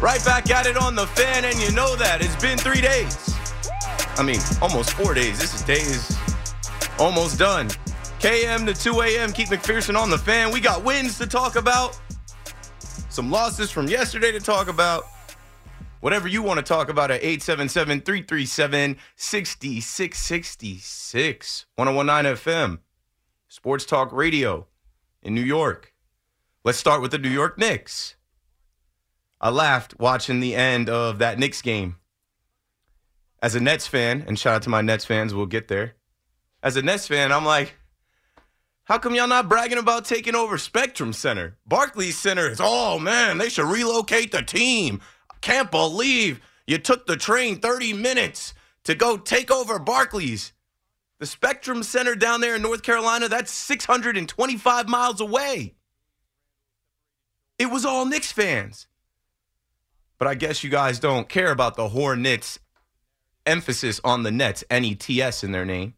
Right 0.00 0.24
back 0.24 0.50
at 0.50 0.66
it 0.66 0.76
on 0.76 0.94
the 0.94 1.06
fan, 1.06 1.46
and 1.46 1.58
you 1.58 1.72
know 1.72 1.96
that. 1.96 2.20
It's 2.20 2.36
been 2.36 2.58
three 2.58 2.82
days. 2.82 3.34
I 4.18 4.22
mean, 4.22 4.40
almost 4.60 4.90
four 4.90 5.14
days. 5.14 5.38
This 5.38 5.54
is 5.54 5.62
day 5.62 5.80
is 5.80 6.14
almost 6.98 7.38
done. 7.38 7.68
KM 8.20 8.66
to 8.66 8.74
2 8.74 9.00
a.m. 9.00 9.32
Keith 9.32 9.48
McPherson 9.48 9.96
on 9.96 10.10
the 10.10 10.18
fan. 10.18 10.50
We 10.50 10.60
got 10.60 10.84
wins 10.84 11.16
to 11.18 11.26
talk 11.26 11.56
about, 11.56 11.98
some 13.08 13.30
losses 13.30 13.70
from 13.70 13.88
yesterday 13.88 14.32
to 14.32 14.40
talk 14.40 14.68
about. 14.68 15.04
Whatever 16.00 16.28
you 16.28 16.42
want 16.42 16.58
to 16.58 16.62
talk 16.62 16.90
about 16.90 17.10
at 17.10 17.22
877 17.22 18.02
337 18.02 18.98
6666. 19.16 21.66
1019 21.74 22.36
FM, 22.36 22.80
Sports 23.48 23.86
Talk 23.86 24.12
Radio 24.12 24.66
in 25.22 25.34
New 25.34 25.40
York. 25.40 25.94
Let's 26.64 26.76
start 26.78 27.00
with 27.00 27.12
the 27.12 27.18
New 27.18 27.30
York 27.30 27.56
Knicks. 27.56 28.15
I 29.46 29.50
laughed 29.50 29.94
watching 30.00 30.40
the 30.40 30.56
end 30.56 30.90
of 30.90 31.20
that 31.20 31.38
Knicks 31.38 31.62
game. 31.62 31.98
As 33.40 33.54
a 33.54 33.60
Nets 33.60 33.86
fan, 33.86 34.24
and 34.26 34.36
shout 34.36 34.56
out 34.56 34.62
to 34.62 34.70
my 34.70 34.80
Nets 34.80 35.04
fans, 35.04 35.32
we'll 35.32 35.46
get 35.46 35.68
there. 35.68 35.94
As 36.64 36.76
a 36.76 36.82
Nets 36.82 37.06
fan, 37.06 37.30
I'm 37.30 37.44
like, 37.44 37.76
how 38.86 38.98
come 38.98 39.14
y'all 39.14 39.28
not 39.28 39.48
bragging 39.48 39.78
about 39.78 40.04
taking 40.04 40.34
over 40.34 40.58
Spectrum 40.58 41.12
Center? 41.12 41.58
Barclays 41.64 42.18
Center 42.18 42.50
is, 42.50 42.58
oh 42.60 42.98
man, 42.98 43.38
they 43.38 43.48
should 43.48 43.70
relocate 43.70 44.32
the 44.32 44.42
team. 44.42 45.00
Can't 45.42 45.70
believe 45.70 46.40
you 46.66 46.78
took 46.78 47.06
the 47.06 47.16
train 47.16 47.60
30 47.60 47.92
minutes 47.92 48.52
to 48.82 48.96
go 48.96 49.16
take 49.16 49.52
over 49.52 49.78
Barclays. 49.78 50.54
The 51.20 51.26
Spectrum 51.26 51.84
Center 51.84 52.16
down 52.16 52.40
there 52.40 52.56
in 52.56 52.62
North 52.62 52.82
Carolina, 52.82 53.28
that's 53.28 53.52
625 53.52 54.88
miles 54.88 55.20
away. 55.20 55.76
It 57.60 57.70
was 57.70 57.84
all 57.84 58.06
Knicks 58.06 58.32
fans. 58.32 58.88
But 60.18 60.28
I 60.28 60.34
guess 60.34 60.64
you 60.64 60.70
guys 60.70 60.98
don't 60.98 61.28
care 61.28 61.50
about 61.50 61.76
the 61.76 61.88
Hornets 61.88 62.58
emphasis 63.44 64.00
on 64.02 64.22
the 64.22 64.30
Nets, 64.30 64.64
N 64.70 64.84
E 64.84 64.94
T 64.94 65.20
S 65.22 65.44
in 65.44 65.52
their 65.52 65.64
name. 65.64 65.94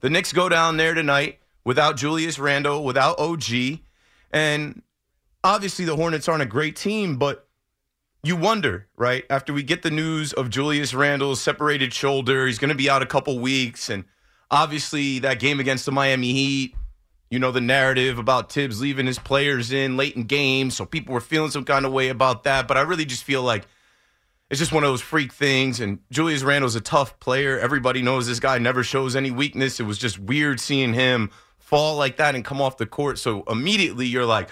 The 0.00 0.10
Knicks 0.10 0.32
go 0.32 0.48
down 0.48 0.76
there 0.76 0.94
tonight 0.94 1.40
without 1.64 1.96
Julius 1.96 2.38
Randle, 2.38 2.84
without 2.84 3.18
OG. 3.18 3.80
And 4.32 4.82
obviously, 5.44 5.84
the 5.84 5.96
Hornets 5.96 6.28
aren't 6.28 6.42
a 6.42 6.46
great 6.46 6.76
team, 6.76 7.16
but 7.16 7.48
you 8.22 8.36
wonder, 8.36 8.88
right? 8.96 9.24
After 9.30 9.52
we 9.52 9.62
get 9.62 9.82
the 9.82 9.90
news 9.90 10.32
of 10.32 10.50
Julius 10.50 10.94
Randle's 10.94 11.40
separated 11.40 11.92
shoulder, 11.92 12.46
he's 12.46 12.58
going 12.58 12.70
to 12.70 12.74
be 12.74 12.90
out 12.90 13.02
a 13.02 13.06
couple 13.06 13.38
weeks. 13.38 13.88
And 13.88 14.04
obviously, 14.50 15.18
that 15.20 15.38
game 15.38 15.60
against 15.60 15.86
the 15.86 15.92
Miami 15.92 16.32
Heat, 16.32 16.74
you 17.30 17.38
know, 17.38 17.52
the 17.52 17.60
narrative 17.60 18.18
about 18.18 18.52
Thibs 18.52 18.80
leaving 18.80 19.06
his 19.06 19.18
players 19.18 19.72
in 19.72 19.96
late 19.96 20.16
in 20.16 20.24
games. 20.24 20.76
So 20.76 20.84
people 20.84 21.14
were 21.14 21.20
feeling 21.20 21.52
some 21.52 21.64
kind 21.64 21.86
of 21.86 21.92
way 21.92 22.08
about 22.08 22.42
that. 22.44 22.66
But 22.66 22.76
I 22.76 22.82
really 22.82 23.04
just 23.04 23.22
feel 23.22 23.42
like 23.42 23.66
it's 24.50 24.58
just 24.58 24.72
one 24.72 24.82
of 24.82 24.90
those 24.90 25.00
freak 25.00 25.32
things. 25.32 25.80
And 25.80 26.00
Julius 26.10 26.42
Randle's 26.42 26.74
a 26.74 26.80
tough 26.80 27.20
player. 27.20 27.58
Everybody 27.58 28.02
knows 28.02 28.26
this 28.26 28.40
guy 28.40 28.58
never 28.58 28.82
shows 28.82 29.14
any 29.14 29.30
weakness. 29.30 29.78
It 29.78 29.84
was 29.84 29.96
just 29.96 30.18
weird 30.18 30.58
seeing 30.58 30.92
him 30.92 31.30
fall 31.58 31.96
like 31.96 32.16
that 32.16 32.34
and 32.34 32.44
come 32.44 32.60
off 32.60 32.76
the 32.78 32.86
court. 32.86 33.16
So 33.16 33.44
immediately 33.44 34.06
you're 34.06 34.26
like, 34.26 34.50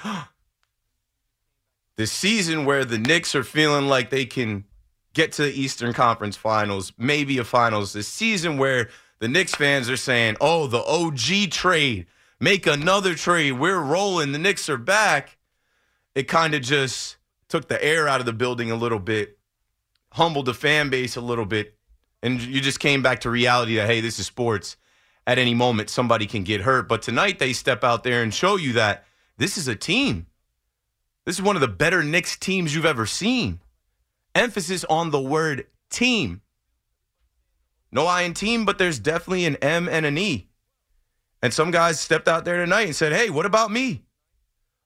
this 1.96 2.12
season 2.12 2.64
where 2.64 2.84
the 2.84 2.96
Knicks 2.96 3.34
are 3.34 3.42
feeling 3.42 3.88
like 3.88 4.10
they 4.10 4.24
can 4.24 4.64
get 5.14 5.32
to 5.32 5.42
the 5.42 5.52
Eastern 5.52 5.92
Conference 5.92 6.36
Finals, 6.36 6.92
maybe 6.96 7.38
a 7.38 7.44
finals, 7.44 7.92
this 7.92 8.06
season 8.06 8.56
where 8.56 8.88
the 9.18 9.26
Knicks 9.26 9.52
fans 9.52 9.90
are 9.90 9.96
saying, 9.96 10.36
oh, 10.40 10.68
the 10.68 10.78
OG 10.78 11.50
trade, 11.50 12.06
make 12.40 12.66
another 12.66 13.14
trade. 13.14 13.52
We're 13.52 13.80
rolling. 13.80 14.32
The 14.32 14.38
Knicks 14.38 14.68
are 14.68 14.76
back. 14.76 15.38
It 16.14 16.24
kind 16.24 16.54
of 16.54 16.62
just 16.62 17.16
took 17.48 17.68
the 17.68 17.82
air 17.82 18.08
out 18.08 18.20
of 18.20 18.26
the 18.26 18.32
building 18.32 18.70
a 18.70 18.76
little 18.76 18.98
bit 18.98 19.38
humbled 20.12 20.46
the 20.46 20.54
fan 20.54 20.90
base 20.90 21.16
a 21.16 21.20
little 21.20 21.44
bit, 21.44 21.76
and 22.22 22.40
you 22.40 22.60
just 22.60 22.80
came 22.80 23.02
back 23.02 23.20
to 23.20 23.30
reality 23.30 23.76
that 23.76 23.86
hey, 23.86 24.00
this 24.00 24.18
is 24.18 24.26
sports. 24.26 24.76
At 25.26 25.38
any 25.38 25.52
moment, 25.52 25.90
somebody 25.90 26.26
can 26.26 26.42
get 26.42 26.62
hurt. 26.62 26.88
But 26.88 27.02
tonight, 27.02 27.38
they 27.38 27.52
step 27.52 27.84
out 27.84 28.02
there 28.02 28.22
and 28.22 28.32
show 28.32 28.56
you 28.56 28.72
that 28.74 29.04
this 29.36 29.58
is 29.58 29.68
a 29.68 29.76
team. 29.76 30.26
This 31.26 31.36
is 31.36 31.42
one 31.42 31.54
of 31.54 31.60
the 31.60 31.68
better 31.68 32.02
Knicks 32.02 32.34
teams 32.34 32.74
you've 32.74 32.86
ever 32.86 33.04
seen. 33.04 33.60
Emphasis 34.34 34.84
on 34.84 35.10
the 35.10 35.20
word 35.20 35.66
team. 35.90 36.40
No 37.92 38.06
I 38.06 38.22
in 38.22 38.32
team, 38.32 38.64
but 38.64 38.78
there's 38.78 38.98
definitely 38.98 39.44
an 39.44 39.56
M 39.56 39.86
and 39.86 40.06
an 40.06 40.16
E. 40.16 40.47
And 41.42 41.54
some 41.54 41.70
guys 41.70 42.00
stepped 42.00 42.28
out 42.28 42.44
there 42.44 42.56
tonight 42.56 42.86
and 42.86 42.96
said, 42.96 43.12
hey, 43.12 43.30
what 43.30 43.46
about 43.46 43.70
me? 43.70 44.02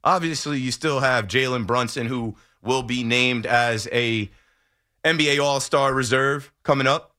Obviously, 0.04 0.58
you 0.58 0.70
still 0.72 1.00
have 1.00 1.26
Jalen 1.26 1.66
Brunson, 1.66 2.06
who 2.06 2.36
will 2.62 2.82
be 2.82 3.04
named 3.04 3.46
as 3.46 3.88
a 3.92 4.30
NBA 5.04 5.42
All 5.42 5.60
Star 5.60 5.94
reserve 5.94 6.52
coming 6.62 6.86
up. 6.86 7.14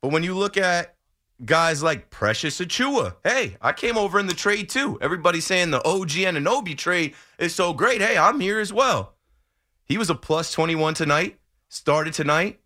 But 0.00 0.12
when 0.12 0.22
you 0.22 0.34
look 0.34 0.56
at 0.56 0.94
guys 1.44 1.82
like 1.82 2.10
Precious 2.10 2.60
Achiuwa, 2.60 3.16
hey, 3.24 3.56
I 3.60 3.72
came 3.72 3.96
over 3.96 4.18
in 4.18 4.26
the 4.26 4.34
trade 4.34 4.68
too. 4.68 4.98
Everybody's 5.00 5.46
saying 5.46 5.70
the 5.70 5.86
OG 5.86 6.10
Anunoby 6.10 6.76
trade 6.76 7.14
is 7.38 7.54
so 7.54 7.72
great. 7.72 8.00
Hey, 8.00 8.16
I'm 8.16 8.40
here 8.40 8.60
as 8.60 8.72
well. 8.72 9.14
He 9.84 9.98
was 9.98 10.10
a 10.10 10.14
plus 10.14 10.52
21 10.52 10.94
tonight, 10.94 11.38
started 11.68 12.14
tonight, 12.14 12.60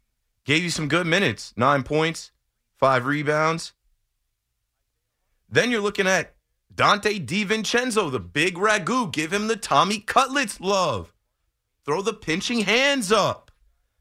gave 0.44 0.62
you 0.62 0.70
some 0.70 0.88
good 0.88 1.06
minutes 1.06 1.52
nine 1.56 1.82
points, 1.82 2.31
five 2.76 3.06
rebounds. 3.06 3.73
Then 5.55 5.71
you're 5.71 5.81
looking 5.81 6.09
at 6.09 6.35
Donte 6.75 7.25
DiVincenzo, 7.25 8.11
the 8.11 8.19
big 8.19 8.56
ragu. 8.56 9.12
Give 9.12 9.33
him 9.33 9.47
the 9.47 9.55
Tommy 9.55 10.01
Cutlets 10.01 10.61
love. 10.61 11.15
Throw 11.85 12.03
the 12.03 12.12
pinching 12.12 12.62
hands 12.62 13.12
up. 13.12 13.53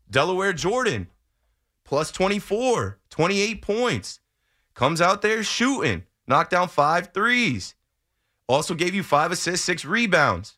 Delaware 0.09 0.53
Jordan, 0.53 1.09
plus 1.85 2.11
24, 2.11 2.97
28 3.11 3.61
points. 3.61 4.19
Comes 4.73 4.99
out 4.99 5.21
there 5.21 5.43
shooting, 5.43 6.05
knocked 6.27 6.49
down 6.49 6.69
five 6.69 7.13
threes. 7.13 7.75
Also 8.49 8.73
gave 8.73 8.95
you 8.95 9.03
five 9.03 9.31
assists, 9.31 9.63
six 9.63 9.85
rebounds. 9.85 10.57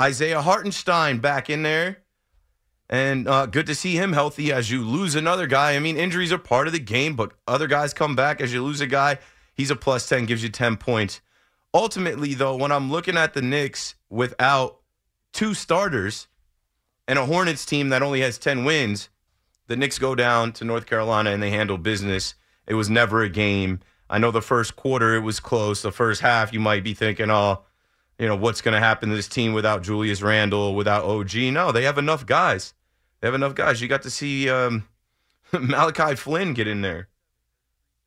Isaiah 0.00 0.42
Hartenstein 0.42 1.18
back 1.18 1.50
in 1.50 1.64
there. 1.64 2.02
And 2.88 3.26
uh, 3.26 3.46
good 3.46 3.66
to 3.66 3.74
see 3.74 3.96
him 3.96 4.12
healthy 4.12 4.52
as 4.52 4.70
you 4.70 4.84
lose 4.84 5.14
another 5.14 5.46
guy. 5.46 5.74
I 5.74 5.78
mean, 5.78 5.96
injuries 5.96 6.30
are 6.30 6.38
part 6.38 6.66
of 6.66 6.74
the 6.74 6.78
game, 6.78 7.16
but 7.16 7.32
other 7.48 7.66
guys 7.66 7.94
come 7.94 8.14
back 8.14 8.40
as 8.40 8.52
you 8.52 8.62
lose 8.62 8.82
a 8.82 8.86
guy. 8.86 9.18
He's 9.54 9.70
a 9.70 9.76
plus 9.76 10.08
10, 10.08 10.26
gives 10.26 10.42
you 10.42 10.48
10 10.48 10.76
points. 10.76 11.20
ultimately, 11.74 12.34
though, 12.34 12.56
when 12.56 12.72
I'm 12.72 12.90
looking 12.90 13.16
at 13.16 13.34
the 13.34 13.42
Knicks 13.42 13.94
without 14.10 14.80
two 15.32 15.54
starters 15.54 16.28
and 17.08 17.18
a 17.18 17.26
Hornets 17.26 17.64
team 17.64 17.88
that 17.88 18.02
only 18.02 18.20
has 18.20 18.38
10 18.38 18.64
wins, 18.64 19.08
the 19.68 19.76
Knicks 19.76 19.98
go 19.98 20.14
down 20.14 20.52
to 20.52 20.64
North 20.64 20.86
Carolina 20.86 21.30
and 21.30 21.42
they 21.42 21.50
handle 21.50 21.78
business. 21.78 22.34
It 22.66 22.74
was 22.74 22.90
never 22.90 23.22
a 23.22 23.28
game. 23.28 23.80
I 24.10 24.18
know 24.18 24.30
the 24.30 24.42
first 24.42 24.76
quarter 24.76 25.14
it 25.14 25.20
was 25.20 25.40
close. 25.40 25.80
The 25.80 25.92
first 25.92 26.20
half, 26.20 26.52
you 26.52 26.60
might 26.60 26.84
be 26.84 26.92
thinking, 26.92 27.30
oh, 27.30 27.62
you 28.18 28.26
know, 28.28 28.36
what's 28.36 28.60
going 28.60 28.74
to 28.74 28.80
happen 28.80 29.08
to 29.08 29.16
this 29.16 29.28
team 29.28 29.54
without 29.54 29.82
Julius 29.82 30.20
Randle, 30.20 30.74
without 30.74 31.04
OG? 31.04 31.34
No, 31.34 31.72
they 31.72 31.84
have 31.84 31.98
enough 31.98 32.26
guys. 32.26 32.74
They 33.20 33.28
have 33.28 33.34
enough 33.34 33.54
guys. 33.54 33.80
You 33.80 33.88
got 33.88 34.02
to 34.02 34.10
see 34.10 34.50
um, 34.50 34.86
Malachi 35.52 36.16
Flynn 36.16 36.54
get 36.54 36.68
in 36.68 36.82
there, 36.82 37.08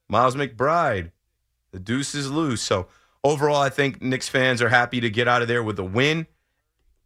Miles 0.08 0.36
McBride. 0.36 1.12
The 1.76 1.82
deuce 1.82 2.16
is 2.16 2.32
loose. 2.32 2.62
So 2.62 2.88
overall, 3.22 3.62
I 3.62 3.68
think 3.68 4.02
Knicks 4.02 4.30
fans 4.30 4.62
are 4.62 4.70
happy 4.70 5.02
to 5.02 5.10
get 5.10 5.28
out 5.28 5.42
of 5.42 5.50
there 5.50 5.62
with 5.62 5.78
a 5.78 5.84
win 5.84 6.26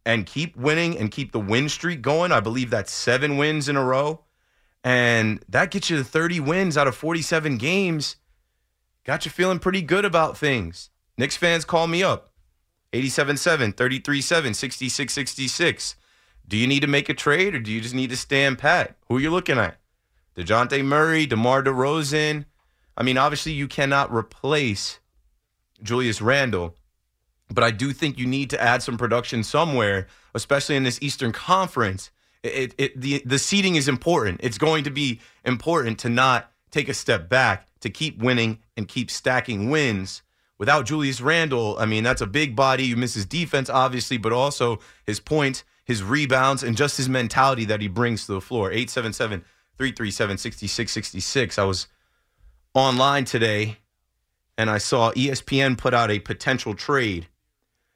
and 0.06 0.24
keep 0.24 0.56
winning 0.56 0.96
and 0.96 1.10
keep 1.10 1.32
the 1.32 1.40
win 1.40 1.68
streak 1.68 2.02
going. 2.02 2.30
I 2.30 2.38
believe 2.38 2.70
that's 2.70 2.92
seven 2.92 3.36
wins 3.36 3.68
in 3.68 3.74
a 3.74 3.84
row. 3.84 4.22
And 4.84 5.44
that 5.48 5.72
gets 5.72 5.90
you 5.90 5.96
to 5.96 6.04
30 6.04 6.38
wins 6.38 6.76
out 6.78 6.86
of 6.86 6.94
47 6.94 7.58
games. 7.58 8.14
Got 9.02 9.24
you 9.24 9.32
feeling 9.32 9.58
pretty 9.58 9.82
good 9.82 10.04
about 10.04 10.38
things. 10.38 10.90
Knicks 11.18 11.36
fans 11.36 11.64
call 11.64 11.88
me 11.88 12.04
up 12.04 12.30
87 12.92 13.72
33 13.72 14.20
7, 14.20 14.54
66 14.54 15.12
66. 15.12 15.96
Do 16.46 16.56
you 16.56 16.68
need 16.68 16.82
to 16.82 16.86
make 16.86 17.08
a 17.08 17.14
trade 17.14 17.56
or 17.56 17.58
do 17.58 17.72
you 17.72 17.80
just 17.80 17.94
need 17.96 18.10
to 18.10 18.16
stand 18.16 18.58
pat? 18.58 18.94
Who 19.08 19.16
are 19.16 19.20
you 19.20 19.32
looking 19.32 19.58
at? 19.58 19.80
DeJounte 20.36 20.84
Murray, 20.84 21.26
DeMar 21.26 21.64
DeRozan. 21.64 22.44
I 23.00 23.02
mean, 23.02 23.16
obviously, 23.16 23.52
you 23.52 23.66
cannot 23.66 24.12
replace 24.12 25.00
Julius 25.82 26.20
Randle, 26.20 26.76
but 27.48 27.64
I 27.64 27.70
do 27.70 27.94
think 27.94 28.18
you 28.18 28.26
need 28.26 28.50
to 28.50 28.62
add 28.62 28.82
some 28.82 28.98
production 28.98 29.42
somewhere, 29.42 30.06
especially 30.34 30.76
in 30.76 30.84
this 30.84 30.98
Eastern 31.00 31.32
Conference. 31.32 32.10
It, 32.42 32.74
it, 32.76 33.00
the, 33.00 33.22
the 33.24 33.38
seeding 33.38 33.76
is 33.76 33.88
important. 33.88 34.40
It's 34.42 34.58
going 34.58 34.84
to 34.84 34.90
be 34.90 35.18
important 35.46 35.98
to 36.00 36.10
not 36.10 36.52
take 36.70 36.90
a 36.90 36.94
step 36.94 37.30
back, 37.30 37.68
to 37.80 37.88
keep 37.88 38.18
winning 38.18 38.58
and 38.76 38.86
keep 38.86 39.10
stacking 39.10 39.70
wins. 39.70 40.20
Without 40.58 40.84
Julius 40.84 41.22
Randle, 41.22 41.78
I 41.78 41.86
mean, 41.86 42.04
that's 42.04 42.20
a 42.20 42.26
big 42.26 42.54
body. 42.54 42.84
You 42.84 42.98
miss 42.98 43.14
his 43.14 43.24
defense, 43.24 43.70
obviously, 43.70 44.18
but 44.18 44.34
also 44.34 44.78
his 45.06 45.20
points, 45.20 45.64
his 45.86 46.02
rebounds, 46.02 46.62
and 46.62 46.76
just 46.76 46.98
his 46.98 47.08
mentality 47.08 47.64
that 47.64 47.80
he 47.80 47.88
brings 47.88 48.26
to 48.26 48.34
the 48.34 48.42
floor. 48.42 48.70
877 48.70 49.40
337 49.78 50.36
6666. 50.36 51.58
I 51.58 51.64
was 51.64 51.86
online 52.74 53.24
today 53.24 53.78
and 54.60 54.68
I 54.68 54.76
saw 54.76 55.10
ESPN 55.12 55.78
put 55.78 55.94
out 55.94 56.10
a 56.10 56.18
potential 56.18 56.74
trade. 56.74 57.28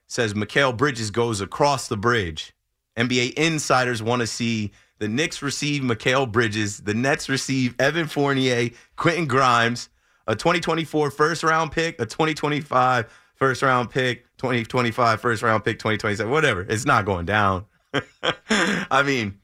says 0.06 0.32
Mikal 0.32 0.74
Bridges 0.74 1.10
goes 1.10 1.42
across 1.42 1.88
the 1.88 1.96
bridge. 1.96 2.54
NBA 2.96 3.34
insiders 3.34 4.02
want 4.02 4.20
to 4.20 4.26
see 4.26 4.72
the 4.98 5.08
Knicks 5.08 5.42
receive 5.42 5.82
Mikal 5.82 6.30
Bridges, 6.30 6.78
the 6.78 6.94
Nets 6.94 7.28
receive 7.28 7.74
Evan 7.78 8.06
Fournier, 8.06 8.70
Quentin 8.96 9.26
Grimes, 9.26 9.90
a 10.26 10.34
2024 10.34 11.10
first 11.10 11.42
round 11.42 11.70
pick, 11.70 12.00
a 12.00 12.06
2025 12.06 13.12
first 13.34 13.60
round 13.60 13.90
pick, 13.90 14.24
2025 14.38 15.20
first 15.20 15.42
round 15.42 15.64
pick, 15.64 15.78
2027, 15.78 16.32
whatever. 16.32 16.62
It's 16.62 16.86
not 16.86 17.04
going 17.04 17.26
down. 17.26 17.66
I 18.60 19.02
mean, 19.04 19.38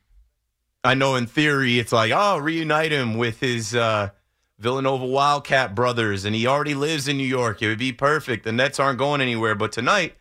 I 0.83 0.94
know 0.94 1.17
in 1.17 1.26
theory 1.26 1.79
it's 1.79 1.93
like, 1.93 2.12
oh, 2.15 2.38
reunite 2.38 2.93
him 2.93 3.19
with 3.19 3.41
his 3.41 3.75
uh, 3.75 4.11
Villanova 4.61 5.07
Wildcat 5.07 5.75
brothers, 5.75 6.27
and 6.27 6.35
he 6.35 6.47
already 6.47 6.75
lives 6.75 7.09
in 7.09 7.17
New 7.17 7.27
York. 7.27 7.62
It 7.62 7.69
would 7.69 7.79
be 7.79 7.93
perfect. 7.93 8.45
The 8.45 8.53
Nets 8.53 8.79
aren't 8.79 8.99
going 8.99 9.23
anywhere. 9.23 9.55
But 9.55 9.73
tonight, 9.73 10.17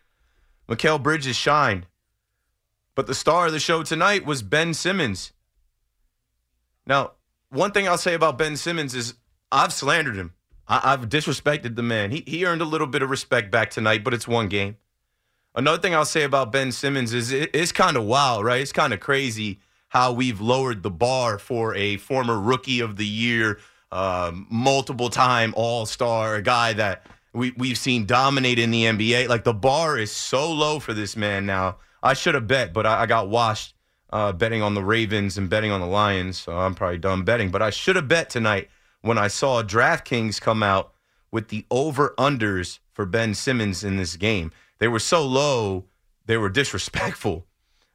Mikal 0.68 1.04
Bridges 1.04 1.36
shined. 1.36 1.88
But 2.96 3.06
the 3.06 3.14
star 3.14 3.48
of 3.48 3.52
the 3.52 3.60
show 3.60 3.84
tonight 3.84 4.26
was 4.26 4.42
Ben 4.42 4.74
Simmons. 4.74 5.34
Now, 6.86 7.12
one 7.50 7.72
thing 7.72 7.88
I'll 7.88 7.98
say 7.98 8.14
about 8.14 8.38
Ben 8.38 8.56
Simmons 8.56 8.96
is 8.96 9.16
I've 9.52 9.74
slandered 9.74 10.16
him. 10.16 10.34
I- 10.68 10.92
have 10.92 11.10
disrespected 11.10 11.76
the 11.76 11.84
man. 11.84 12.12
He, 12.12 12.24
he 12.26 12.46
earned 12.46 12.62
a 12.62 12.66
little 12.66 12.88
bit 12.88 13.02
of 13.02 13.10
respect 13.10 13.52
back 13.52 13.72
tonight, 13.72 14.04
but 14.04 14.14
it's 14.14 14.28
one 14.28 14.48
game. 14.48 14.78
Another 15.56 15.82
thing 15.82 15.94
I'll 15.96 16.06
say 16.06 16.24
about 16.24 16.52
Ben 16.52 16.72
Simmons 16.72 17.14
is 17.14 17.32
it, 17.32 17.50
it's 17.54 17.72
kind 17.72 17.98
of 17.98 18.04
wild, 18.04 18.46
right? 18.46 18.62
It's 18.62 18.72
kind 18.72 18.94
of 18.94 19.00
crazy 19.00 19.60
how 19.90 20.14
we've 20.14 20.40
lowered 20.40 20.84
the 20.84 20.92
bar 20.92 21.40
for 21.40 21.76
a 21.76 21.98
former 21.98 22.40
rookie 22.40 22.80
of 22.80 22.96
the 22.96 23.08
year, 23.08 23.60
um, 23.92 24.48
multiple 24.50 25.10
time 25.10 25.54
all 25.56 25.86
star, 25.86 26.36
a 26.36 26.42
guy 26.42 26.74
that 26.74 27.06
we, 27.34 27.52
we've 27.52 27.78
seen 27.78 28.06
dominate 28.06 28.60
in 28.60 28.72
the 28.72 28.84
NBA. 28.86 29.28
Like 29.28 29.44
the 29.44 29.54
bar 29.54 29.98
is 29.98 30.12
so 30.12 30.52
low 30.52 30.80
for 30.80 30.94
this 30.94 31.16
man 31.16 31.46
now. 31.46 31.78
I 32.02 32.14
should 32.14 32.36
have 32.36 32.48
bet, 32.48 32.74
but 32.74 32.86
I, 32.86 33.02
I 33.02 33.06
got 33.06 33.30
washed 33.30 33.76
uh, 34.12 34.32
betting 34.32 34.62
on 34.62 34.74
the 34.74 34.84
Ravens 34.84 35.38
and 35.38 35.50
betting 35.50 35.72
on 35.72 35.82
the 35.82 35.88
Lions. 35.88 36.40
So 36.40 36.58
I'm 36.58 36.76
probably 36.76 36.98
done 36.98 37.24
betting. 37.24 37.52
But 37.52 37.62
I 37.62 37.70
should 37.70 37.96
have 37.96 38.08
bet 38.08 38.30
tonight 38.30 38.70
when 39.02 39.18
I 39.18 39.28
saw 39.28 39.64
DraftKings 39.64 40.42
come 40.42 40.64
out 40.64 40.94
with 41.32 41.50
the 41.50 41.66
over 41.70 42.14
unders 42.18 42.80
for 42.92 43.06
Ben 43.06 43.34
Simmons 43.34 43.84
in 43.84 43.98
this 43.98 44.16
game. 44.16 44.52
They 44.80 44.88
were 44.88 45.00
so 45.00 45.26
low, 45.26 45.86
they 46.26 46.38
were 46.38 46.50
disrespectful. 46.50 47.46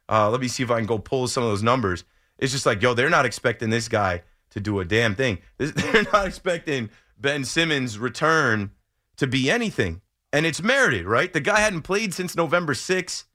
Uh, 0.07 0.29
let 0.29 0.39
me 0.39 0.47
see 0.47 0.63
if 0.63 0.69
I 0.69 0.77
can 0.77 0.85
go 0.85 0.99
pull 0.99 1.27
some 1.27 1.43
of 1.43 1.49
those 1.49 1.63
numbers. 1.63 2.03
It's 2.37 2.51
just 2.51 2.65
like, 2.65 2.81
yo, 2.81 2.93
they're 2.93 3.09
not 3.09 3.25
expecting 3.25 3.69
this 3.69 3.87
guy 3.87 4.21
to 4.55 4.61
do 4.61 4.79
a 4.79 4.85
damn 4.85 5.15
thing. 5.15 5.37
They're 5.57 6.07
not 6.11 6.25
expecting 6.25 6.89
Ben 7.19 7.43
Simmons' 7.43 7.99
return 7.99 8.71
to 9.17 9.27
be 9.27 9.51
anything. 9.51 10.01
And 10.33 10.45
it's 10.45 10.63
merited, 10.63 11.05
right? 11.05 11.31
The 11.31 11.41
guy 11.41 11.59
hadn't 11.59 11.83
played 11.83 12.13
since 12.13 12.35
November 12.35 12.73
6th. 12.73 13.25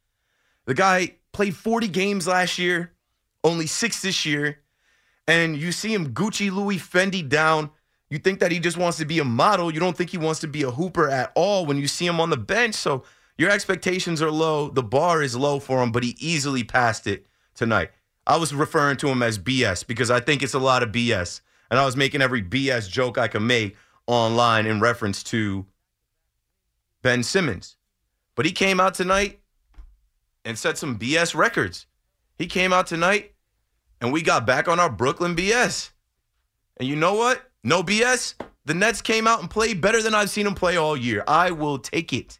The 0.64 0.74
guy 0.74 1.16
played 1.32 1.54
40 1.54 1.88
games 1.88 2.26
last 2.26 2.58
year, 2.58 2.92
only 3.44 3.66
six 3.66 4.02
this 4.02 4.26
year. 4.26 4.58
And 5.28 5.56
you 5.56 5.72
see 5.72 5.94
him 5.94 6.12
Gucci, 6.12 6.50
Louis, 6.50 6.78
Fendi 6.78 7.26
down. 7.26 7.70
You 8.08 8.18
think 8.18 8.40
that 8.40 8.50
he 8.50 8.58
just 8.58 8.76
wants 8.76 8.98
to 8.98 9.04
be 9.04 9.18
a 9.18 9.24
model. 9.24 9.72
You 9.72 9.80
don't 9.80 9.96
think 9.96 10.10
he 10.10 10.18
wants 10.18 10.40
to 10.40 10.48
be 10.48 10.62
a 10.62 10.70
hooper 10.70 11.08
at 11.08 11.32
all 11.34 11.64
when 11.66 11.76
you 11.78 11.86
see 11.86 12.06
him 12.06 12.20
on 12.20 12.30
the 12.30 12.36
bench. 12.36 12.74
So 12.74 13.04
your 13.38 13.50
expectations 13.50 14.20
are 14.20 14.30
low. 14.30 14.68
The 14.68 14.82
bar 14.82 15.22
is 15.22 15.36
low 15.36 15.60
for 15.60 15.82
him, 15.82 15.92
but 15.92 16.02
he 16.02 16.16
easily 16.18 16.64
passed 16.64 17.06
it 17.06 17.26
tonight. 17.54 17.90
I 18.26 18.36
was 18.36 18.54
referring 18.54 18.96
to 18.98 19.08
him 19.08 19.22
as 19.22 19.38
BS 19.38 19.86
because 19.86 20.10
I 20.10 20.20
think 20.20 20.42
it's 20.42 20.54
a 20.54 20.58
lot 20.58 20.82
of 20.82 20.90
BS. 20.90 21.40
And 21.70 21.78
I 21.78 21.84
was 21.84 21.96
making 21.96 22.22
every 22.22 22.42
BS 22.42 22.88
joke 22.88 23.18
I 23.18 23.28
could 23.28 23.42
make 23.42 23.76
online 24.06 24.66
in 24.66 24.80
reference 24.80 25.22
to 25.24 25.66
Ben 27.02 27.22
Simmons. 27.22 27.76
But 28.34 28.46
he 28.46 28.52
came 28.52 28.80
out 28.80 28.94
tonight 28.94 29.40
and 30.44 30.58
set 30.58 30.78
some 30.78 30.98
BS 30.98 31.34
records. 31.34 31.86
He 32.36 32.46
came 32.46 32.72
out 32.72 32.86
tonight 32.86 33.34
and 34.00 34.12
we 34.12 34.22
got 34.22 34.46
back 34.46 34.68
on 34.68 34.80
our 34.80 34.90
Brooklyn 34.90 35.36
BS. 35.36 35.90
And 36.78 36.88
you 36.88 36.96
know 36.96 37.14
what? 37.14 37.50
No 37.62 37.82
BS. 37.82 38.34
The 38.64 38.74
Nets 38.74 39.02
came 39.02 39.26
out 39.26 39.40
and 39.40 39.50
played 39.50 39.80
better 39.80 40.02
than 40.02 40.14
I've 40.14 40.30
seen 40.30 40.44
them 40.44 40.54
play 40.54 40.76
all 40.76 40.96
year. 40.96 41.24
I 41.26 41.50
will 41.50 41.78
take 41.78 42.12
it. 42.12 42.38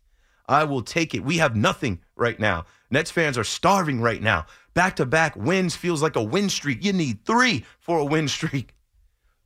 I 0.49 0.65
will 0.65 0.83
take 0.83 1.15
it. 1.15 1.25
We 1.25 1.39
have 1.39 1.55
nothing 1.55 2.01
right 2.17 2.39
now. 2.39 2.65
Nets 2.91 3.11
fans 3.11 3.39
are 3.39 3.45
starving 3.45 4.01
right 4.01 4.23
now. 4.23 4.47
Back 4.75 4.97
to 4.97 5.07
back 5.07 5.37
wins 5.37 5.77
feels 5.77 6.03
like 6.03 6.17
a 6.17 6.23
win 6.23 6.49
streak. 6.49 6.85
You 6.85 6.93
need 6.93 7.25
three 7.25 7.65
for 7.79 7.99
a 7.99 8.05
win 8.05 8.29
streak. 8.29 8.75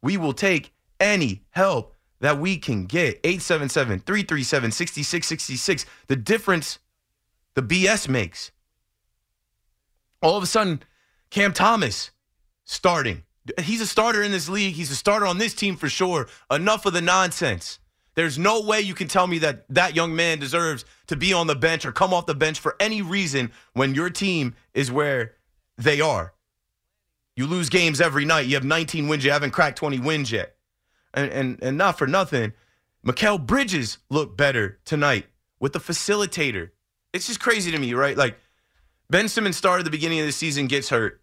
We 0.02 0.16
will 0.16 0.34
take 0.34 0.72
any 1.00 1.42
help 1.50 1.94
that 2.20 2.38
we 2.38 2.58
can 2.58 2.84
get. 2.84 3.20
877 3.24 4.00
337 4.00 4.70
6666. 4.70 5.86
The 6.08 6.16
difference 6.16 6.78
the 7.54 7.62
BS 7.62 8.08
makes. 8.08 8.50
All 10.20 10.36
of 10.36 10.42
a 10.42 10.46
sudden, 10.46 10.82
Cam 11.30 11.52
Thomas 11.52 12.10
starting. 12.64 13.24
He's 13.60 13.80
a 13.80 13.86
starter 13.86 14.22
in 14.22 14.32
this 14.32 14.48
league. 14.48 14.74
He's 14.74 14.90
a 14.90 14.96
starter 14.96 15.26
on 15.26 15.38
this 15.38 15.54
team 15.54 15.76
for 15.76 15.88
sure. 15.88 16.28
Enough 16.50 16.86
of 16.86 16.92
the 16.94 17.02
nonsense. 17.02 17.78
There's 18.14 18.38
no 18.38 18.60
way 18.60 18.80
you 18.80 18.94
can 18.94 19.08
tell 19.08 19.26
me 19.26 19.38
that 19.38 19.64
that 19.70 19.96
young 19.96 20.14
man 20.14 20.38
deserves 20.38 20.84
to 21.08 21.16
be 21.16 21.32
on 21.32 21.46
the 21.46 21.56
bench 21.56 21.84
or 21.84 21.92
come 21.92 22.14
off 22.14 22.26
the 22.26 22.34
bench 22.34 22.60
for 22.60 22.76
any 22.78 23.02
reason 23.02 23.50
when 23.72 23.94
your 23.94 24.10
team 24.10 24.54
is 24.72 24.90
where 24.90 25.32
they 25.76 26.00
are. 26.00 26.34
You 27.36 27.46
lose 27.46 27.68
games 27.68 28.00
every 28.00 28.24
night. 28.24 28.46
You 28.46 28.54
have 28.54 28.64
19 28.64 29.08
wins. 29.08 29.24
You 29.24 29.32
haven't 29.32 29.50
cracked 29.50 29.78
20 29.78 29.98
wins 29.98 30.30
yet. 30.30 30.54
And, 31.12 31.30
and, 31.32 31.62
and 31.62 31.78
not 31.78 31.98
for 31.98 32.06
nothing, 32.06 32.52
Mikal 33.04 33.44
Bridges 33.44 33.98
looked 34.08 34.36
better 34.36 34.78
tonight 34.84 35.26
with 35.58 35.72
the 35.72 35.80
facilitator. 35.80 36.70
It's 37.12 37.26
just 37.26 37.40
crazy 37.40 37.70
to 37.70 37.78
me, 37.78 37.94
right? 37.94 38.16
Like, 38.16 38.38
Ben 39.10 39.28
Simmons 39.28 39.56
started 39.56 39.84
the 39.84 39.90
beginning 39.90 40.20
of 40.20 40.26
the 40.26 40.32
season, 40.32 40.66
gets 40.66 40.88
hurt. 40.88 41.20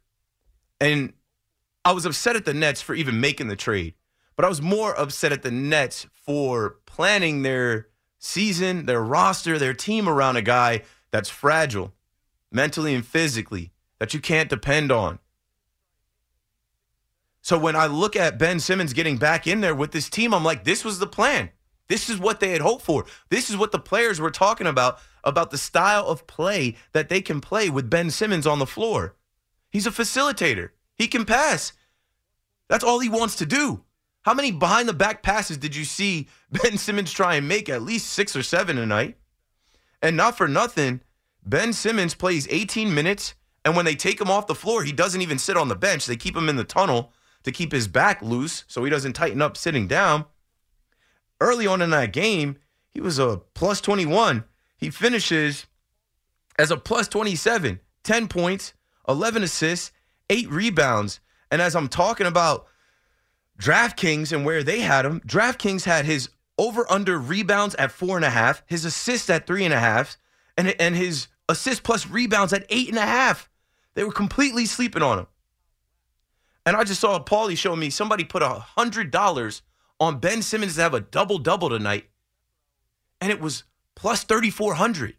And 0.80 1.14
I 1.84 1.94
was 1.94 2.06
upset 2.06 2.36
at 2.36 2.46
the 2.46 2.54
Nets 2.54 2.82
for 2.82 2.94
even 2.94 3.20
making 3.20 3.48
the 3.48 3.56
trade. 3.56 3.96
But 4.42 4.48
I 4.48 4.50
was 4.50 4.62
more 4.64 5.00
upset 5.00 5.32
at 5.32 5.44
the 5.44 5.52
Nets 5.52 6.08
for 6.14 6.78
planning 6.88 7.44
their 7.44 7.90
season, 8.18 8.88
their 8.88 9.04
roster, 9.04 9.60
their 9.60 9.76
team 9.76 10.10
around 10.10 10.36
a 10.36 10.42
guy 10.42 10.82
that's 11.12 11.30
fragile 11.30 11.94
mentally 12.52 12.96
and 12.96 13.06
physically 13.06 13.72
that 14.00 14.16
you 14.16 14.20
can't 14.20 14.50
depend 14.50 14.92
on. 14.92 15.20
So 17.44 17.56
when 17.56 17.76
I 17.76 17.86
look 17.86 18.16
at 18.16 18.40
Ben 18.40 18.60
Simmons 18.60 18.94
getting 18.94 19.18
back 19.18 19.46
in 19.46 19.62
there 19.62 19.76
with 19.76 19.92
this 19.92 20.10
team, 20.10 20.34
I'm 20.34 20.44
like, 20.44 20.64
this 20.64 20.84
was 20.84 20.98
the 20.98 21.06
plan. 21.06 21.52
This 21.88 22.10
is 22.10 22.18
what 22.18 22.40
they 22.40 22.50
had 22.50 22.62
hoped 22.62 22.84
for. 22.84 23.06
This 23.30 23.52
is 23.52 23.58
what 23.58 23.72
the 23.72 23.78
players 23.78 24.20
were 24.20 24.32
talking 24.32 24.66
about 24.66 24.98
about 25.24 25.52
the 25.52 25.58
style 25.60 26.08
of 26.08 26.26
play 26.26 26.78
that 26.94 27.10
they 27.10 27.22
can 27.22 27.42
play 27.42 27.70
with 27.70 27.92
Ben 27.92 28.10
Simmons 28.10 28.48
on 28.48 28.58
the 28.58 28.66
floor. 28.66 29.16
He's 29.70 29.86
a 29.86 29.92
facilitator. 29.92 30.70
He 30.96 31.08
can 31.08 31.26
pass. 31.26 31.74
That's 32.70 32.84
all 32.84 32.98
he 32.98 33.08
wants 33.08 33.36
to 33.36 33.46
do. 33.46 33.84
How 34.24 34.34
many 34.34 34.52
behind 34.52 34.88
the 34.88 34.94
back 34.94 35.24
passes 35.24 35.58
did 35.58 35.76
you 35.76 35.86
see 35.86 36.28
Ben 36.52 36.78
Simmons 36.78 37.12
try 37.12 37.36
and 37.36 37.48
make? 37.48 37.70
At 37.70 37.82
least 37.82 38.10
six 38.10 38.36
or 38.36 38.44
seven 38.44 38.76
tonight. 38.76 39.18
And 40.02 40.18
not 40.18 40.38
for 40.38 40.48
nothing, 40.48 41.02
Ben 41.44 41.74
Simmons 41.74 42.14
plays 42.14 42.48
18 42.50 42.94
minutes, 42.94 43.36
and 43.64 43.76
when 43.76 43.86
they 43.86 43.96
take 43.96 44.20
him 44.20 44.32
off 44.32 44.48
the 44.48 44.56
floor, 44.56 44.84
he 44.84 44.92
doesn't 44.92 45.22
even 45.22 45.38
sit 45.38 45.58
on 45.58 45.68
the 45.68 45.76
bench. 45.76 46.06
They 46.06 46.16
keep 46.16 46.36
him 46.36 46.50
in 46.50 46.56
the 46.56 46.64
tunnel 46.64 47.14
to 47.44 47.52
keep 47.52 47.72
his 47.72 47.88
back 47.88 48.22
loose 48.22 48.64
so 48.68 48.84
he 48.84 48.90
doesn't 48.90 49.14
tighten 49.14 49.42
up 49.42 49.58
sitting 49.58 49.88
down. 49.88 50.26
Early 51.40 51.66
on 51.68 51.82
in 51.82 51.90
that 51.92 52.14
game, 52.14 52.58
he 52.90 53.02
was 53.02 53.18
a 53.20 53.42
plus 53.54 53.82
21. 53.82 54.44
He 54.78 54.90
finishes 54.90 55.66
as 56.58 56.72
a 56.72 56.78
plus 56.78 57.08
27, 57.08 57.80
10 58.04 58.28
points, 58.28 58.74
11 59.08 59.44
assists, 59.44 59.92
eight 60.30 60.50
rebounds. 60.50 61.20
And 61.50 61.62
as 61.62 61.76
I'm 61.76 61.88
talking 61.88 62.28
about 62.28 62.68
DraftKings 63.60 64.32
and 64.32 64.46
where 64.46 64.64
they 64.64 64.82
had 64.82 65.06
him, 65.06 65.20
DraftKings 65.22 65.86
had 65.86 66.06
his 66.06 66.30
over 66.58 66.90
under 66.92 67.18
rebounds 67.18 67.76
at 67.76 67.92
four 67.92 68.16
and 68.16 68.26
a 68.26 68.30
half, 68.30 68.64
his 68.66 68.86
assists 68.86 69.30
at 69.30 69.48
three 69.48 69.66
and 69.66 69.74
a 69.74 69.80
half, 69.80 70.18
and, 70.58 70.76
and 70.80 70.96
his 70.96 71.28
assist 71.50 71.84
plus 71.84 72.08
rebounds 72.08 72.54
at 72.54 72.66
eight 72.70 72.90
and 72.90 72.98
a 72.98 73.06
half. 73.06 73.50
They 73.94 74.04
were 74.04 74.12
completely 74.12 74.66
sleeping 74.66 75.04
on 75.04 75.20
him. 75.20 75.28
And 76.66 76.76
I 76.76 76.84
just 76.84 77.02
saw 77.02 77.20
Paulie 77.24 77.58
show 77.58 77.76
me 77.76 77.90
somebody 77.90 78.24
put 78.24 78.44
a 78.44 78.50
hundred 78.50 79.12
dollars 79.12 79.64
on 80.00 80.20
Ben 80.20 80.42
Simmons 80.42 80.76
to 80.76 80.82
have 80.82 80.94
a 80.94 81.00
double 81.00 81.40
double 81.40 81.70
tonight, 81.70 82.10
and 83.20 83.32
it 83.32 83.42
was 83.42 83.64
plus 83.96 84.24
thirty 84.24 84.50
four 84.52 84.76
hundred. 84.76 85.16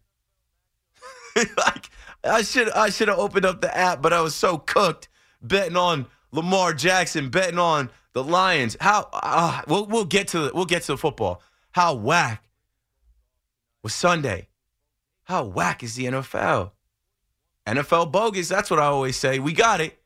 like 1.37 1.91
I 2.25 2.43
should 2.43 2.71
I 2.71 2.91
should 2.91 3.09
have 3.09 3.19
opened 3.19 3.45
up 3.45 3.61
the 3.61 3.77
app, 3.77 4.01
but 4.01 4.13
I 4.13 4.21
was 4.21 4.35
so 4.35 4.59
cooked 4.59 5.09
betting 5.41 5.77
on 5.77 6.07
Lamar 6.31 6.73
Jackson, 6.75 7.29
betting 7.29 7.59
on 7.59 7.91
the 8.13 8.25
Lions. 8.25 8.77
How 8.81 9.09
uh, 9.13 9.63
we'll 9.67 9.87
we'll 9.87 10.05
get 10.05 10.29
to 10.29 10.41
the, 10.41 10.51
we'll 10.55 10.65
get 10.65 10.83
to 10.83 10.93
the 10.93 10.99
football. 10.99 11.43
How 11.73 11.95
whack 11.95 12.45
was 13.83 13.95
Sunday? 13.95 14.49
How 15.25 15.45
whack 15.45 15.83
is 15.83 15.95
the 15.95 16.05
NFL? 16.07 16.73
NFL 17.67 18.13
bogus. 18.13 18.49
That's 18.49 18.71
what 18.71 18.81
I 18.81 18.87
always 18.87 19.17
say. 19.17 19.39
We 19.39 19.53
got 19.53 19.81
it. 19.81 19.99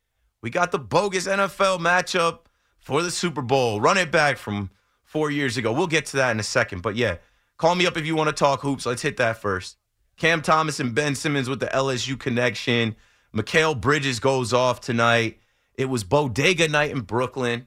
We 0.42 0.50
got 0.50 0.70
the 0.70 0.78
bogus 0.78 1.26
NFL 1.26 1.78
matchup 1.78 2.40
for 2.78 3.02
the 3.02 3.10
Super 3.10 3.42
Bowl. 3.42 3.80
Run 3.80 3.98
it 3.98 4.12
back 4.12 4.36
from 4.36 4.70
four 5.02 5.30
years 5.30 5.56
ago. 5.56 5.72
We'll 5.72 5.86
get 5.86 6.06
to 6.06 6.18
that 6.18 6.30
in 6.30 6.38
a 6.38 6.44
second. 6.44 6.82
But 6.82 6.96
yeah, 6.96 7.16
call 7.56 7.75
me 7.75 7.86
up 7.86 7.96
if 7.96 8.06
you 8.06 8.14
want 8.14 8.28
to 8.28 8.34
talk 8.34 8.60
hoops. 8.60 8.86
Let's 8.86 9.02
hit 9.02 9.16
that 9.16 9.38
first. 9.38 9.76
Cam 10.16 10.42
Thomas 10.42 10.80
and 10.80 10.94
Ben 10.94 11.14
Simmons 11.14 11.48
with 11.48 11.60
the 11.60 11.66
LSU 11.66 12.18
connection. 12.18 12.96
Mikal 13.34 13.78
Bridges 13.78 14.20
goes 14.20 14.52
off 14.52 14.80
tonight. 14.80 15.40
It 15.75 15.86
was 15.86 16.04
bodega 16.04 16.68
night 16.68 16.90
in 16.90 17.00
Brooklyn. 17.00 17.66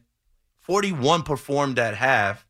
41 0.61 1.23
performed 1.23 1.79
at 1.79 1.95
half, 1.95 2.45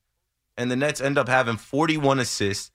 and 0.57 0.69
the 0.69 0.75
Nets 0.75 1.01
end 1.01 1.17
up 1.17 1.29
having 1.29 1.57
41 1.57 2.19
assists, 2.19 2.71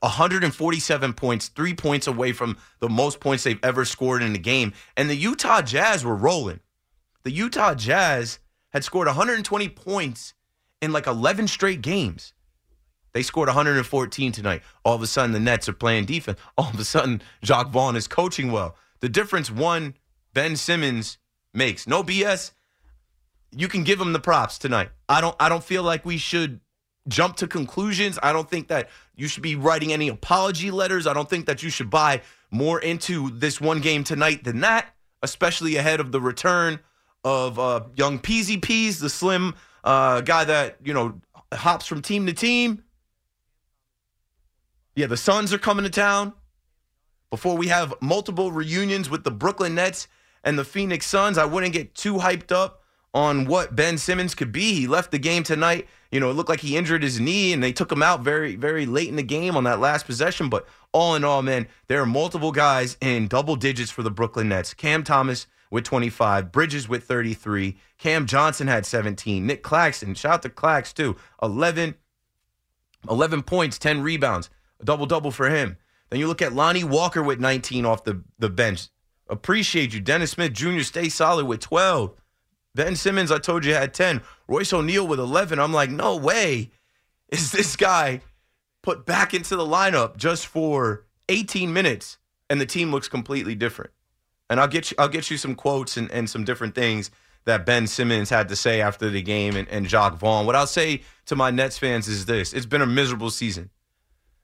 147 0.00 1.12
points, 1.12 1.48
three 1.48 1.74
points 1.74 2.06
away 2.06 2.32
from 2.32 2.56
the 2.80 2.88
most 2.88 3.20
points 3.20 3.44
they've 3.44 3.62
ever 3.62 3.84
scored 3.84 4.22
in 4.22 4.34
a 4.34 4.38
game. 4.38 4.72
And 4.96 5.08
the 5.08 5.14
Utah 5.14 5.62
Jazz 5.62 6.04
were 6.04 6.16
rolling. 6.16 6.60
The 7.22 7.30
Utah 7.30 7.74
Jazz 7.74 8.40
had 8.70 8.82
scored 8.82 9.06
120 9.06 9.68
points 9.68 10.34
in 10.80 10.92
like 10.92 11.06
11 11.06 11.46
straight 11.46 11.82
games. 11.82 12.32
They 13.12 13.22
scored 13.22 13.48
114 13.48 14.32
tonight. 14.32 14.62
All 14.84 14.96
of 14.96 15.02
a 15.02 15.06
sudden, 15.06 15.32
the 15.32 15.40
Nets 15.40 15.68
are 15.68 15.74
playing 15.74 16.06
defense. 16.06 16.38
All 16.58 16.70
of 16.70 16.80
a 16.80 16.84
sudden, 16.84 17.22
Jacque 17.42 17.68
Vaughn 17.68 17.94
is 17.94 18.08
coaching 18.08 18.50
well. 18.50 18.76
The 19.00 19.08
difference 19.08 19.50
one 19.50 19.94
Ben 20.32 20.56
Simmons 20.56 21.18
makes. 21.52 21.86
No 21.86 22.02
BS 22.02 22.52
you 23.54 23.68
can 23.68 23.84
give 23.84 24.00
him 24.00 24.12
the 24.12 24.20
props 24.20 24.58
tonight. 24.58 24.90
I 25.08 25.20
don't 25.20 25.36
I 25.38 25.48
don't 25.48 25.64
feel 25.64 25.82
like 25.82 26.04
we 26.04 26.18
should 26.18 26.60
jump 27.08 27.36
to 27.36 27.46
conclusions. 27.46 28.18
I 28.22 28.32
don't 28.32 28.48
think 28.48 28.68
that 28.68 28.88
you 29.16 29.28
should 29.28 29.42
be 29.42 29.56
writing 29.56 29.92
any 29.92 30.08
apology 30.08 30.70
letters. 30.70 31.06
I 31.06 31.12
don't 31.12 31.28
think 31.28 31.46
that 31.46 31.62
you 31.62 31.70
should 31.70 31.90
buy 31.90 32.22
more 32.50 32.80
into 32.80 33.30
this 33.30 33.60
one 33.60 33.80
game 33.80 34.04
tonight 34.04 34.44
than 34.44 34.60
that, 34.60 34.94
especially 35.22 35.76
ahead 35.76 36.00
of 36.00 36.12
the 36.12 36.20
return 36.20 36.80
of 37.24 37.58
uh, 37.58 37.84
young 37.96 38.18
Peasy 38.18 38.60
Peas, 38.60 39.00
the 39.00 39.10
slim 39.10 39.54
uh, 39.84 40.20
guy 40.20 40.44
that, 40.44 40.76
you 40.84 40.92
know, 40.92 41.20
hops 41.52 41.86
from 41.86 42.02
team 42.02 42.26
to 42.26 42.32
team. 42.32 42.84
Yeah, 44.94 45.06
the 45.06 45.16
Suns 45.16 45.52
are 45.52 45.58
coming 45.58 45.84
to 45.84 45.90
town. 45.90 46.34
Before 47.30 47.56
we 47.56 47.68
have 47.68 47.94
multiple 48.02 48.52
reunions 48.52 49.08
with 49.08 49.24
the 49.24 49.30
Brooklyn 49.30 49.74
Nets 49.74 50.06
and 50.44 50.58
the 50.58 50.64
Phoenix 50.64 51.06
Suns, 51.06 51.38
I 51.38 51.46
wouldn't 51.46 51.72
get 51.72 51.94
too 51.94 52.14
hyped 52.14 52.52
up 52.52 52.81
on 53.14 53.44
what 53.44 53.76
Ben 53.76 53.98
Simmons 53.98 54.34
could 54.34 54.52
be. 54.52 54.74
He 54.74 54.86
left 54.86 55.10
the 55.10 55.18
game 55.18 55.42
tonight. 55.42 55.86
You 56.10 56.20
know, 56.20 56.30
it 56.30 56.34
looked 56.34 56.48
like 56.48 56.60
he 56.60 56.76
injured 56.76 57.02
his 57.02 57.20
knee 57.20 57.52
and 57.52 57.62
they 57.62 57.72
took 57.72 57.92
him 57.92 58.02
out 58.02 58.20
very, 58.20 58.56
very 58.56 58.86
late 58.86 59.08
in 59.08 59.16
the 59.16 59.22
game 59.22 59.56
on 59.56 59.64
that 59.64 59.80
last 59.80 60.06
possession. 60.06 60.48
But 60.48 60.66
all 60.92 61.14
in 61.14 61.24
all, 61.24 61.42
man, 61.42 61.66
there 61.88 62.00
are 62.00 62.06
multiple 62.06 62.52
guys 62.52 62.96
in 63.00 63.28
double 63.28 63.56
digits 63.56 63.90
for 63.90 64.02
the 64.02 64.10
Brooklyn 64.10 64.48
Nets. 64.48 64.74
Cam 64.74 65.04
Thomas 65.04 65.46
with 65.70 65.84
25, 65.84 66.52
Bridges 66.52 66.86
with 66.86 67.04
33, 67.04 67.78
Cam 67.96 68.26
Johnson 68.26 68.66
had 68.66 68.84
17, 68.84 69.46
Nic 69.46 69.62
Claxton, 69.62 70.14
shout 70.14 70.34
out 70.34 70.42
to 70.42 70.50
Clax 70.50 70.92
too, 70.92 71.16
11, 71.42 71.94
11 73.08 73.42
points, 73.42 73.78
10 73.78 74.02
rebounds, 74.02 74.50
a 74.80 74.84
double 74.84 75.06
double 75.06 75.30
for 75.30 75.48
him. 75.48 75.78
Then 76.10 76.20
you 76.20 76.26
look 76.26 76.42
at 76.42 76.52
Lonnie 76.52 76.84
Walker 76.84 77.22
with 77.22 77.40
19 77.40 77.86
off 77.86 78.04
the, 78.04 78.22
the 78.38 78.50
bench. 78.50 78.88
Appreciate 79.30 79.94
you. 79.94 80.00
Dennis 80.00 80.32
Smith 80.32 80.52
Jr. 80.52 80.80
stay 80.80 81.08
solid 81.08 81.46
with 81.46 81.60
12. 81.60 82.12
Ben 82.74 82.96
Simmons, 82.96 83.30
I 83.30 83.38
told 83.38 83.64
you, 83.64 83.74
had 83.74 83.92
10. 83.92 84.22
Royce 84.48 84.72
O'Neale 84.72 85.06
with 85.06 85.20
11. 85.20 85.58
I'm 85.58 85.72
like, 85.72 85.90
no 85.90 86.16
way 86.16 86.70
is 87.28 87.52
this 87.52 87.76
guy 87.76 88.20
put 88.82 89.06
back 89.06 89.34
into 89.34 89.56
the 89.56 89.64
lineup 89.64 90.16
just 90.16 90.46
for 90.46 91.04
18 91.28 91.72
minutes 91.72 92.18
and 92.50 92.60
the 92.60 92.66
team 92.66 92.90
looks 92.90 93.08
completely 93.08 93.54
different. 93.54 93.90
And 94.50 94.60
I'll 94.60 94.68
get 94.68 94.90
you, 94.90 94.96
I'll 94.98 95.08
get 95.08 95.30
you 95.30 95.38
some 95.38 95.54
quotes 95.54 95.96
and, 95.96 96.10
and 96.10 96.28
some 96.28 96.44
different 96.44 96.74
things 96.74 97.10
that 97.44 97.64
Ben 97.64 97.86
Simmons 97.86 98.30
had 98.30 98.48
to 98.48 98.56
say 98.56 98.80
after 98.80 99.08
the 99.08 99.22
game 99.22 99.56
and, 99.56 99.66
and 99.68 99.86
Jacque 99.86 100.14
Vaughn. 100.14 100.46
What 100.46 100.54
I'll 100.56 100.66
say 100.66 101.02
to 101.26 101.36
my 101.36 101.50
Nets 101.50 101.78
fans 101.78 102.08
is 102.08 102.26
this 102.26 102.52
it's 102.52 102.66
been 102.66 102.82
a 102.82 102.86
miserable 102.86 103.30
season. 103.30 103.70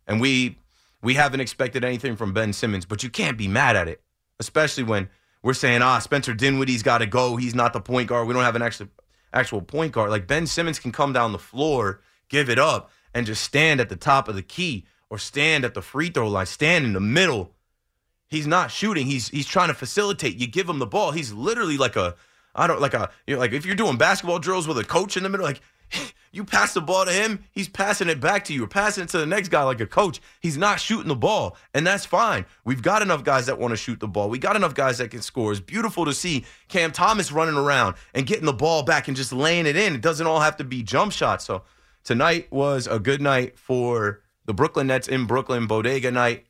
And 0.07 0.21
we 0.21 0.59
we 1.03 1.15
haven't 1.15 1.41
expected 1.41 1.85
anything 1.85 2.17
from 2.17 2.33
Ben 2.33 2.53
Simmons, 2.53 2.87
but 2.87 3.03
you 3.03 3.11
can't 3.11 3.37
be 3.37 3.47
mad 3.47 3.77
at 3.77 3.89
it, 3.89 4.01
especially 4.41 4.85
when 4.85 5.09
we're 5.49 5.55
saying, 5.55 5.81
ah, 5.81 5.99
Spencer 5.99 6.35
Dinwiddie's 6.35 6.83
got 6.83 6.99
to 6.99 7.07
go. 7.07 7.37
He's 7.37 7.55
not 7.55 7.73
the 7.73 7.81
point 7.81 8.07
guard. 8.07 8.29
We 8.29 8.35
don't 8.35 8.43
have 8.43 8.55
an 8.55 8.61
actual 8.61 8.89
actual 9.33 9.63
point 9.63 9.93
guard. 9.93 10.11
Like 10.11 10.27
Ben 10.27 10.47
Simmons 10.47 10.79
can 10.79 10.93
come 10.93 11.15
down 11.15 11.33
the 11.33 11.39
floor, 11.39 12.03
give 12.29 12.51
it 12.51 12.59
up, 12.59 12.91
and 13.15 13.25
just 13.25 13.43
stand 13.43 13.81
at 13.81 13.89
the 13.89 13.97
top 13.97 14.29
of 14.29 14.35
the 14.35 14.43
key 14.43 14.85
or 15.09 15.19
stand 15.19 15.65
at 15.65 15.73
the 15.73 15.81
free 15.81 16.11
throw 16.11 16.29
line, 16.29 16.45
stand 16.45 16.85
in 16.85 16.93
the 16.93 17.01
middle. 17.01 17.55
He's 18.29 18.47
not 18.47 18.71
shooting. 18.71 19.07
He's 19.07 19.31
he's 19.31 19.47
trying 19.47 19.69
to 19.69 19.75
facilitate. 19.75 20.37
You 20.37 20.47
give 20.47 20.69
him 20.69 20.81
the 20.81 20.87
ball. 20.87 21.13
He's 21.13 21.33
literally 21.33 21.79
like 21.79 21.97
a 21.97 22.15
I 22.55 22.67
don't 22.67 22.83
like 22.83 22.93
a 22.93 23.11
you 23.27 23.37
know, 23.37 23.41
like 23.41 23.53
if 23.53 23.65
you're 23.65 23.75
doing 23.75 23.97
basketball 23.97 24.41
drills 24.41 24.69
with 24.69 24.77
a 24.77 24.85
coach 24.85 25.17
in 25.17 25.23
the 25.23 25.31
middle, 25.31 25.47
like 25.47 25.63
you 26.33 26.45
pass 26.45 26.75
the 26.75 26.81
ball 26.81 27.05
to 27.05 27.13
him, 27.13 27.45
he's 27.53 27.69
passing 27.69 28.09
it 28.09 28.21
back 28.21 28.45
to 28.45 28.53
you, 28.53 28.65
or 28.65 28.69
passing 28.69 29.05
it 29.05 29.11
to 29.11 29.19
the 29.19 29.27
next 29.27 29.49
guy 29.49 29.63
like 29.63 29.81
a 29.81 29.87
coach. 29.87 30.21
He's 30.41 30.57
not 30.57 30.81
shooting 30.81 31.09
the 31.09 31.17
ball, 31.17 31.57
and 31.75 31.87
that's 31.87 32.05
fine. 32.05 32.45
We've 32.65 32.83
got 32.83 33.03
enough 33.03 33.25
guys 33.25 33.47
that 33.47 33.59
want 33.59 33.73
to 33.73 33.77
shoot 33.77 34.01
the 34.01 34.09
ball. 34.09 34.29
We 34.29 34.39
got 34.39 34.57
enough 34.57 34.75
guys 34.75 34.99
that 34.99 35.11
can 35.11 35.23
score. 35.23 35.53
It's 35.53 35.61
beautiful 35.61 36.05
to 36.05 36.15
see 36.15 36.45
Cam 36.69 36.93
Thomas 36.93 37.33
running 37.33 37.57
around 37.57 37.97
and 38.15 38.27
getting 38.27 38.47
the 38.47 38.53
ball 38.53 38.83
back 38.83 39.09
and 39.09 39.17
just 39.17 39.33
laying 39.33 39.67
it 39.67 39.77
in. 39.77 39.95
It 39.95 40.01
doesn't 40.01 40.27
all 40.27 40.41
have 40.41 40.57
to 40.59 40.65
be 40.65 40.83
jump 40.83 41.13
shots. 41.13 41.45
So 41.45 41.63
tonight 42.05 42.51
was 42.53 42.87
a 42.87 42.99
good 42.99 43.21
night 43.21 43.59
for 43.59 44.21
the 44.45 44.55
Brooklyn 44.55 44.87
Nets 44.87 45.09
in 45.09 45.27
Brooklyn, 45.27 45.67
bodega 45.67 46.11
night. 46.11 46.47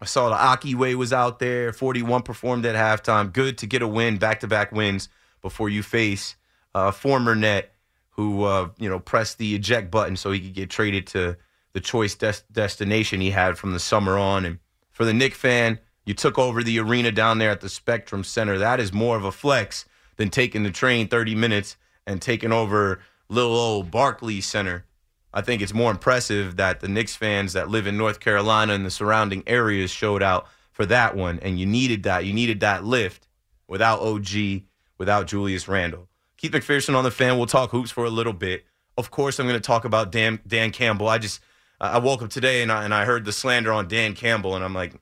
I 0.00 0.04
saw 0.04 0.28
the 0.28 0.36
Aki 0.36 0.76
Way 0.76 0.94
was 0.94 1.12
out 1.12 1.40
there. 1.40 1.72
41 1.72 2.22
performed 2.22 2.64
at 2.66 2.76
halftime. 2.76 3.32
Good 3.32 3.58
to 3.58 3.66
get 3.66 3.82
a 3.82 3.88
win, 3.88 4.18
back 4.18 4.40
to 4.40 4.46
back 4.46 4.70
wins 4.70 5.08
before 5.42 5.68
you 5.68 5.82
face 5.82 6.36
a 6.74 6.92
former 6.92 7.34
net 7.34 7.72
who 8.18 8.42
uh, 8.42 8.68
you 8.78 8.88
know 8.88 8.98
pressed 8.98 9.38
the 9.38 9.54
eject 9.54 9.92
button 9.92 10.16
so 10.16 10.32
he 10.32 10.40
could 10.40 10.52
get 10.52 10.68
traded 10.68 11.06
to 11.06 11.36
the 11.72 11.80
choice 11.80 12.16
des- 12.16 12.42
destination 12.50 13.20
he 13.20 13.30
had 13.30 13.56
from 13.56 13.72
the 13.72 13.78
summer 13.78 14.18
on. 14.18 14.44
And 14.44 14.58
for 14.90 15.04
the 15.04 15.14
Knick 15.14 15.36
fan, 15.36 15.78
you 16.04 16.14
took 16.14 16.36
over 16.36 16.64
the 16.64 16.80
arena 16.80 17.12
down 17.12 17.38
there 17.38 17.52
at 17.52 17.60
the 17.60 17.68
Spectrum 17.68 18.24
Center. 18.24 18.58
That 18.58 18.80
is 18.80 18.92
more 18.92 19.16
of 19.16 19.22
a 19.22 19.30
flex 19.30 19.84
than 20.16 20.30
taking 20.30 20.64
the 20.64 20.72
train 20.72 21.06
30 21.06 21.36
minutes 21.36 21.76
and 22.08 22.20
taking 22.20 22.50
over 22.50 23.00
little 23.28 23.54
old 23.54 23.92
Barclays 23.92 24.46
Center. 24.46 24.84
I 25.32 25.40
think 25.40 25.62
it's 25.62 25.72
more 25.72 25.92
impressive 25.92 26.56
that 26.56 26.80
the 26.80 26.88
Knicks 26.88 27.14
fans 27.14 27.52
that 27.52 27.68
live 27.68 27.86
in 27.86 27.96
North 27.96 28.18
Carolina 28.18 28.72
and 28.72 28.84
the 28.84 28.90
surrounding 28.90 29.44
areas 29.46 29.92
showed 29.92 30.24
out 30.24 30.48
for 30.72 30.84
that 30.86 31.14
one. 31.14 31.38
And 31.38 31.60
you 31.60 31.66
needed 31.66 32.02
that. 32.02 32.24
You 32.24 32.32
needed 32.32 32.58
that 32.60 32.82
lift 32.82 33.28
without 33.68 34.00
OG, 34.00 34.62
without 34.98 35.28
Julius 35.28 35.68
Randle. 35.68 36.07
Keith 36.38 36.52
McPherson 36.52 36.96
on 36.96 37.04
the 37.04 37.10
fan. 37.10 37.36
We'll 37.36 37.46
talk 37.46 37.70
hoops 37.70 37.90
for 37.90 38.04
a 38.04 38.10
little 38.10 38.32
bit. 38.32 38.64
of 38.96 39.10
course, 39.10 39.38
I'm 39.38 39.46
going 39.46 39.60
to 39.60 39.64
talk 39.64 39.84
about 39.84 40.10
Dan, 40.10 40.40
Dan 40.46 40.70
Campbell. 40.70 41.08
I 41.08 41.18
just, 41.18 41.40
I 41.80 41.98
woke 41.98 42.22
up 42.22 42.30
today 42.30 42.62
and 42.62 42.72
I, 42.72 42.84
and 42.84 42.94
I 42.94 43.04
heard 43.04 43.24
the 43.24 43.32
slander 43.32 43.72
on 43.72 43.86
Dan 43.86 44.14
Campbell, 44.14 44.56
and 44.56 44.64
I'm 44.64 44.74
like, 44.74 44.94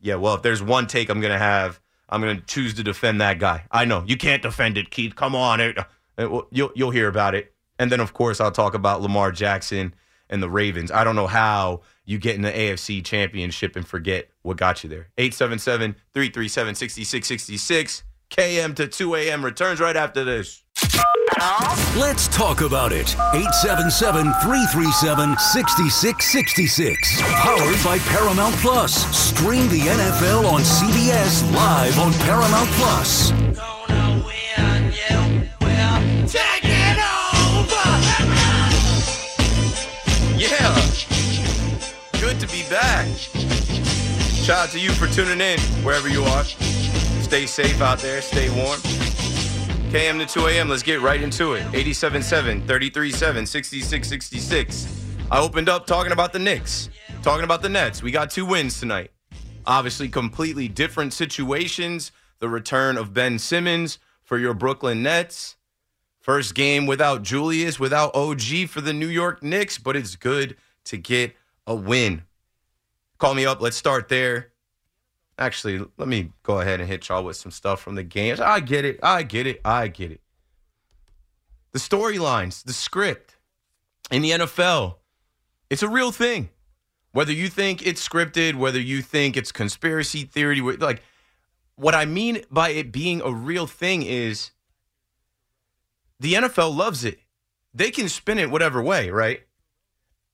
yeah, 0.00 0.16
well, 0.16 0.34
if 0.34 0.42
there's 0.42 0.62
one 0.62 0.86
take 0.86 1.08
I'm 1.08 1.20
going 1.20 1.32
to 1.32 1.38
have, 1.38 1.80
I'm 2.08 2.20
going 2.20 2.38
to 2.38 2.44
choose 2.44 2.74
to 2.74 2.82
defend 2.82 3.20
that 3.20 3.38
guy. 3.38 3.64
I 3.70 3.84
know 3.84 4.04
you 4.06 4.16
can't 4.16 4.42
defend 4.42 4.78
it, 4.78 4.90
Keith. 4.90 5.14
Come 5.14 5.34
on, 5.34 5.60
it, 5.60 5.78
uh, 5.78 5.84
it, 6.16 6.44
you'll 6.50 6.72
you'll 6.74 6.90
hear 6.90 7.08
about 7.08 7.34
it, 7.34 7.52
and 7.78 7.92
then 7.92 8.00
of 8.00 8.12
course 8.14 8.40
I'll 8.40 8.50
talk 8.50 8.74
about 8.74 9.02
Lamar 9.02 9.32
Jackson 9.32 9.94
and 10.30 10.42
the 10.42 10.48
Ravens. 10.48 10.90
I 10.90 11.04
don't 11.04 11.16
know 11.16 11.26
how 11.26 11.82
you 12.04 12.18
get 12.18 12.36
in 12.36 12.42
the 12.42 12.52
AFC 12.52 13.04
Championship 13.04 13.76
and 13.76 13.86
forget 13.86 14.30
what 14.42 14.56
got 14.56 14.82
you 14.82 14.90
there. 14.90 15.08
877 15.18 15.94
337 16.14 16.74
6666. 16.74 18.04
KM 18.30 18.76
to 18.76 18.86
2 18.86 19.14
a.m. 19.14 19.44
returns 19.44 19.80
right 19.80 19.96
after 19.96 20.22
this. 20.22 20.62
Let's 21.96 22.28
talk 22.28 22.62
about 22.62 22.92
it. 22.92 23.14
877 23.34 24.32
337 24.42 25.36
6666. 25.38 27.22
Powered 27.22 27.84
by 27.84 27.98
Paramount 28.10 28.54
Plus. 28.56 28.94
Stream 29.16 29.68
the 29.68 29.80
NFL 29.80 30.50
on 30.50 30.60
CBS 30.60 31.42
live 31.54 31.98
on 31.98 32.12
Paramount 32.24 32.68
Plus. 32.70 33.30
Yeah. 40.36 40.74
Good 42.20 42.40
to 42.40 42.46
be 42.46 42.62
back. 42.70 43.06
Shout 44.48 44.68
out 44.68 44.68
to 44.70 44.80
you 44.80 44.90
for 44.92 45.06
tuning 45.08 45.40
in 45.40 45.58
wherever 45.84 46.08
you 46.08 46.24
are. 46.24 46.44
Stay 46.44 47.46
safe 47.46 47.80
out 47.80 47.98
there. 47.98 48.22
Stay 48.22 48.48
warm. 48.50 48.80
KM 49.88 50.18
to 50.18 50.26
2 50.26 50.46
a.m. 50.48 50.68
Let's 50.68 50.82
get 50.82 51.00
right 51.00 51.22
into 51.22 51.54
it. 51.54 51.62
87.7, 51.72 52.66
33.7, 52.66 53.10
66.66. 53.44 54.86
I 55.30 55.40
opened 55.40 55.70
up 55.70 55.86
talking 55.86 56.12
about 56.12 56.34
the 56.34 56.38
Knicks, 56.38 56.90
talking 57.22 57.44
about 57.44 57.62
the 57.62 57.70
Nets. 57.70 58.02
We 58.02 58.10
got 58.10 58.30
two 58.30 58.44
wins 58.44 58.78
tonight. 58.78 59.12
Obviously, 59.64 60.10
completely 60.10 60.68
different 60.68 61.14
situations. 61.14 62.12
The 62.38 62.50
return 62.50 62.98
of 62.98 63.14
Ben 63.14 63.38
Simmons 63.38 63.98
for 64.24 64.36
your 64.36 64.52
Brooklyn 64.52 65.02
Nets. 65.02 65.56
First 66.20 66.54
game 66.54 66.84
without 66.84 67.22
Julius, 67.22 67.80
without 67.80 68.14
OG 68.14 68.68
for 68.68 68.82
the 68.82 68.92
New 68.92 69.08
York 69.08 69.42
Knicks, 69.42 69.78
but 69.78 69.96
it's 69.96 70.16
good 70.16 70.58
to 70.84 70.98
get 70.98 71.34
a 71.66 71.74
win. 71.74 72.24
Call 73.16 73.32
me 73.32 73.46
up. 73.46 73.62
Let's 73.62 73.78
start 73.78 74.10
there. 74.10 74.52
Actually, 75.38 75.86
let 75.96 76.08
me 76.08 76.32
go 76.42 76.60
ahead 76.60 76.80
and 76.80 76.88
hit 76.88 77.08
y'all 77.08 77.24
with 77.24 77.36
some 77.36 77.52
stuff 77.52 77.80
from 77.80 77.94
the 77.94 78.02
games. 78.02 78.40
I 78.40 78.60
get 78.60 78.84
it. 78.84 78.98
I 79.02 79.22
get 79.22 79.46
it. 79.46 79.60
I 79.64 79.88
get 79.88 80.10
it. 80.10 80.20
The 81.72 81.78
storylines, 81.78 82.64
the 82.64 82.72
script 82.72 83.36
in 84.10 84.22
the 84.22 84.30
NFL, 84.32 84.96
it's 85.70 85.82
a 85.82 85.88
real 85.88 86.10
thing. 86.10 86.48
Whether 87.12 87.32
you 87.32 87.48
think 87.48 87.86
it's 87.86 88.06
scripted, 88.06 88.56
whether 88.56 88.80
you 88.80 89.00
think 89.00 89.36
it's 89.36 89.52
conspiracy 89.52 90.24
theory, 90.24 90.60
like 90.60 91.02
what 91.76 91.94
I 91.94 92.04
mean 92.04 92.42
by 92.50 92.70
it 92.70 92.90
being 92.90 93.20
a 93.20 93.32
real 93.32 93.66
thing 93.66 94.02
is 94.02 94.50
the 96.18 96.34
NFL 96.34 96.76
loves 96.76 97.04
it. 97.04 97.20
They 97.72 97.90
can 97.90 98.08
spin 98.08 98.38
it 98.38 98.50
whatever 98.50 98.82
way, 98.82 99.10
right? 99.10 99.42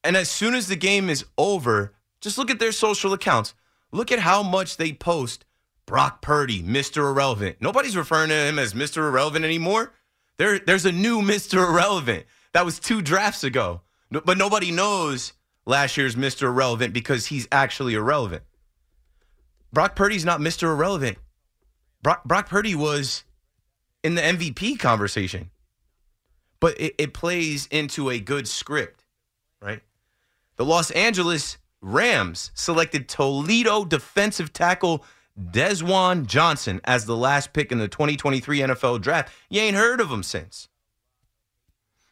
And 0.02 0.16
as 0.16 0.30
soon 0.30 0.54
as 0.54 0.68
the 0.68 0.76
game 0.76 1.10
is 1.10 1.24
over, 1.36 1.94
just 2.20 2.38
look 2.38 2.50
at 2.50 2.58
their 2.58 2.72
social 2.72 3.12
accounts. 3.12 3.54
Look 3.94 4.10
at 4.10 4.18
how 4.18 4.42
much 4.42 4.76
they 4.76 4.92
post 4.92 5.44
Brock 5.86 6.20
Purdy, 6.20 6.60
Mr. 6.64 7.08
Irrelevant. 7.08 7.58
Nobody's 7.60 7.96
referring 7.96 8.28
to 8.30 8.34
him 8.34 8.58
as 8.58 8.74
Mr. 8.74 9.08
Irrelevant 9.08 9.44
anymore. 9.44 9.92
There, 10.36 10.58
there's 10.58 10.84
a 10.84 10.90
new 10.90 11.22
Mr. 11.22 11.68
Irrelevant. 11.68 12.26
That 12.54 12.64
was 12.64 12.80
two 12.80 13.02
drafts 13.02 13.44
ago. 13.44 13.82
But 14.10 14.36
nobody 14.36 14.72
knows 14.72 15.32
last 15.64 15.96
year's 15.96 16.16
Mr. 16.16 16.48
Irrelevant 16.48 16.92
because 16.92 17.26
he's 17.26 17.46
actually 17.52 17.94
irrelevant. 17.94 18.42
Brock 19.72 19.94
Purdy's 19.94 20.24
not 20.24 20.40
Mr. 20.40 20.64
Irrelevant. 20.64 21.18
Brock, 22.02 22.24
Brock 22.24 22.48
Purdy 22.48 22.74
was 22.74 23.22
in 24.02 24.16
the 24.16 24.22
MVP 24.22 24.76
conversation. 24.80 25.50
But 26.58 26.80
it, 26.80 26.96
it 26.98 27.14
plays 27.14 27.68
into 27.70 28.10
a 28.10 28.18
good 28.18 28.48
script, 28.48 29.04
right? 29.62 29.82
The 30.56 30.64
Los 30.64 30.90
Angeles 30.90 31.58
Rams 31.84 32.50
selected 32.54 33.08
Toledo 33.08 33.84
defensive 33.84 34.54
tackle 34.54 35.04
Desjuan 35.38 36.26
Johnson 36.26 36.80
as 36.84 37.04
the 37.04 37.16
last 37.16 37.52
pick 37.52 37.70
in 37.70 37.78
the 37.78 37.88
2023 37.88 38.60
NFL 38.60 39.02
draft. 39.02 39.32
You 39.50 39.60
ain't 39.60 39.76
heard 39.76 40.00
of 40.00 40.10
him 40.10 40.22
since. 40.22 40.68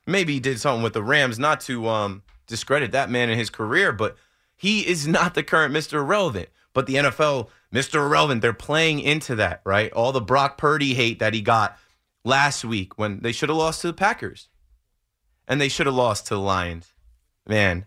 Maybe 0.07 0.35
he 0.35 0.41
did 0.41 0.61
something 0.61 0.83
with 0.83 0.93
the 0.93 1.03
Rams, 1.03 1.39
not 1.39 1.61
to 1.63 1.89
um, 1.89 2.23
discredit 2.47 2.93
that 2.93 3.09
man 3.09 3.31
in 3.31 3.39
his 3.39 3.49
career, 3.49 3.93
but 3.93 4.17
he 4.57 4.87
is 4.87 5.09
not 5.09 5.33
the 5.35 5.43
current 5.43 5.73
Mr. 5.73 5.95
Irrelevant. 5.95 6.51
But 6.75 6.87
the 6.87 6.97
NFL, 6.97 7.49
Mr. 7.73 7.95
Irrelevant, 7.95 8.43
they're 8.43 8.53
playing 8.53 9.01
into 9.01 9.35
that, 9.37 9.63
right? 9.65 9.93
All 9.93 10.13
the 10.13 10.21
Brock 10.21 10.59
Purdy 10.59 10.95
hate 10.95 11.19
that 11.19 11.35
he 11.35 11.41
got 11.41 11.79
last 12.25 12.63
week 12.65 12.99
when 12.99 13.21
they 13.21 13.33
should 13.33 13.49
have 13.49 13.59
lost 13.59 13.81
to 13.83 13.87
the 13.87 13.93
Packers. 13.95 14.49
And 15.49 15.61
they 15.61 15.69
should 15.69 15.87
have 15.87 15.95
lost 15.95 16.27
to 16.27 16.35
the 16.35 16.41
Lions. 16.41 16.93
Man, 17.47 17.87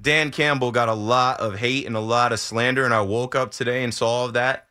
Dan 0.00 0.30
Campbell 0.30 0.72
got 0.72 0.88
a 0.88 0.94
lot 0.94 1.40
of 1.40 1.58
hate 1.58 1.86
and 1.86 1.96
a 1.96 2.00
lot 2.00 2.32
of 2.32 2.40
slander, 2.40 2.84
and 2.84 2.94
I 2.94 3.02
woke 3.02 3.34
up 3.34 3.52
today 3.52 3.84
and 3.84 3.92
saw 3.94 4.08
all 4.08 4.26
of 4.26 4.32
that. 4.34 4.66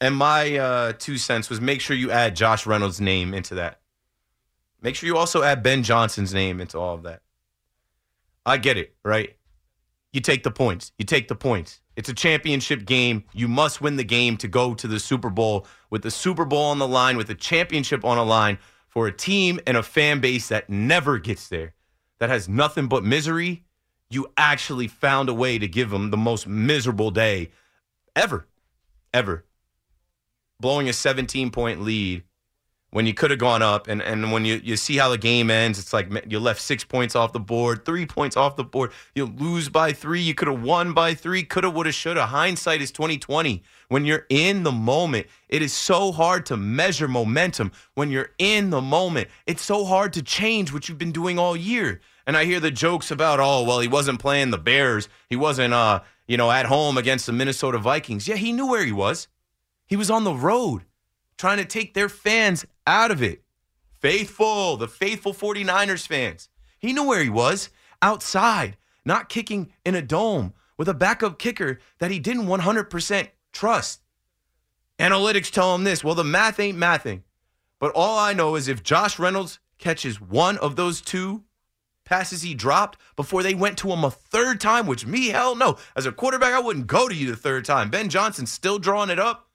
And 0.00 0.14
my 0.14 0.56
uh, 0.56 0.92
two 0.98 1.16
cents 1.16 1.48
was 1.48 1.60
make 1.60 1.80
sure 1.80 1.96
you 1.96 2.10
add 2.10 2.36
Josh 2.36 2.66
Reynolds' 2.66 3.00
name 3.00 3.32
into 3.32 3.54
that. 3.54 3.80
Make 4.82 4.96
sure 4.96 5.06
you 5.06 5.16
also 5.16 5.42
add 5.42 5.62
Ben 5.62 5.82
Johnson's 5.82 6.34
name 6.34 6.60
into 6.60 6.78
all 6.78 6.94
of 6.94 7.04
that. 7.04 7.22
I 8.44 8.58
get 8.58 8.76
it, 8.76 8.94
right? 9.02 9.34
You 10.12 10.20
take 10.20 10.42
the 10.42 10.50
points. 10.50 10.92
You 10.98 11.06
take 11.06 11.28
the 11.28 11.34
points. 11.34 11.80
It's 11.96 12.08
a 12.08 12.14
championship 12.14 12.84
game. 12.84 13.24
You 13.32 13.48
must 13.48 13.80
win 13.80 13.96
the 13.96 14.04
game 14.04 14.36
to 14.38 14.48
go 14.48 14.74
to 14.74 14.86
the 14.86 15.00
Super 15.00 15.30
Bowl 15.30 15.66
with 15.90 16.02
the 16.02 16.10
Super 16.10 16.44
Bowl 16.44 16.64
on 16.66 16.78
the 16.78 16.88
line, 16.88 17.16
with 17.16 17.28
the 17.28 17.34
championship 17.34 18.04
on 18.04 18.16
the 18.16 18.24
line 18.24 18.58
for 18.88 19.06
a 19.06 19.12
team 19.12 19.58
and 19.66 19.76
a 19.76 19.82
fan 19.82 20.20
base 20.20 20.48
that 20.48 20.68
never 20.68 21.18
gets 21.18 21.48
there, 21.48 21.74
that 22.18 22.28
has 22.28 22.48
nothing 22.48 22.86
but 22.88 23.04
misery 23.04 23.64
you 24.10 24.28
actually 24.36 24.88
found 24.88 25.28
a 25.28 25.34
way 25.34 25.58
to 25.58 25.66
give 25.66 25.90
them 25.90 26.10
the 26.10 26.16
most 26.16 26.46
miserable 26.46 27.10
day 27.10 27.50
ever, 28.14 28.46
ever. 29.12 29.44
Blowing 30.60 30.88
a 30.88 30.92
17 30.92 31.50
point 31.50 31.82
lead 31.82 32.22
when 32.94 33.06
you 33.06 33.12
could 33.12 33.30
have 33.32 33.40
gone 33.40 33.60
up, 33.60 33.88
and, 33.88 34.00
and 34.00 34.30
when 34.30 34.44
you, 34.44 34.60
you 34.62 34.76
see 34.76 34.96
how 34.96 35.08
the 35.08 35.18
game 35.18 35.50
ends, 35.50 35.80
it's 35.80 35.92
like 35.92 36.08
you 36.28 36.38
left 36.38 36.60
six 36.60 36.84
points 36.84 37.16
off 37.16 37.32
the 37.32 37.40
board, 37.40 37.84
three 37.84 38.06
points 38.06 38.36
off 38.36 38.54
the 38.54 38.62
board. 38.62 38.92
You 39.16 39.26
lose 39.26 39.68
by 39.68 39.92
three, 39.92 40.20
you 40.20 40.32
could 40.32 40.46
have 40.46 40.62
won 40.62 40.92
by 40.92 41.14
three, 41.14 41.42
coulda, 41.42 41.70
woulda, 41.70 41.90
shoulda. 41.90 42.26
Hindsight 42.26 42.80
is 42.80 42.92
2020. 42.92 43.64
When 43.88 44.04
you're 44.04 44.26
in 44.28 44.62
the 44.62 44.70
moment, 44.70 45.26
it 45.48 45.60
is 45.60 45.72
so 45.72 46.12
hard 46.12 46.46
to 46.46 46.56
measure 46.56 47.08
momentum. 47.08 47.72
When 47.94 48.12
you're 48.12 48.30
in 48.38 48.70
the 48.70 48.80
moment, 48.80 49.26
it's 49.44 49.64
so 49.64 49.84
hard 49.84 50.12
to 50.12 50.22
change 50.22 50.72
what 50.72 50.88
you've 50.88 50.96
been 50.96 51.10
doing 51.10 51.36
all 51.36 51.56
year. 51.56 52.00
And 52.26 52.36
I 52.36 52.44
hear 52.44 52.60
the 52.60 52.70
jokes 52.70 53.10
about, 53.10 53.40
oh, 53.40 53.64
well, 53.64 53.80
he 53.80 53.88
wasn't 53.88 54.20
playing 54.20 54.50
the 54.50 54.58
Bears. 54.58 55.08
He 55.28 55.36
wasn't, 55.36 55.74
uh, 55.74 56.00
you 56.26 56.36
know, 56.36 56.50
at 56.50 56.66
home 56.66 56.96
against 56.96 57.26
the 57.26 57.32
Minnesota 57.32 57.78
Vikings. 57.78 58.26
Yeah, 58.26 58.36
he 58.36 58.52
knew 58.52 58.66
where 58.66 58.84
he 58.84 58.92
was. 58.92 59.28
He 59.86 59.96
was 59.96 60.10
on 60.10 60.24
the 60.24 60.34
road 60.34 60.82
trying 61.36 61.58
to 61.58 61.64
take 61.64 61.94
their 61.94 62.08
fans 62.08 62.64
out 62.86 63.10
of 63.10 63.22
it. 63.22 63.42
Faithful, 64.00 64.76
the 64.76 64.88
faithful 64.88 65.34
49ers 65.34 66.06
fans. 66.06 66.48
He 66.78 66.92
knew 66.92 67.04
where 67.04 67.22
he 67.22 67.30
was 67.30 67.70
outside, 68.02 68.76
not 69.04 69.28
kicking 69.28 69.72
in 69.84 69.94
a 69.94 70.02
dome 70.02 70.54
with 70.76 70.88
a 70.88 70.94
backup 70.94 71.38
kicker 71.38 71.78
that 71.98 72.10
he 72.10 72.18
didn't 72.18 72.46
100% 72.46 73.28
trust. 73.52 74.00
Analytics 74.98 75.50
tell 75.50 75.74
him 75.74 75.84
this 75.84 76.04
well, 76.04 76.14
the 76.14 76.24
math 76.24 76.60
ain't 76.60 76.78
mathing. 76.78 77.22
But 77.80 77.92
all 77.94 78.18
I 78.18 78.32
know 78.32 78.54
is 78.54 78.68
if 78.68 78.82
Josh 78.82 79.18
Reynolds 79.18 79.58
catches 79.78 80.20
one 80.20 80.56
of 80.58 80.76
those 80.76 81.00
two 81.00 81.44
passes 82.04 82.42
he 82.42 82.54
dropped 82.54 82.98
before 83.16 83.42
they 83.42 83.54
went 83.54 83.78
to 83.78 83.88
him 83.88 84.04
a 84.04 84.10
third 84.10 84.60
time, 84.60 84.86
which 84.86 85.06
me, 85.06 85.28
hell 85.28 85.56
no. 85.56 85.76
As 85.96 86.06
a 86.06 86.12
quarterback, 86.12 86.52
I 86.52 86.60
wouldn't 86.60 86.86
go 86.86 87.08
to 87.08 87.14
you 87.14 87.30
the 87.30 87.36
third 87.36 87.64
time. 87.64 87.90
Ben 87.90 88.08
Johnson 88.08 88.46
still 88.46 88.78
drawing 88.78 89.10
it 89.10 89.18
up. 89.18 89.48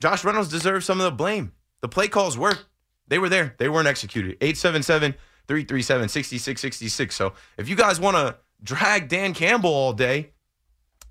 Josh 0.00 0.24
Reynolds 0.24 0.48
deserves 0.48 0.86
some 0.86 1.00
of 1.00 1.04
the 1.04 1.12
blame. 1.12 1.52
The 1.80 1.88
play 1.88 2.08
calls 2.08 2.38
worked. 2.38 2.66
They 3.08 3.18
were 3.18 3.28
there. 3.28 3.54
They 3.58 3.68
weren't 3.68 3.88
executed. 3.88 4.36
877 4.40 5.12
337 5.48 6.08
6666. 6.08 7.14
So 7.14 7.34
if 7.56 7.68
you 7.68 7.76
guys 7.76 8.00
want 8.00 8.16
to 8.16 8.36
drag 8.62 9.08
Dan 9.08 9.34
Campbell 9.34 9.70
all 9.70 9.92
day, 9.92 10.30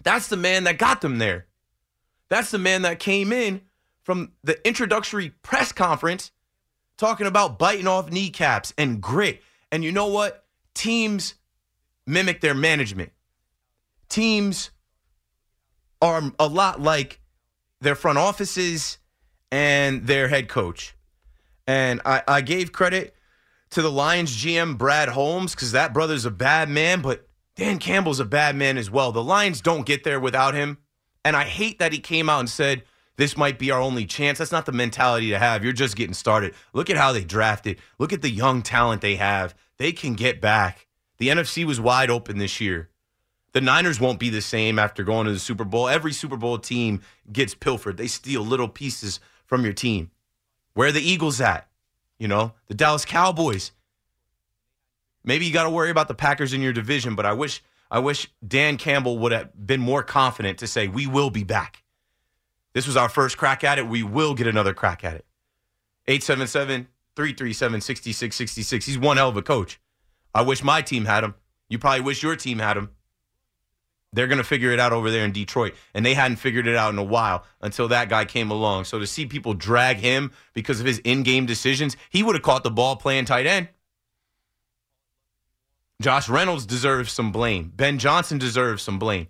that's 0.03 0.27
the 0.27 0.37
man 0.37 0.63
that 0.63 0.77
got 0.77 1.01
them 1.01 1.19
there. 1.19 1.47
That's 2.29 2.51
the 2.51 2.57
man 2.57 2.81
that 2.83 2.99
came 2.99 3.31
in 3.31 3.61
from 4.03 4.31
the 4.43 4.65
introductory 4.67 5.29
press 5.43 5.71
conference 5.71 6.31
talking 6.97 7.27
about 7.27 7.59
biting 7.59 7.87
off 7.87 8.11
kneecaps 8.11 8.73
and 8.77 9.01
grit 9.01 9.41
and 9.71 9.83
you 9.83 9.91
know 9.91 10.07
what? 10.07 10.45
Teams 10.73 11.35
mimic 12.05 12.41
their 12.41 12.53
management. 12.53 13.11
Teams 14.09 14.71
are 16.01 16.31
a 16.39 16.47
lot 16.47 16.81
like 16.81 17.21
their 17.79 17.95
front 17.95 18.17
offices 18.17 18.97
and 19.51 20.05
their 20.07 20.27
head 20.27 20.49
coach. 20.49 20.95
And 21.67 22.01
I, 22.05 22.23
I 22.27 22.41
gave 22.41 22.71
credit 22.71 23.15
to 23.71 23.81
the 23.81 23.91
Lions 23.91 24.35
GM 24.35 24.77
Brad 24.77 25.09
Holmes 25.09 25.55
because 25.55 25.71
that 25.71 25.93
brother's 25.93 26.25
a 26.25 26.31
bad 26.31 26.69
man, 26.69 27.01
but 27.01 27.27
Dan 27.55 27.79
Campbell's 27.79 28.19
a 28.19 28.25
bad 28.25 28.55
man 28.55 28.77
as 28.77 28.89
well. 28.89 29.11
The 29.11 29.23
Lions 29.23 29.61
don't 29.61 29.85
get 29.85 30.03
there 30.03 30.19
without 30.19 30.53
him. 30.53 30.77
And 31.23 31.35
I 31.35 31.43
hate 31.43 31.79
that 31.79 31.93
he 31.93 31.99
came 31.99 32.29
out 32.29 32.39
and 32.39 32.49
said, 32.49 32.83
this 33.17 33.37
might 33.37 33.59
be 33.59 33.71
our 33.71 33.79
only 33.79 34.05
chance. 34.05 34.37
That's 34.37 34.51
not 34.51 34.65
the 34.65 34.71
mentality 34.71 35.29
to 35.29 35.39
have. 35.39 35.63
You're 35.63 35.73
just 35.73 35.95
getting 35.95 36.13
started. 36.13 36.53
Look 36.73 36.89
at 36.89 36.97
how 36.97 37.11
they 37.11 37.23
drafted. 37.23 37.79
Look 37.99 38.13
at 38.13 38.21
the 38.21 38.29
young 38.29 38.61
talent 38.61 39.01
they 39.01 39.15
have. 39.15 39.55
They 39.77 39.91
can 39.91 40.13
get 40.13 40.41
back. 40.41 40.87
The 41.17 41.27
NFC 41.27 41.65
was 41.65 41.79
wide 41.79 42.09
open 42.09 42.37
this 42.37 42.59
year. 42.59 42.89
The 43.53 43.61
Niners 43.61 43.99
won't 43.99 44.19
be 44.19 44.29
the 44.29 44.41
same 44.41 44.79
after 44.79 45.03
going 45.03 45.27
to 45.27 45.33
the 45.33 45.39
Super 45.39 45.65
Bowl. 45.65 45.89
Every 45.89 46.13
Super 46.13 46.37
Bowl 46.37 46.57
team 46.57 47.01
gets 47.31 47.53
pilfered. 47.53 47.97
They 47.97 48.07
steal 48.07 48.43
little 48.43 48.69
pieces 48.69 49.19
from 49.45 49.63
your 49.63 49.73
team. 49.73 50.11
Where 50.73 50.87
are 50.87 50.93
the 50.93 51.01
Eagles 51.01 51.41
at? 51.41 51.67
You 52.17 52.27
know, 52.27 52.53
the 52.67 52.75
Dallas 52.75 53.03
Cowboys. 53.03 53.71
Maybe 55.23 55.45
you 55.45 55.53
got 55.53 55.63
to 55.63 55.69
worry 55.69 55.89
about 55.89 56.07
the 56.07 56.13
Packers 56.13 56.53
in 56.53 56.61
your 56.61 56.73
division, 56.73 57.15
but 57.15 57.25
I 57.25 57.33
wish 57.33 57.61
I 57.89 57.99
wish 57.99 58.31
Dan 58.47 58.77
Campbell 58.77 59.19
would 59.19 59.33
have 59.33 59.67
been 59.67 59.81
more 59.81 60.01
confident 60.01 60.59
to 60.59 60.67
say 60.67 60.87
we 60.87 61.07
will 61.07 61.29
be 61.29 61.43
back. 61.43 61.80
This 62.73 62.87
was 62.87 62.97
our 62.97 63.09
first 63.09 63.37
crack 63.37 63.63
at 63.63 63.77
it. 63.77 63.87
We 63.87 64.03
will 64.03 64.33
get 64.33 64.47
another 64.47 64.73
crack 64.73 65.03
at 65.03 65.15
it. 65.15 65.25
877 66.07 66.87
337 67.15 67.81
6666. 67.81 68.85
He's 68.85 68.97
one 68.97 69.17
hell 69.17 69.29
of 69.29 69.37
a 69.37 69.41
coach. 69.41 69.79
I 70.33 70.41
wish 70.41 70.63
my 70.63 70.81
team 70.81 71.05
had 71.05 71.23
him. 71.23 71.35
You 71.69 71.79
probably 71.79 72.01
wish 72.01 72.23
your 72.23 72.35
team 72.35 72.59
had 72.59 72.77
him. 72.77 72.89
They're 74.13 74.27
going 74.27 74.39
to 74.39 74.43
figure 74.43 74.71
it 74.71 74.79
out 74.79 74.91
over 74.91 75.09
there 75.09 75.23
in 75.23 75.31
Detroit. 75.31 75.73
And 75.93 76.05
they 76.05 76.13
hadn't 76.13 76.37
figured 76.37 76.67
it 76.67 76.75
out 76.75 76.91
in 76.91 76.99
a 76.99 77.03
while 77.03 77.45
until 77.61 77.87
that 77.89 78.09
guy 78.09 78.25
came 78.25 78.51
along. 78.51 78.85
So 78.85 78.99
to 78.99 79.07
see 79.07 79.25
people 79.25 79.53
drag 79.53 79.97
him 79.97 80.31
because 80.53 80.79
of 80.79 80.85
his 80.85 80.99
in 80.99 81.23
game 81.23 81.45
decisions, 81.45 81.95
he 82.09 82.23
would 82.23 82.35
have 82.35 82.43
caught 82.43 82.63
the 82.63 82.71
ball 82.71 82.95
playing 82.97 83.25
tight 83.25 83.45
end. 83.45 83.69
Josh 86.01 86.27
Reynolds 86.27 86.65
deserves 86.65 87.11
some 87.11 87.31
blame. 87.31 87.71
Ben 87.75 87.99
Johnson 87.99 88.37
deserves 88.37 88.81
some 88.81 88.99
blame. 88.99 89.27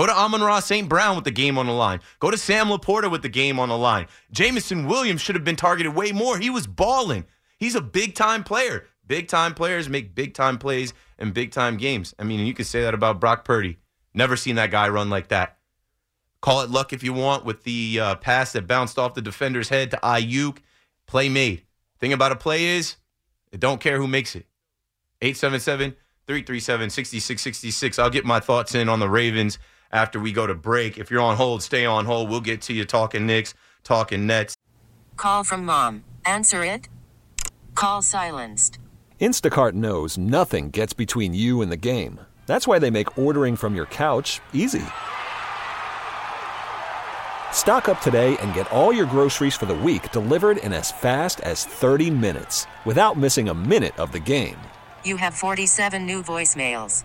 Go 0.00 0.06
to 0.06 0.16
Amon-Ra 0.16 0.60
St. 0.60 0.88
Brown 0.88 1.14
with 1.14 1.26
the 1.26 1.30
game 1.30 1.58
on 1.58 1.66
the 1.66 1.74
line. 1.74 2.00
Go 2.20 2.30
to 2.30 2.38
Sam 2.38 2.68
LaPorta 2.68 3.10
with 3.10 3.20
the 3.20 3.28
game 3.28 3.60
on 3.60 3.68
the 3.68 3.76
line. 3.76 4.06
Jameson 4.32 4.86
Williams 4.86 5.20
should 5.20 5.34
have 5.34 5.44
been 5.44 5.56
targeted 5.56 5.94
way 5.94 6.10
more. 6.10 6.38
He 6.38 6.48
was 6.48 6.66
balling. 6.66 7.26
He's 7.58 7.74
a 7.74 7.82
big 7.82 8.14
time 8.14 8.42
player. 8.42 8.86
Big 9.06 9.28
time 9.28 9.52
players 9.52 9.90
make 9.90 10.14
big 10.14 10.32
time 10.32 10.56
plays 10.56 10.94
and 11.18 11.34
big 11.34 11.50
time 11.50 11.76
games. 11.76 12.14
I 12.18 12.24
mean, 12.24 12.46
you 12.46 12.54
could 12.54 12.64
say 12.64 12.80
that 12.80 12.94
about 12.94 13.20
Brock 13.20 13.44
Purdy. 13.44 13.76
Never 14.14 14.36
seen 14.36 14.56
that 14.56 14.70
guy 14.70 14.88
run 14.88 15.10
like 15.10 15.28
that. 15.28 15.58
Call 16.40 16.62
it 16.62 16.70
luck 16.70 16.94
if 16.94 17.02
you 17.02 17.12
want 17.12 17.44
with 17.44 17.64
the 17.64 18.00
uh, 18.00 18.14
pass 18.14 18.52
that 18.52 18.66
bounced 18.66 18.98
off 18.98 19.12
the 19.12 19.20
defender's 19.20 19.68
head 19.68 19.90
to 19.90 19.98
Aiyuk. 19.98 20.60
Play 21.06 21.28
made. 21.28 21.66
Thing 21.98 22.14
about 22.14 22.32
a 22.32 22.36
play 22.36 22.64
is, 22.64 22.96
it 23.52 23.60
don't 23.60 23.82
care 23.82 23.98
who 23.98 24.08
makes 24.08 24.34
it. 24.34 24.46
877 25.20 25.90
337 26.26 26.88
6666. 26.88 27.98
I'll 27.98 28.08
get 28.08 28.24
my 28.24 28.40
thoughts 28.40 28.74
in 28.74 28.88
on 28.88 28.98
the 28.98 29.10
Ravens 29.10 29.58
after 29.92 30.18
we 30.18 30.32
go 30.32 30.46
to 30.46 30.54
break. 30.54 30.98
If 30.98 31.10
you're 31.10 31.20
on 31.20 31.36
hold, 31.36 31.62
stay 31.62 31.86
on 31.86 32.04
hold. 32.04 32.30
We'll 32.30 32.40
get 32.40 32.62
to 32.62 32.72
you 32.72 32.84
talking 32.84 33.26
Knicks, 33.26 33.54
talking 33.84 34.26
Nets. 34.26 34.56
Call 35.16 35.44
from 35.44 35.64
mom. 35.64 36.04
Answer 36.24 36.64
it. 36.64 36.88
Call 37.74 38.02
silenced. 38.02 38.78
Instacart 39.20 39.74
knows 39.74 40.16
nothing 40.16 40.70
gets 40.70 40.94
between 40.94 41.34
you 41.34 41.60
and 41.60 41.70
the 41.70 41.76
game. 41.76 42.18
That's 42.46 42.66
why 42.66 42.78
they 42.78 42.90
make 42.90 43.18
ordering 43.18 43.54
from 43.54 43.74
your 43.74 43.86
couch 43.86 44.40
easy. 44.52 44.82
Stock 47.52 47.88
up 47.88 48.00
today 48.00 48.36
and 48.38 48.54
get 48.54 48.70
all 48.72 48.92
your 48.92 49.06
groceries 49.06 49.54
for 49.54 49.66
the 49.66 49.74
week 49.74 50.10
delivered 50.10 50.56
in 50.56 50.72
as 50.72 50.90
fast 50.90 51.40
as 51.40 51.66
30 51.66 52.10
minutes 52.10 52.66
without 52.84 53.18
missing 53.18 53.50
a 53.50 53.54
minute 53.54 53.96
of 53.98 54.10
the 54.10 54.18
game. 54.18 54.56
You 55.04 55.16
have 55.16 55.34
47 55.34 56.06
new 56.06 56.22
voicemails. 56.22 57.04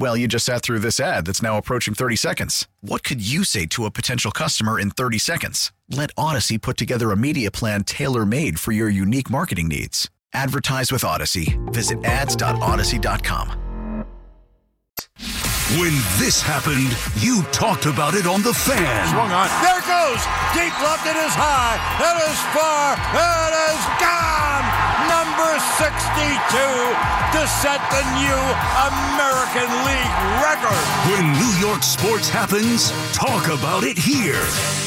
Well, 0.00 0.16
you 0.16 0.28
just 0.28 0.46
sat 0.46 0.62
through 0.62 0.78
this 0.78 0.98
ad 0.98 1.26
that's 1.26 1.42
now 1.42 1.58
approaching 1.58 1.92
30 1.92 2.16
seconds. 2.16 2.66
What 2.80 3.04
could 3.04 3.20
you 3.20 3.44
say 3.44 3.66
to 3.66 3.84
a 3.84 3.90
potential 3.90 4.30
customer 4.30 4.80
in 4.80 4.90
30 4.92 5.18
seconds? 5.18 5.72
Let 5.90 6.10
Odyssey 6.16 6.56
put 6.56 6.78
together 6.78 7.10
a 7.10 7.18
media 7.18 7.50
plan 7.50 7.84
tailor 7.84 8.24
made 8.24 8.58
for 8.58 8.72
your 8.72 8.88
unique 8.88 9.28
marketing 9.28 9.68
needs. 9.68 10.08
Advertise 10.32 10.90
with 10.90 11.04
Odyssey. 11.04 11.58
Visit 11.66 12.02
ads.odyssey.com. 12.02 13.50
When 15.76 15.92
this 16.16 16.40
happened, 16.40 16.96
you 17.22 17.42
talked 17.52 17.84
about 17.84 18.14
it 18.14 18.26
on 18.26 18.40
The 18.40 18.54
Fan. 18.54 19.06
Swung 19.08 19.30
on. 19.30 19.48
There 19.60 19.80
it 19.80 19.84
goes. 19.84 20.24
Deep 20.56 20.72
left. 20.80 21.04
It 21.04 21.16
is 21.28 21.34
high. 21.36 21.76
It 22.00 22.16
is 22.24 22.40
far. 22.56 22.96
It 23.12 23.74
is 23.74 24.00
gone. 24.00 24.19
Number 25.80 25.96
62 25.96 26.60
to 27.32 27.46
set 27.48 27.80
the 27.88 28.04
new 28.20 28.40
American 28.84 29.70
League 29.88 30.12
record. 30.44 30.76
When 31.08 31.32
New 31.32 31.66
York 31.66 31.82
sports 31.82 32.28
happens, 32.28 32.90
talk 33.14 33.46
about 33.46 33.84
it 33.84 33.96
here. 33.96 34.40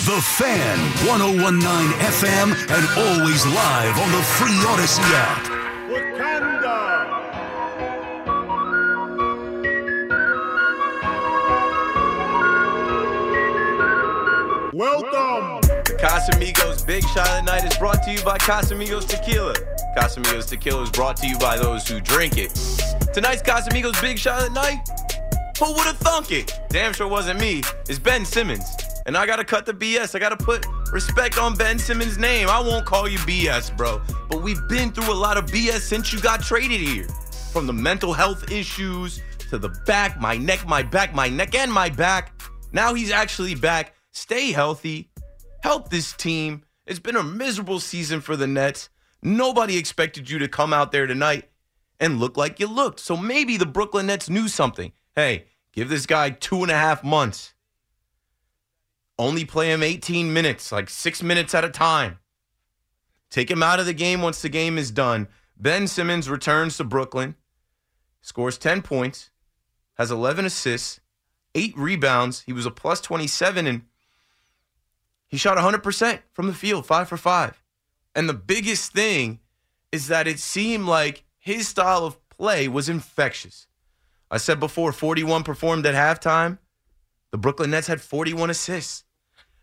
The 0.06 0.22
Fan, 0.38 0.78
1019 1.08 1.66
FM, 1.98 2.54
and 2.70 2.86
always 2.96 3.44
live 3.44 3.98
on 3.98 4.12
the 4.12 4.22
free 4.38 4.54
Odyssey 4.68 5.02
app. 5.16 5.48
Wakanda. 5.90 7.24
Welcome. 14.74 15.62
The 15.86 15.98
Casamigos 16.00 16.86
Big 16.86 17.04
Shot 17.10 17.30
of 17.30 17.36
the 17.38 17.42
Night 17.52 17.64
is 17.64 17.76
brought 17.78 18.04
to 18.04 18.12
you 18.12 18.22
by 18.22 18.38
Casamigos 18.38 19.08
Tequila. 19.08 19.73
Casamigos 19.96 20.48
Tequila 20.48 20.84
is 20.84 20.90
brought 20.90 21.18
to 21.18 21.28
you 21.28 21.38
by 21.38 21.58
those 21.58 21.88
who 21.88 22.02
drink 22.02 22.38
it. 22.38 22.54
Tonight's 23.14 23.42
Casamigos 23.44 24.00
Big 24.02 24.18
Shot 24.18 24.42
at 24.42 24.52
Night, 24.52 24.80
who 25.60 25.72
would 25.74 25.86
have 25.86 25.98
thunk 25.98 26.32
it? 26.32 26.60
Damn 26.70 26.94
sure 26.94 27.08
wasn't 27.08 27.40
me. 27.40 27.62
It's 27.88 28.00
Ben 28.00 28.26
Simmons. 28.26 28.66
And 29.06 29.16
I 29.16 29.26
gotta 29.26 29.44
cut 29.44 29.66
the 29.66 29.74
BS. 29.74 30.16
I 30.16 30.20
gotta 30.20 30.38
put 30.38 30.66
respect 30.92 31.38
on 31.38 31.56
Ben 31.56 31.78
Simmons' 31.78 32.18
name. 32.18 32.48
I 32.50 32.60
won't 32.60 32.86
call 32.86 33.08
you 33.08 33.20
BS, 33.20 33.76
bro. 33.78 34.02
But 34.30 34.42
we've 34.42 34.68
been 34.68 34.92
through 34.92 35.14
a 35.14 35.16
lot 35.16 35.38
of 35.38 35.46
BS 35.46 35.82
since 35.82 36.12
you 36.12 36.20
got 36.20 36.42
traded 36.42 36.82
here. 36.82 37.08
From 37.52 37.68
the 37.68 37.74
mental 37.74 38.14
health 38.14 38.52
issues 38.52 39.22
to 39.50 39.60
the 39.60 39.70
back, 39.86 40.20
my 40.20 40.38
neck, 40.38 40.66
my 40.68 40.82
back, 40.82 41.14
my 41.14 41.30
neck, 41.30 41.54
and 41.54 41.72
my 41.72 41.90
back. 41.90 42.42
Now 42.72 42.96
he's 42.96 43.12
actually 43.12 43.54
back. 43.54 43.94
Stay 44.12 44.52
healthy. 44.52 45.12
Help 45.62 45.90
this 45.90 46.14
team. 46.14 46.64
It's 46.88 47.00
been 47.00 47.16
a 47.16 47.24
miserable 47.24 47.80
season 47.80 48.22
for 48.22 48.36
the 48.36 48.48
Nets. 48.48 48.90
Nobody 49.24 49.78
expected 49.78 50.30
you 50.30 50.38
to 50.40 50.50
come 50.50 50.74
out 50.74 50.92
there 50.92 51.08
tonight 51.08 51.50
and 52.00 52.20
look 52.20 52.36
like 52.36 52.60
you 52.60 52.68
looked. 52.68 53.00
So 53.00 53.16
maybe 53.16 53.56
the 53.56 53.66
Brooklyn 53.66 54.08
Nets 54.08 54.30
knew 54.30 54.50
something. 54.50 54.92
Hey, 55.16 55.46
give 55.72 55.88
this 55.88 56.06
guy 56.06 56.32
two 56.32 56.62
and 56.62 56.72
a 56.72 56.76
half 56.78 57.04
months. 57.04 57.54
Only 59.18 59.46
play 59.46 59.72
him 59.72 59.82
18 59.82 60.34
minutes, 60.34 60.72
like 60.72 60.90
six 60.90 61.24
minutes 61.24 61.56
at 61.56 61.64
a 61.64 61.70
time. 61.70 62.20
Take 63.30 63.50
him 63.50 63.64
out 63.64 63.80
of 63.80 63.86
the 63.86 63.94
game 63.94 64.22
once 64.22 64.42
the 64.42 64.50
game 64.50 64.78
is 64.78 64.92
done. 64.92 65.30
Ben 65.56 65.88
Simmons 65.88 66.30
returns 66.30 66.76
to 66.78 66.84
Brooklyn, 66.84 67.36
scores 68.22 68.58
10 68.58 68.82
points, 68.82 69.30
has 69.94 70.12
11 70.12 70.46
assists, 70.46 71.00
eight 71.56 71.74
rebounds. 71.78 72.42
He 72.42 72.52
was 72.52 72.66
a 72.66 72.72
plus 72.72 73.00
27 73.00 73.68
and 73.68 73.84
he 75.28 75.38
shot 75.38 75.58
100% 75.58 76.20
from 76.34 76.48
the 76.48 76.54
field, 76.54 76.86
five 76.86 77.08
for 77.08 77.18
five. 77.18 77.63
And 78.16 78.30
the 78.30 78.34
biggest 78.34 78.94
thing 78.94 79.40
is 79.92 80.08
that 80.08 80.28
it 80.28 80.40
seemed 80.40 80.86
like 80.86 81.24
his 81.38 81.68
style 81.68 82.06
of 82.06 82.18
play 82.30 82.68
was 82.68 82.90
infectious. 82.90 83.68
I 84.30 84.38
said 84.38 84.60
before, 84.60 84.92
41 84.92 85.44
performed 85.44 85.86
at 85.86 85.96
halftime. 85.96 86.58
The 87.32 87.38
Brooklyn 87.38 87.72
Nets 87.72 87.88
had 87.88 88.02
41 88.02 88.50
assists. 88.50 89.04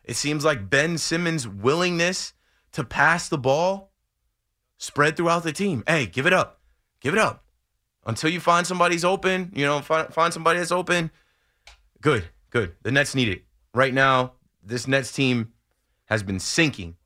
It 0.04 0.16
seems 0.16 0.44
like 0.44 0.70
Ben 0.70 0.98
Simmons' 0.98 1.46
willingness 1.46 2.32
to 2.72 2.84
pass 2.84 3.28
the 3.28 3.38
ball 3.38 3.92
spread 4.78 5.16
throughout 5.16 5.42
the 5.42 5.52
team. 5.52 5.84
Hey, 5.86 6.06
give 6.06 6.26
it 6.26 6.32
up. 6.32 6.60
Give 7.00 7.14
it 7.14 7.20
up. 7.20 7.44
Until 8.06 8.30
you 8.30 8.40
find 8.40 8.66
somebody's 8.66 9.04
open, 9.04 9.52
you 9.54 9.66
know, 9.66 9.80
find, 9.80 10.32
somebody 10.32 10.58
that's 10.58 10.72
open. 10.72 11.10
Good, 12.00 12.24
good. 12.50 12.74
The 12.82 12.90
Nets 12.90 13.14
need 13.14 13.28
it. 13.28 13.44
Right 13.74 13.92
now, 13.92 14.32
this 14.62 14.88
Nets 14.88 15.12
team 15.12 15.52
has 16.06 16.22
been 16.22 16.40
sinking. 16.40 16.96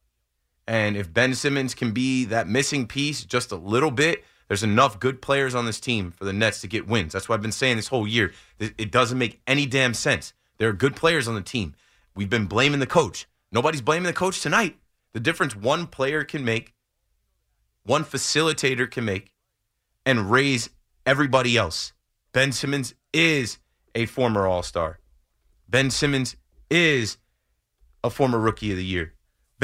And 0.66 0.96
if 0.96 1.12
Ben 1.12 1.35
Simmons 1.35 1.74
can 1.74 1.92
be 1.92 2.24
that 2.27 2.48
missing 2.48 2.87
piece 2.87 3.24
just 3.24 3.53
a 3.53 3.57
little 3.57 3.90
bit, 3.90 4.24
there's 4.48 4.62
enough 4.62 5.00
good 5.00 5.20
players 5.22 5.55
on 5.55 5.66
this 5.66 5.81
team 5.81 6.11
for 6.11 6.24
the 6.24 6.33
Nets 6.33 6.61
to 6.62 6.68
get 6.68 6.87
wins. 6.87 7.12
That's 7.12 7.29
what 7.29 7.35
I've 7.35 7.42
been 7.42 7.53
saying 7.53 7.77
this 7.77 7.88
whole 7.88 8.07
year. 8.07 8.33
It 8.59 8.90
doesn't 8.90 9.18
make 9.18 9.40
any 9.46 9.66
damn 9.66 9.94
sense. 9.94 10.33
There 10.59 10.68
are 10.68 10.74
good 10.74 10.96
players 10.96 11.27
on 11.27 11.35
the 11.35 11.42
team. 11.42 11.74
We've 12.14 12.31
been 12.31 12.46
blaming 12.46 12.81
the 12.81 12.87
coach. 12.87 13.27
Nobody's 13.50 13.81
blaming 13.81 14.07
the 14.07 14.12
coach 14.12 14.40
tonight. 14.40 14.77
The 15.12 15.20
difference 15.20 15.57
one 15.57 15.87
player 15.87 16.24
can 16.24 16.44
make, 16.44 16.74
one 17.85 18.05
facilitator 18.05 18.90
can 18.90 19.05
make, 19.05 19.33
and 20.05 20.31
raise 20.31 20.70
everybody 21.07 21.57
else. 21.57 21.92
Ben 22.33 22.53
Simmons 22.53 22.94
is 23.12 23.59
a 23.94 24.07
former 24.07 24.46
All 24.46 24.62
Star. 24.62 24.98
Ben 25.68 25.90
Simmons 25.90 26.37
is 26.70 27.16
a 28.03 28.11
former 28.11 28.38
Rookie 28.38 28.72
of 28.72 28.77
the 28.77 28.85
Year. 28.85 29.13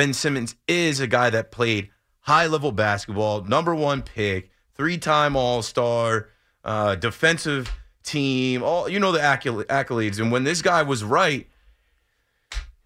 Ben 0.01 0.15
Simmons 0.15 0.57
is 0.67 0.99
a 0.99 1.07
guy 1.07 1.29
that 1.29 1.51
played 1.51 1.91
high 2.21 2.47
level 2.47 2.73
basketball, 2.73 3.43
number 3.45 3.75
one 3.75 4.01
pick, 4.01 4.49
three 4.75 4.97
time 4.97 5.37
All 5.37 5.61
Star, 5.61 6.31
uh, 6.65 6.95
defensive 6.95 7.71
team, 8.03 8.63
all 8.63 8.89
you 8.89 8.99
know 8.99 9.13
the 9.13 9.19
accolades. 9.19 10.19
And 10.19 10.33
when 10.33 10.45
this 10.45 10.63
guy 10.63 10.85
was 10.85 11.05
right, 11.05 11.51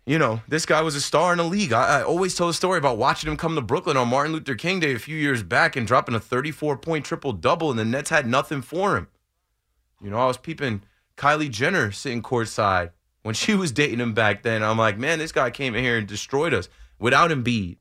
you 0.05 0.19
know, 0.19 0.43
this 0.49 0.67
guy 0.67 0.81
was 0.81 0.97
a 0.97 1.01
star 1.01 1.31
in 1.31 1.39
the 1.39 1.45
league. 1.45 1.73
I, 1.73 2.01
I, 2.01 2.03
always 2.03 2.35
tell 2.35 2.49
the 2.49 2.53
story 2.53 2.79
about 2.79 2.99
watching 2.99 3.31
him 3.31 3.37
come 3.37 3.55
to 3.55 3.63
Brooklyn 3.63 3.97
on 3.97 4.09
Martin 4.09 4.33
Luther 4.33 4.57
King 4.57 4.81
Day 4.81 4.93
a 4.93 4.99
few 4.99 5.17
years 5.17 5.45
back 5.45 5.77
and 5.77 5.87
dropping 5.87 6.17
a 6.17 6.21
34 6.21 6.79
point 6.79 7.05
triple 7.05 7.33
double, 7.33 7.71
and 7.71 7.79
the 7.79 7.85
Nets 7.85 8.11
had 8.11 8.27
nothing 8.27 8.61
for 8.61 8.97
him. 8.97 9.07
You 10.03 10.11
know, 10.11 10.19
I 10.19 10.27
was 10.27 10.37
peeping 10.37 10.83
Kylie 11.17 11.49
Jenner 11.49 11.93
sitting 11.93 12.25
courtside 12.25 12.91
when 13.23 13.37
she 13.37 13.55
was 13.55 13.71
dating 13.71 14.01
him 14.01 14.15
back 14.15 14.43
then. 14.43 14.65
I'm 14.65 14.79
like, 14.79 14.99
man, 14.99 15.21
this 15.21 15.31
guy 15.31 15.51
came 15.51 15.77
in 15.77 15.85
here 15.85 15.97
and 15.97 16.09
destroyed 16.09 16.53
us 16.53 16.69
without 16.99 17.31
Embiid. 17.31 17.79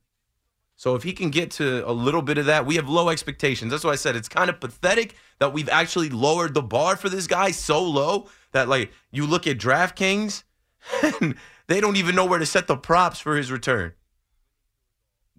So 0.76 0.96
if 0.96 1.04
he 1.04 1.14
can 1.14 1.30
get 1.30 1.52
to 1.52 1.88
a 1.90 1.94
little 1.94 2.22
bit 2.22 2.38
of 2.38 2.48
that, 2.48 2.66
we 2.66 2.76
have 2.76 2.90
low 2.90 3.10
expectations. 3.10 3.72
That's 3.72 3.84
why 3.84 3.92
I 3.92 3.96
said 3.96 4.16
it's 4.16 4.28
kind 4.28 4.50
of 4.50 4.60
pathetic 4.60 5.16
that 5.40 5.54
we've 5.54 5.70
actually 5.70 6.10
lowered 6.10 6.54
the 6.54 6.62
bar 6.62 6.98
for 6.98 7.10
this 7.10 7.28
guy 7.28 7.52
so 7.52 7.82
low 7.82 8.28
that 8.52 8.68
like 8.68 8.92
you 9.12 9.26
look 9.26 9.48
at 9.48 9.58
DraftKings 9.58 10.44
and 11.22 11.36
they 11.68 11.80
don't 11.80 11.96
even 11.96 12.16
know 12.16 12.26
where 12.26 12.40
to 12.40 12.46
set 12.46 12.68
the 12.68 12.76
props 12.76 13.20
for 13.20 13.38
his 13.38 13.52
return. 13.52 13.94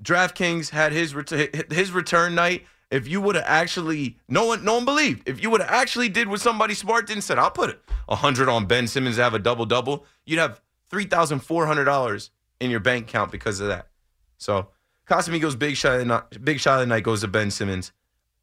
DraftKings 0.03 0.71
had 0.71 0.93
his 0.93 1.15
ret- 1.15 1.73
his 1.73 1.93
return 1.93 2.35
night. 2.35 2.65
If 2.91 3.09
you 3.09 3.21
would 3.21 3.35
have 3.35 3.45
actually, 3.47 4.19
no 4.29 4.47
one, 4.47 4.65
no 4.65 4.75
one 4.75 4.85
believed. 4.85 5.29
If 5.29 5.43
you 5.43 5.51
would 5.51 5.61
have 5.61 5.71
actually 5.71 6.09
did 6.09 6.29
what 6.29 6.41
somebody 6.41 6.75
smart 6.75 7.07
did 7.07 7.15
and 7.15 7.25
said, 7.25 7.39
"I'll 7.39 7.51
put 7.51 7.71
it 7.71 7.81
hundred 8.09 8.49
on 8.49 8.67
Ben 8.67 8.87
Simmons 8.87 9.17
to 9.17 9.23
have 9.23 9.35
a 9.35 9.39
double 9.39 9.67
double," 9.67 10.07
you'd 10.25 10.39
have 10.39 10.61
three 10.91 11.05
thousand 11.05 11.41
four 11.41 11.67
hundred 11.67 11.85
dollars 11.85 12.31
in 12.61 12.71
your 12.71 12.81
bank 12.81 13.09
account 13.09 13.33
because 13.33 13.61
of 13.61 13.69
that. 13.69 13.89
So 14.39 14.69
Casamigos' 15.09 15.59
big 15.59 15.77
shot, 15.77 16.01
of 16.01 16.09
the 16.31 16.39
big 16.39 16.61
shot 16.61 16.75
of 16.75 16.81
the 16.81 16.87
night 16.87 17.03
goes 17.03 17.21
to 17.21 17.29
Ben 17.29 17.51
Simmons. 17.51 17.93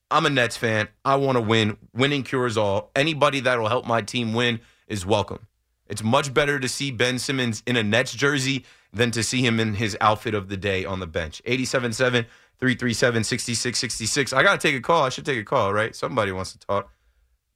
I'm 0.09 0.25
a 0.25 0.29
Nets 0.29 0.57
fan. 0.57 0.89
I 1.05 1.15
want 1.15 1.37
to 1.37 1.41
win. 1.41 1.77
Winning 1.93 2.23
cures 2.23 2.57
all. 2.57 2.91
Anybody 2.95 3.39
that 3.41 3.57
will 3.57 3.69
help 3.69 3.87
my 3.87 4.01
team 4.01 4.33
win 4.33 4.59
is 4.87 5.05
welcome. 5.05 5.47
It's 5.87 6.03
much 6.03 6.33
better 6.33 6.59
to 6.59 6.67
see 6.67 6.91
Ben 6.91 7.17
Simmons 7.17 7.63
in 7.65 7.75
a 7.77 7.83
Nets 7.83 8.13
jersey 8.13 8.65
than 8.93 9.11
to 9.11 9.23
see 9.23 9.45
him 9.45 9.59
in 9.59 9.75
his 9.75 9.97
outfit 10.01 10.33
of 10.33 10.49
the 10.49 10.57
day 10.57 10.85
on 10.85 10.99
the 10.99 11.07
bench. 11.07 11.41
87.7 11.45 12.25
337 12.59 13.23
6666. 13.23 14.33
I 14.33 14.43
got 14.43 14.59
to 14.59 14.67
take 14.67 14.77
a 14.77 14.81
call. 14.81 15.03
I 15.03 15.09
should 15.09 15.25
take 15.25 15.39
a 15.39 15.43
call, 15.43 15.73
right? 15.73 15.95
Somebody 15.95 16.31
wants 16.31 16.51
to 16.51 16.59
talk. 16.59 16.89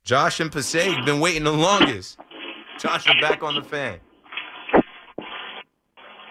Josh 0.03 0.39
and 0.39 0.51
Passaic 0.51 1.05
been 1.05 1.19
waiting 1.19 1.43
the 1.43 1.51
longest. 1.51 2.19
Josh, 2.79 3.05
you're 3.05 3.19
back 3.21 3.43
on 3.43 3.55
the 3.55 3.63
fan. 3.63 3.99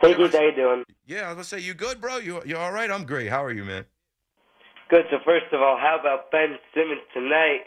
Hey, 0.05 0.15
Keith, 0.15 0.33
how 0.33 0.43
you 0.43 0.55
doing? 0.55 0.85
Yeah, 1.07 1.23
I 1.25 1.29
was 1.29 1.35
gonna 1.37 1.45
say 1.45 1.61
you 1.61 1.73
good, 1.73 1.99
bro. 1.99 2.19
You 2.19 2.43
you 2.45 2.59
all 2.59 2.73
right? 2.73 2.91
I'm 2.91 3.05
great. 3.05 3.31
How 3.31 3.43
are 3.43 3.53
you, 3.53 3.65
man? 3.65 3.87
Good. 4.91 5.07
So 5.11 5.17
first 5.25 5.47
of 5.51 5.63
all, 5.63 5.79
how 5.79 5.97
about 5.99 6.31
Ben 6.31 6.59
Simmons 6.75 7.01
tonight? 7.15 7.61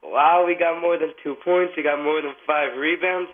Wow, 0.00 0.44
we 0.46 0.54
got 0.54 0.80
more 0.80 0.96
than 0.96 1.10
two 1.24 1.34
points. 1.44 1.72
We 1.76 1.82
got 1.82 2.00
more 2.00 2.22
than 2.22 2.32
five 2.46 2.78
rebounds. 2.78 3.30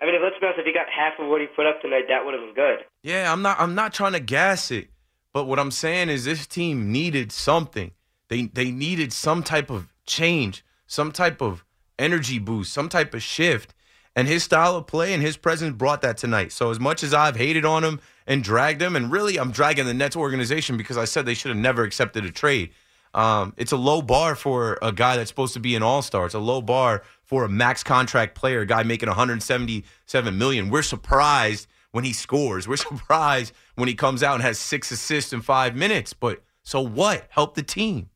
I 0.00 0.06
mean, 0.06 0.14
let's 0.22 0.36
be 0.40 0.46
honest. 0.46 0.60
If 0.60 0.64
he 0.64 0.72
got 0.72 0.86
half 0.88 1.20
of 1.20 1.28
what 1.28 1.42
he 1.42 1.48
put 1.48 1.66
up 1.66 1.82
tonight, 1.82 2.04
that 2.08 2.24
would 2.24 2.32
have 2.32 2.42
been 2.42 2.54
good. 2.54 2.78
Yeah, 3.02 3.30
I'm 3.30 3.42
not. 3.42 3.60
I'm 3.60 3.74
not 3.74 3.92
trying 3.92 4.12
to 4.12 4.20
gas 4.20 4.70
it, 4.70 4.88
but 5.34 5.44
what 5.44 5.58
I'm 5.58 5.70
saying 5.70 6.08
is 6.08 6.24
this 6.24 6.46
team 6.46 6.90
needed 6.90 7.30
something. 7.30 7.90
They 8.28 8.46
they 8.46 8.70
needed 8.70 9.12
some 9.12 9.42
type 9.42 9.68
of 9.68 9.92
change, 10.06 10.64
some 10.86 11.12
type 11.12 11.42
of 11.42 11.62
energy 11.98 12.38
boost, 12.38 12.72
some 12.72 12.88
type 12.88 13.12
of 13.12 13.22
shift. 13.22 13.74
And 14.18 14.26
his 14.26 14.42
style 14.42 14.74
of 14.74 14.88
play 14.88 15.14
and 15.14 15.22
his 15.22 15.36
presence 15.36 15.76
brought 15.76 16.02
that 16.02 16.16
tonight. 16.16 16.50
So 16.50 16.72
as 16.72 16.80
much 16.80 17.04
as 17.04 17.14
I've 17.14 17.36
hated 17.36 17.64
on 17.64 17.84
him 17.84 18.00
and 18.26 18.42
dragged 18.42 18.82
him, 18.82 18.96
and 18.96 19.12
really 19.12 19.38
I'm 19.38 19.52
dragging 19.52 19.86
the 19.86 19.94
Nets 19.94 20.16
organization 20.16 20.76
because 20.76 20.98
I 20.98 21.04
said 21.04 21.24
they 21.24 21.34
should 21.34 21.50
have 21.50 21.56
never 21.56 21.84
accepted 21.84 22.24
a 22.24 22.32
trade. 22.32 22.70
Um, 23.14 23.54
it's 23.56 23.70
a 23.70 23.76
low 23.76 24.02
bar 24.02 24.34
for 24.34 24.76
a 24.82 24.90
guy 24.90 25.16
that's 25.16 25.30
supposed 25.30 25.54
to 25.54 25.60
be 25.60 25.76
an 25.76 25.84
all 25.84 26.02
star. 26.02 26.26
It's 26.26 26.34
a 26.34 26.40
low 26.40 26.60
bar 26.60 27.04
for 27.22 27.44
a 27.44 27.48
max 27.48 27.84
contract 27.84 28.34
player, 28.34 28.62
a 28.62 28.66
guy 28.66 28.82
making 28.82 29.08
177 29.08 30.36
million. 30.36 30.68
We're 30.68 30.82
surprised 30.82 31.68
when 31.92 32.02
he 32.02 32.12
scores. 32.12 32.66
We're 32.66 32.76
surprised 32.76 33.52
when 33.76 33.86
he 33.86 33.94
comes 33.94 34.24
out 34.24 34.34
and 34.34 34.42
has 34.42 34.58
six 34.58 34.90
assists 34.90 35.32
in 35.32 35.42
five 35.42 35.76
minutes. 35.76 36.12
But 36.12 36.42
so 36.64 36.80
what? 36.80 37.28
Help 37.28 37.54
the 37.54 37.62
team. 37.62 38.08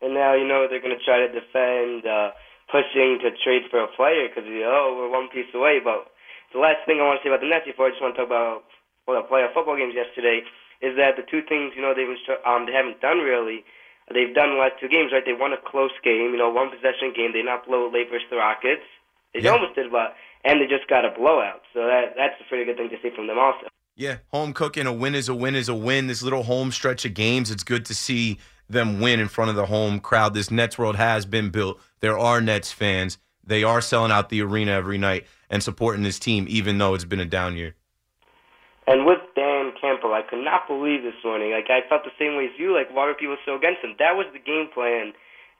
And 0.00 0.14
now 0.14 0.32
you 0.32 0.48
know 0.48 0.66
they're 0.66 0.80
going 0.80 0.96
to 0.98 1.04
try 1.04 1.18
to 1.18 1.28
defend 1.28 2.06
uh, 2.06 2.30
pushing 2.68 3.18
to 3.24 3.32
trade 3.42 3.66
for 3.72 3.80
a 3.82 3.90
player 3.96 4.28
because 4.28 4.44
oh 4.46 4.96
we're 4.96 5.12
one 5.12 5.28
piece 5.28 5.48
away. 5.52 5.80
But 5.82 6.08
the 6.52 6.60
last 6.60 6.84
thing 6.84 7.00
I 7.00 7.08
want 7.08 7.20
to 7.20 7.24
say 7.24 7.32
about 7.32 7.40
the 7.44 7.50
Nets 7.50 7.68
before 7.68 7.88
I 7.88 7.96
just 7.96 8.00
want 8.00 8.16
to 8.16 8.24
talk 8.24 8.28
about 8.28 8.68
well 9.08 9.20
the 9.20 9.28
playoff 9.28 9.56
football 9.56 9.76
games 9.76 9.96
yesterday 9.96 10.44
is 10.80 10.94
that 10.96 11.16
the 11.18 11.26
two 11.26 11.42
things 11.44 11.72
you 11.74 11.82
know 11.82 11.96
they've 11.96 12.08
um 12.46 12.68
they 12.68 12.76
haven't 12.76 13.00
done 13.00 13.24
really 13.24 13.64
they've 14.14 14.34
done 14.34 14.56
the 14.56 14.60
last 14.60 14.80
two 14.80 14.88
games 14.88 15.12
right. 15.12 15.24
They 15.24 15.36
won 15.36 15.52
a 15.52 15.60
close 15.60 15.92
game, 16.04 16.32
you 16.32 16.40
know, 16.40 16.48
one 16.48 16.70
possession 16.70 17.12
game. 17.12 17.32
They 17.32 17.42
not 17.42 17.66
blow 17.66 17.90
late 17.92 18.08
versus 18.10 18.28
the 18.30 18.36
Rockets. 18.36 18.84
They 19.34 19.40
yeah. 19.40 19.52
almost 19.52 19.74
did, 19.74 19.92
but 19.92 20.16
and 20.44 20.60
they 20.60 20.66
just 20.66 20.88
got 20.88 21.04
a 21.04 21.12
blowout. 21.12 21.62
So 21.74 21.84
that 21.84 22.16
that's 22.16 22.40
a 22.40 22.44
pretty 22.48 22.64
good 22.64 22.76
thing 22.76 22.88
to 22.90 22.96
see 23.02 23.14
from 23.14 23.26
them 23.26 23.38
also. 23.38 23.68
Yeah, 23.96 24.18
home 24.30 24.54
cooking 24.54 24.86
a 24.86 24.92
win 24.92 25.14
is 25.14 25.28
a 25.28 25.34
win 25.34 25.54
is 25.54 25.68
a 25.68 25.74
win. 25.74 26.06
This 26.06 26.22
little 26.22 26.44
home 26.44 26.70
stretch 26.70 27.04
of 27.04 27.14
games, 27.14 27.50
it's 27.50 27.64
good 27.64 27.84
to 27.86 27.94
see 27.94 28.38
them 28.68 29.00
win 29.00 29.20
in 29.20 29.28
front 29.28 29.50
of 29.50 29.56
the 29.56 29.66
home 29.66 30.00
crowd. 30.00 30.34
This 30.34 30.50
Nets 30.50 30.78
world 30.78 30.96
has 30.96 31.26
been 31.26 31.50
built. 31.50 31.80
There 32.00 32.18
are 32.18 32.40
Nets 32.40 32.72
fans. 32.72 33.18
They 33.44 33.64
are 33.64 33.80
selling 33.80 34.12
out 34.12 34.28
the 34.28 34.42
arena 34.42 34.72
every 34.72 34.98
night 34.98 35.26
and 35.48 35.62
supporting 35.62 36.02
this 36.02 36.18
team, 36.18 36.46
even 36.48 36.78
though 36.78 36.94
it's 36.94 37.04
been 37.04 37.20
a 37.20 37.24
down 37.24 37.56
year. 37.56 37.74
And 38.86 39.04
with 39.04 39.20
Dan 39.34 39.72
Campbell, 39.80 40.12
I 40.12 40.22
could 40.22 40.44
not 40.44 40.68
believe 40.68 41.02
this 41.02 41.16
morning. 41.24 41.52
Like 41.52 41.68
I 41.68 41.86
felt 41.88 42.04
the 42.04 42.16
same 42.18 42.36
way 42.36 42.46
as 42.46 42.56
you. 42.58 42.74
Like 42.74 42.88
why 42.92 43.06
were 43.06 43.14
people 43.14 43.36
so 43.44 43.56
against 43.56 43.84
him? 43.84 43.96
That 43.98 44.16
was 44.16 44.26
the 44.32 44.38
game 44.38 44.68
plan 44.72 45.12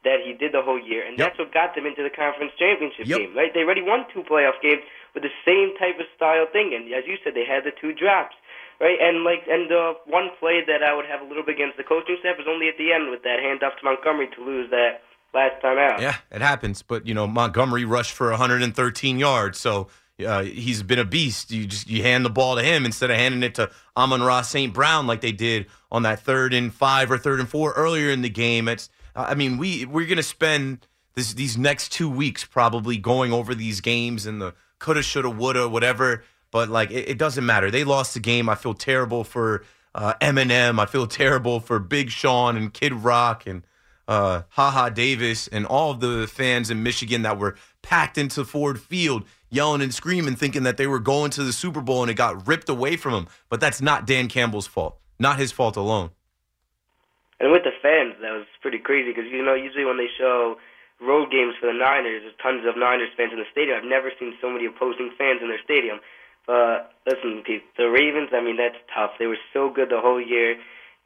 that 0.03 0.23
he 0.23 0.31
did 0.31 0.53
the 0.53 0.61
whole 0.61 0.79
year, 0.79 1.03
and 1.03 1.19
yep. 1.19 1.29
that's 1.29 1.39
what 1.39 1.53
got 1.53 1.75
them 1.75 1.85
into 1.85 2.01
the 2.01 2.09
conference 2.09 2.53
championship 2.57 3.05
yep. 3.05 3.19
game. 3.19 3.35
Right? 3.35 3.53
They 3.53 3.67
already 3.67 3.83
won 3.83 4.05
two 4.13 4.23
playoff 4.23 4.55
games 4.63 4.81
with 5.13 5.23
the 5.23 5.33
same 5.43 5.75
type 5.75 5.99
of 5.99 6.07
style 6.15 6.47
thing, 6.51 6.71
and 6.73 6.87
as 6.93 7.03
you 7.03 7.17
said, 7.23 7.35
they 7.35 7.43
had 7.43 7.67
the 7.67 7.75
two 7.75 7.91
drops. 7.91 8.35
Right, 8.79 8.97
and 9.01 9.25
like, 9.25 9.43
and 9.49 9.69
the 9.69 9.93
one 10.05 10.29
play 10.39 10.61
that 10.65 10.81
I 10.83 10.95
would 10.95 11.05
have 11.05 11.21
a 11.21 11.25
little 11.25 11.43
bit 11.43 11.55
against 11.55 11.75
the 11.75 11.83
coaching 11.83 12.15
staff 12.21 12.37
was 12.37 12.47
only 12.49 12.69
at 12.69 12.77
the 12.77 12.93
end 12.93 13.09
with 13.11 13.23
that 13.23 13.39
handoff 13.39 13.77
to 13.79 13.83
Montgomery 13.83 14.29
to 14.37 14.43
lose 14.43 14.69
that 14.71 15.01
last 15.33 15.61
time 15.61 15.77
out. 15.77 16.01
Yeah, 16.01 16.15
it 16.31 16.41
happens. 16.41 16.81
But 16.81 17.05
you 17.05 17.13
know, 17.13 17.27
Montgomery 17.27 17.83
rushed 17.83 18.13
for 18.13 18.29
113 18.29 19.19
yards, 19.19 19.59
so 19.59 19.89
uh, 20.25 20.43
he's 20.43 20.83
been 20.83 20.99
a 20.99 21.05
beast. 21.05 21.51
You 21.51 21.65
just 21.65 21.89
you 21.89 22.03
hand 22.03 22.25
the 22.25 22.29
ball 22.29 22.55
to 22.55 22.63
him 22.63 22.85
instead 22.85 23.11
of 23.11 23.17
handing 23.17 23.43
it 23.43 23.55
to 23.55 23.69
Amon-Ra 23.95 24.41
St. 24.41 24.73
Brown 24.73 25.07
like 25.07 25.21
they 25.21 25.31
did 25.31 25.67
on 25.91 26.03
that 26.03 26.21
third 26.21 26.53
and 26.53 26.73
five 26.73 27.11
or 27.11 27.17
third 27.17 27.39
and 27.39 27.49
four 27.49 27.73
earlier 27.73 28.09
in 28.09 28.21
the 28.21 28.29
game. 28.29 28.67
It's 28.67 28.89
I 29.15 29.35
mean 29.35 29.57
we 29.57 29.85
we're 29.85 30.07
gonna 30.07 30.23
spend 30.23 30.87
this 31.15 31.33
these 31.33 31.57
next 31.57 31.91
two 31.91 32.09
weeks 32.09 32.45
probably 32.45 32.97
going 32.97 33.33
over 33.33 33.53
these 33.53 33.81
games 33.81 34.25
and 34.25 34.41
the 34.41 34.53
coulda, 34.79 35.03
shoulda, 35.03 35.29
woulda, 35.29 35.67
whatever. 35.67 36.23
But 36.51 36.69
like 36.69 36.91
it, 36.91 37.09
it 37.09 37.17
doesn't 37.17 37.45
matter. 37.45 37.69
They 37.71 37.83
lost 37.83 38.13
the 38.13 38.19
game. 38.19 38.49
I 38.49 38.55
feel 38.55 38.73
terrible 38.73 39.23
for 39.23 39.63
uh, 39.93 40.13
Eminem. 40.21 40.79
I 40.79 40.85
feel 40.85 41.07
terrible 41.07 41.59
for 41.59 41.79
Big 41.79 42.09
Sean 42.09 42.57
and 42.57 42.73
Kid 42.73 42.93
Rock 42.93 43.45
and 43.45 43.63
uh, 44.07 44.41
HaHa 44.57 44.93
Davis 44.93 45.47
and 45.47 45.65
all 45.65 45.91
of 45.91 45.99
the 45.99 46.27
fans 46.27 46.71
in 46.71 46.81
Michigan 46.81 47.21
that 47.21 47.37
were 47.37 47.55
packed 47.81 48.17
into 48.17 48.43
Ford 48.43 48.81
Field 48.81 49.23
yelling 49.49 49.81
and 49.81 49.93
screaming, 49.93 50.35
thinking 50.35 50.63
that 50.63 50.77
they 50.77 50.87
were 50.87 50.99
going 50.99 51.31
to 51.31 51.43
the 51.43 51.53
Super 51.53 51.81
Bowl 51.81 52.01
and 52.01 52.11
it 52.11 52.15
got 52.15 52.47
ripped 52.47 52.69
away 52.69 52.95
from 52.97 53.13
them. 53.13 53.27
But 53.49 53.59
that's 53.59 53.81
not 53.81 54.07
Dan 54.07 54.27
Campbell's 54.27 54.67
fault, 54.67 54.97
not 55.19 55.37
his 55.37 55.51
fault 55.51 55.75
alone. 55.75 56.09
And 57.39 57.51
with 57.51 57.63
the 57.63 57.71
fans, 57.81 58.15
that 58.21 58.31
was 58.31 58.45
pretty 58.61 58.79
crazy 58.79 59.11
because 59.13 59.31
you 59.31 59.43
know 59.43 59.53
usually 59.53 59.85
when 59.85 59.97
they 59.97 60.09
show 60.17 60.57
road 60.99 61.31
games 61.31 61.53
for 61.59 61.67
the 61.67 61.77
Niners, 61.77 62.23
there's 62.23 62.35
tons 62.41 62.65
of 62.67 62.75
Niners 62.77 63.09
fans 63.15 63.31
in 63.31 63.39
the 63.39 63.47
stadium. 63.51 63.77
I've 63.77 63.87
never 63.87 64.11
seen 64.19 64.33
so 64.41 64.49
many 64.49 64.65
opposing 64.65 65.11
fans 65.17 65.39
in 65.41 65.47
their 65.47 65.61
stadium. 65.63 65.99
But 66.49 66.93
listen, 67.05 67.43
Pete, 67.45 67.61
the 67.77 67.91
Ravens, 67.91 68.29
I 68.33 68.41
mean, 68.41 68.57
that's 68.57 68.81
tough. 68.95 69.11
They 69.19 69.27
were 69.27 69.37
so 69.53 69.69
good 69.69 69.89
the 69.89 70.01
whole 70.01 70.19
year 70.19 70.55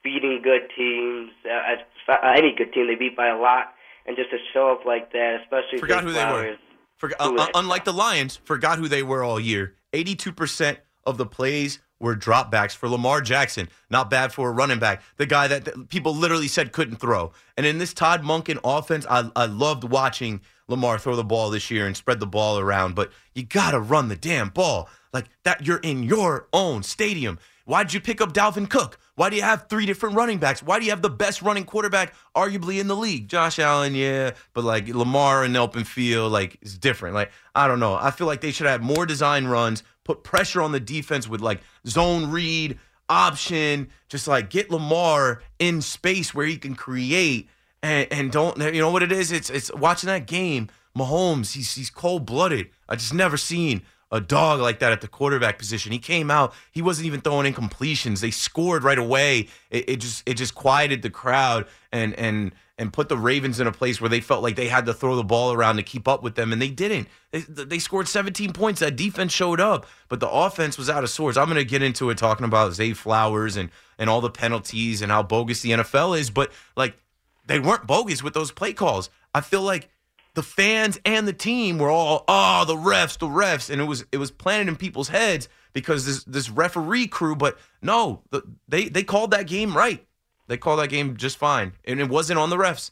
beating 0.02 0.40
good 0.42 0.72
teams. 0.74 1.32
Uh, 1.44 2.12
uh, 2.14 2.32
any 2.34 2.56
good 2.58 2.72
team 2.72 2.88
they 2.88 2.96
beat 2.96 3.18
by 3.18 3.28
a 3.28 3.38
lot, 3.38 3.74
and 4.06 4.16
just 4.16 4.30
to 4.32 4.38
show 4.54 4.72
up 4.72 4.86
like 4.86 5.12
that, 5.12 5.42
especially 5.44 5.80
forgot 5.80 6.06
who 6.06 6.14
Flowers, 6.14 6.58
they 7.02 7.08
were. 7.08 7.14
uh, 7.20 7.48
unlike 7.56 7.84
the 7.84 7.92
Lions, 7.92 8.40
forgot 8.46 8.80
who 8.80 8.88
they 8.88 9.04
were 9.04 9.22
all 9.22 9.38
year. 9.38 9.76
Eighty-two 9.92 10.32
percent 10.32 10.80
of 11.06 11.18
the 11.18 11.26
plays 11.26 11.80
were 12.00 12.16
dropbacks 12.16 12.74
for 12.74 12.88
Lamar 12.88 13.20
Jackson. 13.20 13.68
Not 13.90 14.10
bad 14.10 14.32
for 14.32 14.50
a 14.50 14.54
running 14.54 14.80
back. 14.80 15.02
The 15.18 15.26
guy 15.26 15.50
that 15.50 15.90
people 15.90 16.16
literally 16.16 16.48
said 16.48 16.72
couldn't 16.72 16.98
throw. 16.98 17.34
And 17.58 17.66
in 17.66 17.80
this 17.80 17.94
Todd 17.94 18.24
Monken 18.24 18.60
offense, 18.64 19.06
I, 19.10 19.30
I 19.36 19.46
loved 19.46 19.84
watching 19.84 20.40
Lamar 20.74 20.98
throw 20.98 21.16
the 21.16 21.24
ball 21.24 21.50
this 21.50 21.72
year 21.72 21.88
and 21.88 21.96
spread 21.96 22.20
the 22.20 22.28
ball 22.28 22.60
around, 22.60 22.96
but 22.96 23.12
you 23.34 23.44
got 23.44 23.72
to 23.72 23.80
run 23.80 24.10
the 24.10 24.16
damn 24.16 24.50
ball. 24.50 24.90
Like 25.14 25.26
that, 25.44 25.66
you're 25.66 25.78
in 25.78 26.04
your 26.04 26.48
own 26.52 26.84
stadium. 26.84 27.40
Why'd 27.66 27.94
you 27.94 28.02
pick 28.02 28.20
up 28.20 28.34
Dalvin 28.34 28.70
Cook? 28.70 29.00
Why 29.16 29.30
do 29.30 29.38
you 29.38 29.42
have 29.44 29.70
three 29.70 29.86
different 29.86 30.16
running 30.16 30.38
backs? 30.38 30.62
Why 30.62 30.80
do 30.80 30.86
you 30.86 30.92
have 30.92 31.02
the 31.02 31.10
best 31.10 31.42
running 31.42 31.64
quarterback, 31.64 32.14
arguably 32.36 32.80
in 32.80 32.88
the 32.88 32.96
league? 32.96 33.30
Josh 33.30 33.58
Allen, 33.60 33.96
yeah, 33.96 34.32
but 34.54 34.64
like 34.64 34.88
Lamar 34.90 35.46
in 35.46 35.54
the 35.54 35.60
open 35.60 35.84
field, 35.86 36.32
like 36.32 36.58
it's 36.62 36.78
different. 36.78 37.16
Like 37.16 37.32
I 37.56 37.68
don't 37.68 37.80
know. 37.80 37.96
I 37.96 38.12
feel 38.12 38.28
like 38.28 38.42
they 38.42 38.52
should 38.52 38.68
have 38.68 38.82
more 38.82 39.06
design 39.06 39.46
runs, 39.46 39.84
put 40.04 40.24
pressure 40.24 40.62
on 40.62 40.72
the 40.74 40.80
defense 40.80 41.28
with 41.28 41.40
like 41.40 41.62
zone 41.88 42.32
read, 42.32 42.80
option, 43.08 43.90
just 44.10 44.28
like 44.28 44.50
get 44.50 44.72
Lamar 44.72 45.42
in 45.60 45.82
space 45.82 46.34
where 46.34 46.46
he 46.46 46.58
can 46.58 46.76
create 46.76 47.48
and 47.84 48.08
and 48.12 48.32
don't 48.32 48.58
you 48.74 48.82
know 48.82 48.89
what 48.89 49.04
it 49.04 49.12
is? 49.12 49.32
It's 49.32 49.52
it's 49.52 49.72
watching 49.74 50.08
that 50.08 50.26
game. 50.26 50.69
Mahomes, 50.98 51.54
he's 51.54 51.76
he's 51.76 51.89
cold 51.89 52.26
blooded. 52.26 52.69
I 52.88 52.96
just 52.96 53.13
never 53.13 53.38
seen 53.38 53.84
a 54.12 54.22
dog 54.22 54.60
like 54.60 54.80
that 54.80 54.91
at 54.91 55.02
the 55.02 55.08
quarterback 55.08 55.58
position. 55.58 55.91
He 55.91 55.98
came 55.98 56.30
out, 56.30 56.54
he 56.72 56.84
wasn't 56.84 57.08
even 57.08 57.19
throwing 57.19 57.48
in 57.48 57.54
completions. 57.54 58.22
They 58.22 58.30
scored 58.30 58.84
right 58.84 59.00
away. 59.00 59.48
It, 59.72 59.89
it, 59.89 59.96
just 59.98 60.28
it 60.28 60.36
just 60.36 60.54
quieted 60.54 61.02
the 61.02 61.10
crowd 61.10 61.65
and 61.91 62.13
and 62.13 62.54
and 62.78 62.93
put 62.93 63.10
the 63.10 63.17
Ravens 63.17 63.60
in 63.60 63.67
a 63.67 63.72
place 63.72 64.00
where 64.00 64.10
they 64.10 64.19
felt 64.19 64.43
like 64.43 64.56
they 64.56 64.67
had 64.67 64.86
to 64.86 64.93
throw 64.93 65.15
the 65.15 65.24
ball 65.24 65.52
around 65.52 65.78
to 65.78 65.84
keep 65.84 66.08
up 66.08 66.24
with 66.24 66.36
them, 66.36 66.54
and 66.54 66.62
they 66.62 66.69
didn't. 66.69 67.08
They, 67.32 67.41
they 67.41 67.80
scored 67.80 68.08
17 68.08 68.54
points. 68.54 68.80
That 68.80 68.96
defense 68.96 69.32
showed 69.32 69.60
up, 69.60 69.86
but 70.10 70.19
the 70.19 70.30
offense 70.30 70.78
was 70.78 70.89
out 70.89 71.04
of 71.04 71.10
sorts. 71.10 71.38
I'm 71.38 71.46
going 71.46 71.58
to 71.58 71.65
get 71.65 71.84
into 71.84 72.10
it 72.10 72.17
talking 72.17 72.46
about 72.46 72.74
Zay 72.74 72.93
Flowers 72.93 73.58
and 73.58 73.69
and 73.98 74.10
all 74.10 74.22
the 74.22 74.30
penalties 74.30 75.02
and 75.02 75.12
how 75.12 75.24
bogus 75.24 75.62
the 75.62 75.72
NFL 75.72 76.19
is, 76.19 76.30
but 76.30 76.52
like 76.76 76.98
they 77.46 77.60
weren't 77.60 77.88
bogus 77.88 78.24
with 78.24 78.34
those 78.34 78.52
play 78.52 78.74
calls. 78.74 79.10
I 79.34 79.42
feel 79.42 79.62
like 79.62 79.90
the 80.34 80.44
fans 80.44 81.00
and 81.06 81.28
the 81.28 81.34
team 81.34 81.78
were 81.78 81.90
all 81.90 82.24
oh 82.28 82.66
the 82.66 82.76
refs 82.76 83.20
the 83.20 83.28
refs 83.28 83.70
and 83.70 83.80
it 83.80 83.86
was 83.86 84.04
it 84.12 84.18
was 84.18 84.32
planted 84.32 84.68
in 84.68 84.76
people's 84.76 85.10
heads 85.10 85.48
because 85.74 86.08
this 86.08 86.24
this 86.24 86.50
referee 86.50 87.06
crew 87.06 87.36
but 87.36 87.60
no 87.84 88.24
the, 88.32 88.42
they 88.68 88.90
they 88.90 89.04
called 89.04 89.30
that 89.30 89.46
game 89.46 89.78
right 89.78 90.08
they 90.48 90.58
called 90.58 90.80
that 90.80 90.90
game 90.90 91.16
just 91.18 91.38
fine 91.38 91.74
and 91.86 92.00
it 92.00 92.10
wasn't 92.10 92.40
on 92.40 92.50
the 92.50 92.58
refs 92.58 92.90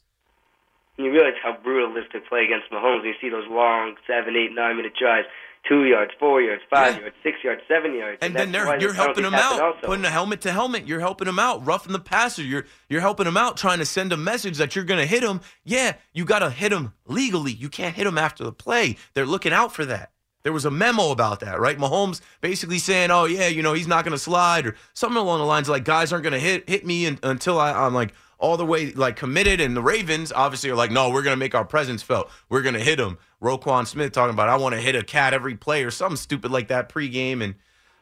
you 0.97 1.11
realize 1.11 1.33
how 1.41 1.57
brutal 1.63 1.95
it 1.95 1.99
is 2.01 2.11
to 2.11 2.19
play 2.21 2.43
against 2.45 2.69
Mahomes. 2.71 3.03
You 3.03 3.13
see 3.19 3.29
those 3.29 3.47
long 3.49 3.95
seven, 4.05 4.35
eight, 4.35 4.53
nine 4.53 4.77
minute 4.77 4.93
drives, 4.99 5.27
two 5.67 5.85
yards, 5.85 6.11
four 6.19 6.41
yards, 6.41 6.61
five 6.69 6.95
Yeah. 6.95 7.01
yards, 7.01 7.15
six 7.23 7.37
yards, 7.43 7.61
seven 7.67 7.93
yards, 7.95 8.17
and, 8.21 8.35
that's 8.35 8.45
then 8.45 8.51
they're, 8.51 8.79
you're 8.79 8.93
helping 8.93 9.23
them 9.23 9.35
out 9.35 9.59
also. 9.61 9.79
putting 9.87 10.05
a 10.05 10.09
helmet 10.09 10.41
to 10.41 10.51
helmet. 10.51 10.87
You're 10.87 10.99
helping 10.99 11.25
them 11.27 11.39
out 11.39 11.65
roughing 11.65 11.93
the 11.93 11.99
passer. 11.99 12.41
You're 12.43 12.65
you're 12.89 13.01
helping 13.01 13.25
them 13.25 13.37
out 13.37 13.57
trying 13.57 13.79
to 13.79 13.85
send 13.85 14.11
a 14.11 14.17
message 14.17 14.57
that 14.57 14.75
you're 14.75 14.85
going 14.85 14.99
to 14.99 15.05
hit 15.05 15.21
them 15.21 15.41
yeah 15.63 15.93
you 16.13 16.25
got 16.25 16.39
to 16.39 16.49
hit 16.49 16.69
them 16.69 16.93
legally. 17.05 17.51
You 17.51 17.69
can't 17.69 17.95
hit 17.95 18.05
them 18.05 18.17
after 18.17 18.43
the 18.43 18.51
play. 18.51 18.97
They're 19.13 19.25
looking 19.25 19.53
out 19.53 19.73
for 19.73 19.85
that. 19.85 20.11
There 20.43 20.51
was 20.53 20.65
a 20.65 20.71
memo 20.71 21.11
about 21.11 21.39
that 21.41 21.59
right? 21.59 21.77
Mahomes 21.77 22.19
basically 22.41 22.79
saying 22.79 23.11
oh 23.11 23.25
yeah 23.25 23.47
you 23.47 23.61
know 23.61 23.73
he's 23.73 23.87
not 23.87 24.03
going 24.03 24.13
to 24.13 24.17
slide 24.19 24.65
or 24.65 24.75
something 24.93 25.17
along 25.21 25.39
the 25.39 25.45
lines 25.45 25.69
like 25.69 25.83
guys 25.85 26.11
aren't 26.11 26.23
going 26.23 26.33
to 26.33 26.39
hit 26.39 26.67
hit 26.67 26.83
me 26.85 27.05
un- 27.05 27.19
until 27.21 27.59
I, 27.59 27.71
I'm 27.85 27.93
like 27.93 28.13
all 28.41 28.57
the 28.57 28.65
way 28.65 28.91
like 28.91 29.15
committed 29.15 29.61
and 29.61 29.77
the 29.77 29.81
Ravens 29.81 30.31
obviously 30.31 30.69
are 30.69 30.75
like 30.75 30.91
no 30.91 31.09
we're 31.09 31.21
going 31.21 31.33
to 31.33 31.39
make 31.39 31.55
our 31.55 31.65
presence 31.65 32.01
felt 32.01 32.29
we're 32.49 32.61
going 32.61 32.75
to 32.75 32.83
hit 32.83 32.97
them 32.97 33.17
Roquan 33.41 33.87
Smith 33.87 34.11
talking 34.11 34.33
about 34.33 34.49
I 34.49 34.57
want 34.57 34.75
to 34.75 34.81
hit 34.81 34.95
a 34.95 35.03
cat 35.03 35.33
every 35.33 35.55
play 35.55 35.83
or 35.83 35.91
something 35.91 36.17
stupid 36.17 36.51
like 36.51 36.67
that 36.67 36.89
pregame 36.89 37.41
and 37.41 37.55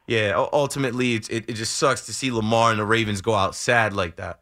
yeah, 0.10 0.34
ultimately, 0.52 1.14
it's, 1.14 1.30
it, 1.30 1.46
it 1.48 1.54
just 1.54 1.76
sucks 1.76 2.08
to 2.08 2.14
see 2.14 2.32
Lamar 2.32 2.72
and 2.72 2.80
the 2.80 2.86
Ravens 2.86 3.22
go 3.22 3.36
out 3.36 3.54
sad 3.54 3.94
like 3.94 4.16
that. 4.16 4.40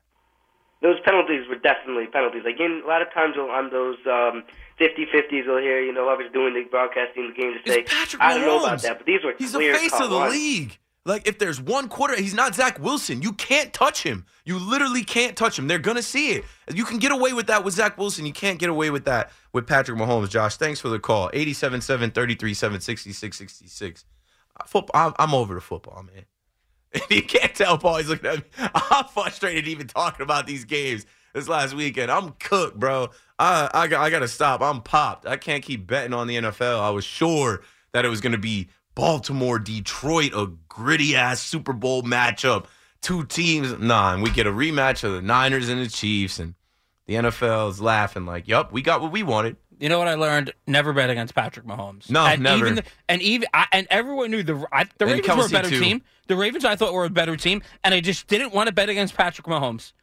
those 0.81 0.95
penalties 1.03 1.45
were 1.49 1.57
definitely 1.57 2.07
penalties. 2.07 2.43
Like 2.45 2.57
in 2.57 2.83
a 2.85 2.87
lot 2.87 3.01
of 3.01 3.13
times 3.13 3.35
on 3.35 3.69
those 3.69 3.97
um, 4.05 4.45
50-50s, 4.79 5.43
you'll 5.43 5.57
hear 5.57 5.81
you 5.81 5.91
know 5.91 6.05
whoever's 6.05 6.31
doing 6.31 6.53
the 6.53 6.63
broadcasting 6.71 7.27
the 7.27 7.33
game 7.33 7.53
to 7.53 7.69
say, 7.69 7.83
Patrick 7.83 8.21
"I 8.21 8.35
don't 8.35 8.45
know 8.45 8.63
about 8.63 8.81
that," 8.83 8.97
but 8.97 9.05
these 9.05 9.25
were 9.25 9.33
He's 9.37 9.51
the 9.51 9.57
clear 9.57 9.75
face 9.75 9.91
of 9.93 10.09
the 10.09 10.19
league. 10.29 10.79
Like, 11.07 11.25
if 11.25 11.39
there's 11.39 11.61
one 11.61 11.87
quarter, 11.87 12.17
he's 12.17 12.33
not 12.33 12.53
Zach 12.53 12.79
Wilson. 12.79 13.21
You 13.21 13.31
can't 13.31 13.71
touch 13.71 14.03
him. 14.03 14.25
You 14.43 14.59
literally 14.59 15.05
can't 15.05 15.37
touch 15.37 15.57
him. 15.57 15.67
They're 15.67 15.79
to 15.79 16.03
see 16.03 16.31
it. 16.31 16.43
You 16.73 16.83
can 16.83 16.97
get 16.97 17.13
away 17.13 17.31
with 17.31 17.47
that 17.47 17.63
with 17.63 17.75
Zach 17.75 17.97
Wilson. 17.97 18.25
You 18.25 18.33
can't 18.33 18.59
get 18.59 18.69
away 18.69 18.89
with 18.89 19.05
that 19.05 19.31
with 19.53 19.65
Patrick 19.65 19.97
Mahomes. 19.97 20.29
Josh, 20.29 20.57
thanks 20.57 20.81
for 20.81 20.89
the 20.89 20.99
call. 20.99 21.29
87 21.31 21.79
33 22.11 22.53
7 22.53 22.81
66 22.81 23.37
66. 23.37 24.05
Football, 24.65 25.07
I'm, 25.07 25.13
I'm 25.17 25.33
over 25.33 25.53
the 25.53 25.61
football, 25.61 26.03
man. 26.03 26.25
you 27.09 27.23
can't 27.23 27.55
tell 27.55 27.77
Paul. 27.77 27.97
He's 27.97 28.09
looking 28.09 28.29
at 28.29 28.37
me. 28.39 28.43
I'm 28.73 29.05
frustrated 29.05 29.65
even 29.67 29.87
talking 29.87 30.23
about 30.23 30.45
these 30.45 30.65
games 30.65 31.05
this 31.33 31.47
last 31.47 31.73
weekend. 31.73 32.11
I'm 32.11 32.31
cooked, 32.31 32.77
bro. 32.77 33.11
I 33.39 33.69
I, 33.73 33.83
I 33.83 34.09
got 34.09 34.19
to 34.19 34.27
stop. 34.27 34.61
I'm 34.61 34.81
popped. 34.81 35.25
I 35.25 35.37
can't 35.37 35.63
keep 35.63 35.87
betting 35.87 36.13
on 36.13 36.27
the 36.27 36.35
NFL. 36.35 36.81
I 36.81 36.89
was 36.89 37.05
sure 37.05 37.61
that 37.93 38.05
it 38.05 38.09
was 38.09 38.21
going 38.21 38.33
to 38.33 38.37
be 38.37 38.67
Baltimore, 38.97 39.59
Detroit, 39.59 40.33
a 40.33 40.47
gritty 40.67 41.15
ass 41.15 41.39
Super 41.39 41.71
Bowl 41.71 42.01
matchup. 42.01 42.65
Two 42.99 43.23
teams. 43.25 43.77
Nah, 43.77 44.15
and 44.15 44.23
we 44.23 44.31
get 44.31 44.47
a 44.47 44.51
rematch 44.51 45.03
of 45.03 45.13
the 45.13 45.21
Niners 45.21 45.69
and 45.69 45.79
the 45.79 45.87
Chiefs, 45.87 46.39
and 46.39 46.55
the 47.05 47.13
NFL 47.13 47.69
is 47.69 47.79
laughing 47.79 48.25
like, 48.25 48.47
"Yup, 48.47 48.71
we 48.71 48.81
got 48.81 49.01
what 49.01 49.11
we 49.11 49.21
wanted." 49.21 49.55
You 49.79 49.87
know 49.89 49.99
what 49.99 50.07
I 50.07 50.15
learned? 50.15 50.51
Never 50.65 50.93
bet 50.93 51.11
against 51.11 51.35
Patrick 51.35 51.67
Mahomes. 51.67 52.09
No, 52.09 52.25
and 52.25 52.41
never. 52.41 52.57
Even 52.65 52.75
the, 52.75 52.83
and 53.07 53.21
even 53.21 53.47
I, 53.53 53.67
and 53.71 53.85
everyone 53.91 54.31
knew 54.31 54.41
the 54.41 54.65
I, 54.71 54.85
the 54.97 55.05
And 55.05 55.11
Ravens 55.21 55.37
were 55.37 55.45
a 55.45 55.49
better 55.49 55.69
too. 55.69 55.79
team. 55.79 56.01
The 56.25 56.35
Ravens 56.35 56.65
I 56.65 56.75
thought 56.75 56.91
were 56.91 57.05
a 57.05 57.09
better 57.11 57.37
team, 57.37 57.61
and 57.83 57.93
I 57.93 57.99
just 58.01 58.25
didn't 58.25 58.51
want 58.51 58.65
to 58.67 58.73
bet 58.73 58.89
against 58.89 59.15
Patrick 59.15 59.45
Mahomes. 59.45 59.93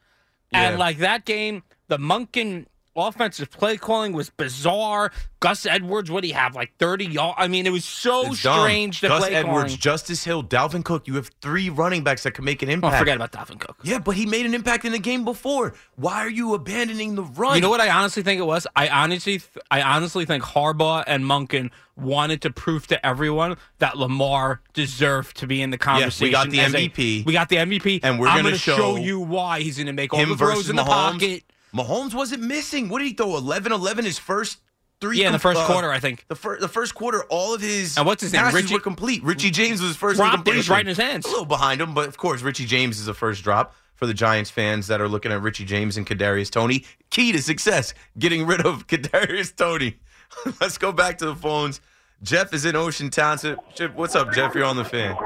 And 0.52 0.74
Yeah. 0.74 0.78
like 0.78 0.98
that 0.98 1.24
game, 1.24 1.64
the 1.88 1.98
Monken 1.98 2.66
offensive 2.96 3.50
play 3.50 3.76
calling 3.76 4.12
was 4.12 4.30
bizarre. 4.30 5.10
Gus 5.40 5.66
Edwards, 5.66 6.10
what 6.10 6.22
do 6.22 6.28
you 6.28 6.34
have? 6.34 6.54
Like 6.54 6.72
thirty 6.78 7.04
yards? 7.04 7.34
I 7.38 7.48
mean, 7.48 7.66
it 7.66 7.70
was 7.70 7.84
so 7.84 8.28
It's 8.32 8.42
dumb. 8.42 8.60
strange. 8.62 9.00
The 9.00 9.08
Gus 9.08 9.24
Edwards, 9.28 9.44
calling. 9.72 9.76
Justice 9.78 10.24
Hill, 10.24 10.42
Dalvin 10.42 10.82
Cook. 10.84 11.06
You 11.06 11.16
have 11.16 11.30
three 11.42 11.68
running 11.68 12.02
backs 12.02 12.22
that 12.22 12.30
can 12.32 12.44
make 12.46 12.62
an 12.62 12.70
Oh, 12.70 12.72
impact. 12.72 12.98
forget 12.98 13.16
about 13.16 13.32
Dalvin 13.32 13.60
Cook. 13.60 13.76
Yeah, 13.82 13.98
but 13.98 14.16
he 14.16 14.24
made 14.24 14.46
an 14.46 14.54
impact 14.54 14.84
in 14.86 14.92
the 14.92 14.98
game 14.98 15.24
before. 15.24 15.74
Why 15.96 16.20
are 16.20 16.30
you 16.30 16.54
abandoning 16.54 17.14
the 17.14 17.24
run? 17.24 17.56
You 17.56 17.60
know 17.60 17.68
what 17.70 17.80
I 17.80 17.90
honestly 17.90 18.22
think 18.22 18.40
it 18.40 18.44
was? 18.46 18.66
I 18.74 18.88
honestly, 18.88 19.42
I 19.70 19.82
honestly 19.82 20.24
think 20.24 20.42
Harbaugh 20.42 21.04
and 21.06 21.24
Monken 21.24 21.70
wanted 21.96 22.40
to 22.42 22.50
prove 22.50 22.86
to 22.88 23.04
everyone 23.06 23.56
that 23.78 23.98
Lamar 23.98 24.60
deserved 24.72 25.36
to 25.36 25.46
be 25.46 25.60
in 25.62 25.70
the 25.70 25.78
conversation. 25.78 26.24
we 26.26 26.30
got 26.30 26.50
the 26.50 26.60
as 26.60 26.72
a- 26.74 26.76
MVP. 26.88 27.24
we 27.26 27.32
got 27.34 27.48
the 27.50 27.56
MVP, 27.56 28.00
And 28.02 28.18
we're 28.18 28.26
I'm 28.28 28.38
gonna 28.38 28.48
gonna 28.50 28.58
show 28.58 28.96
you 28.96 29.20
why 29.20 29.60
he's 29.60 29.76
going 29.76 29.86
to 29.88 29.92
make 29.92 30.12
all 30.14 30.24
the 30.24 30.36
throws 30.36 30.70
in 30.70 30.76
the 30.76 30.82
Mahomes. 30.82 31.12
pocket. 31.20 31.44
Mahomes 31.74 32.14
wasn't 32.14 32.42
missing. 32.42 32.88
What 32.88 33.00
did 33.00 33.06
he 33.08 33.14
throw? 33.14 33.36
11 33.36 33.72
11 33.72 34.04
his 34.04 34.18
first 34.18 34.58
three 35.00 35.20
Yeah, 35.20 35.26
in 35.26 35.32
the 35.32 35.38
first 35.38 35.60
uh, 35.60 35.66
quarter, 35.66 35.90
I 35.90 35.98
think. 35.98 36.24
The, 36.28 36.36
fir- 36.36 36.58
the 36.60 36.68
first 36.68 36.94
quarter, 36.94 37.24
all 37.28 37.54
of 37.54 37.60
his 37.60 37.96
And 37.96 38.06
what's 38.06 38.22
his 38.22 38.32
name? 38.32 38.42
passes 38.42 38.62
Richie- 38.62 38.74
were 38.74 38.80
complete. 38.80 39.22
Richie 39.24 39.50
James 39.50 39.80
was 39.80 39.88
his 39.90 39.96
first 39.96 40.16
Dropped 40.18 40.34
it, 40.34 40.38
incompletion. 40.38 40.56
it 40.56 40.58
was 40.58 40.70
right 40.70 40.80
in 40.82 40.86
his 40.86 40.98
hands. 40.98 41.26
A 41.26 41.28
little 41.30 41.44
behind 41.44 41.80
him, 41.80 41.92
but 41.94 42.06
of 42.08 42.16
course, 42.16 42.42
Richie 42.42 42.66
James 42.66 42.98
is 43.00 43.06
the 43.06 43.14
first 43.14 43.42
drop 43.42 43.74
for 43.96 44.06
the 44.06 44.14
Giants 44.14 44.50
fans 44.50 44.86
that 44.86 45.00
are 45.00 45.08
looking 45.08 45.32
at 45.32 45.40
Richie 45.42 45.64
James 45.64 45.96
and 45.96 46.06
Kadarius 46.06 46.50
Toney. 46.50 46.84
Key 47.10 47.32
to 47.32 47.42
success: 47.42 47.92
getting 48.18 48.46
rid 48.46 48.64
of 48.64 48.86
Kadarius 48.88 49.54
Toney. 49.54 49.98
Let's 50.60 50.78
go 50.78 50.92
back 50.92 51.18
to 51.18 51.26
the 51.26 51.34
phones. 51.36 51.80
Jeff 52.22 52.54
is 52.54 52.64
in 52.64 52.74
Ocean 52.76 53.10
Town. 53.10 53.36
So, 53.38 53.56
Jeff, 53.74 53.94
what's 53.94 54.14
up, 54.14 54.32
Jeff? 54.32 54.54
You're 54.54 54.64
on 54.64 54.76
the 54.76 54.84
fan. 54.84 55.16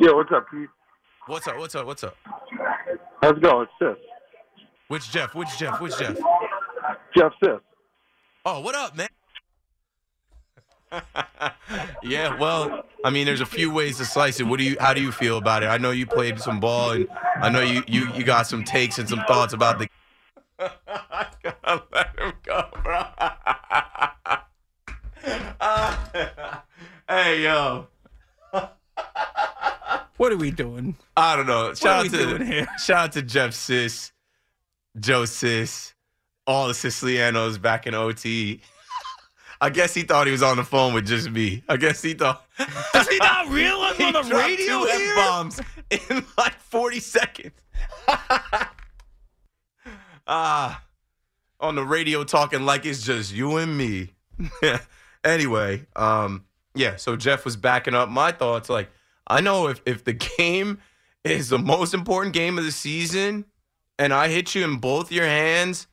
Yeah, 0.00 0.12
what's 0.12 0.30
up, 0.32 0.46
Keith? 0.50 0.68
What's 1.26 1.46
up? 1.48 1.58
What's 1.58 1.74
up? 1.74 1.86
What's 1.86 2.04
up? 2.04 2.16
How's 3.22 3.36
it 3.36 3.42
going? 3.42 3.66
It's 3.80 3.96
Sis. 3.96 3.96
Which 4.88 5.10
Jeff? 5.10 5.34
Which 5.34 5.48
Jeff? 5.58 5.80
Which 5.80 5.98
Jeff? 5.98 6.16
Jeff 7.16 7.32
Sis. 7.42 7.60
Oh, 8.44 8.60
what 8.60 8.74
up, 8.74 8.96
man? 8.96 9.08
yeah, 12.02 12.38
well, 12.38 12.84
I 13.04 13.10
mean, 13.10 13.26
there's 13.26 13.40
a 13.40 13.46
few 13.46 13.72
ways 13.72 13.98
to 13.98 14.04
slice 14.04 14.38
it. 14.38 14.44
What 14.44 14.58
do 14.58 14.64
you? 14.64 14.76
How 14.78 14.94
do 14.94 15.02
you 15.02 15.10
feel 15.10 15.36
about 15.38 15.62
it? 15.62 15.66
I 15.66 15.78
know 15.78 15.90
you 15.90 16.06
played 16.06 16.38
some 16.38 16.60
ball, 16.60 16.92
and 16.92 17.08
I 17.40 17.48
know 17.48 17.60
you 17.60 17.82
you 17.88 18.08
you 18.14 18.22
got 18.24 18.46
some 18.46 18.62
takes 18.62 18.98
and 18.98 19.08
some 19.08 19.22
thoughts 19.26 19.52
about 19.52 19.78
the. 19.78 19.88
I 20.58 21.26
gotta 21.42 21.82
let 21.92 22.18
him 22.18 22.32
go, 22.44 22.68
bro. 22.82 23.02
hey, 27.08 27.42
yo. 27.42 27.88
What 30.16 30.32
are 30.32 30.36
we 30.36 30.50
doing? 30.50 30.96
I 31.16 31.36
don't 31.36 31.46
know. 31.46 31.74
Shout 31.74 31.86
are 31.86 31.98
out 31.98 32.02
we 32.04 32.08
to 32.10 32.16
doing 32.16 32.46
here? 32.46 32.66
shout 32.78 33.04
out 33.04 33.12
to 33.12 33.22
Jeff 33.22 33.52
Sis, 33.52 34.12
Joe 34.98 35.24
Sis, 35.26 35.94
all 36.46 36.68
the 36.68 36.72
Sicilianos 36.72 37.60
back 37.60 37.86
in 37.86 37.94
OT. 37.94 38.60
I 39.60 39.70
guess 39.70 39.94
he 39.94 40.02
thought 40.02 40.26
he 40.26 40.32
was 40.32 40.42
on 40.42 40.56
the 40.58 40.64
phone 40.64 40.92
with 40.92 41.06
just 41.06 41.30
me. 41.30 41.62
I 41.68 41.76
guess 41.76 42.02
he 42.02 42.14
thought. 42.14 42.46
Does 42.92 43.08
he 43.08 43.16
not 43.18 43.48
realize 43.48 43.96
he 43.98 44.04
on 44.04 44.12
the 44.12 44.34
radio 44.34 44.80
two 44.80 44.84
here? 44.84 45.14
F-bombs 45.16 45.60
in 45.90 46.24
like 46.36 46.58
40 46.60 47.00
seconds. 47.00 47.52
Ah, 50.28 50.82
on 51.60 51.74
the 51.76 51.84
radio 51.84 52.24
talking 52.24 52.62
like 52.62 52.84
it's 52.84 53.02
just 53.02 53.32
you 53.32 53.56
and 53.56 53.76
me. 53.76 54.14
anyway, 55.24 55.86
um, 55.94 56.44
yeah. 56.74 56.96
So 56.96 57.16
Jeff 57.16 57.44
was 57.44 57.56
backing 57.56 57.94
up 57.94 58.08
my 58.08 58.32
thoughts. 58.32 58.68
Like, 58.68 58.90
I 59.26 59.40
know 59.40 59.68
if 59.68 59.80
if 59.86 60.04
the 60.04 60.12
game 60.38 60.78
is 61.24 61.48
the 61.48 61.58
most 61.58 61.94
important 61.94 62.34
game 62.34 62.58
of 62.58 62.64
the 62.64 62.72
season, 62.72 63.44
and 63.98 64.12
I 64.12 64.28
hit 64.28 64.54
you 64.54 64.64
in 64.64 64.76
both 64.76 65.10
your 65.10 65.26
hands 65.26 65.86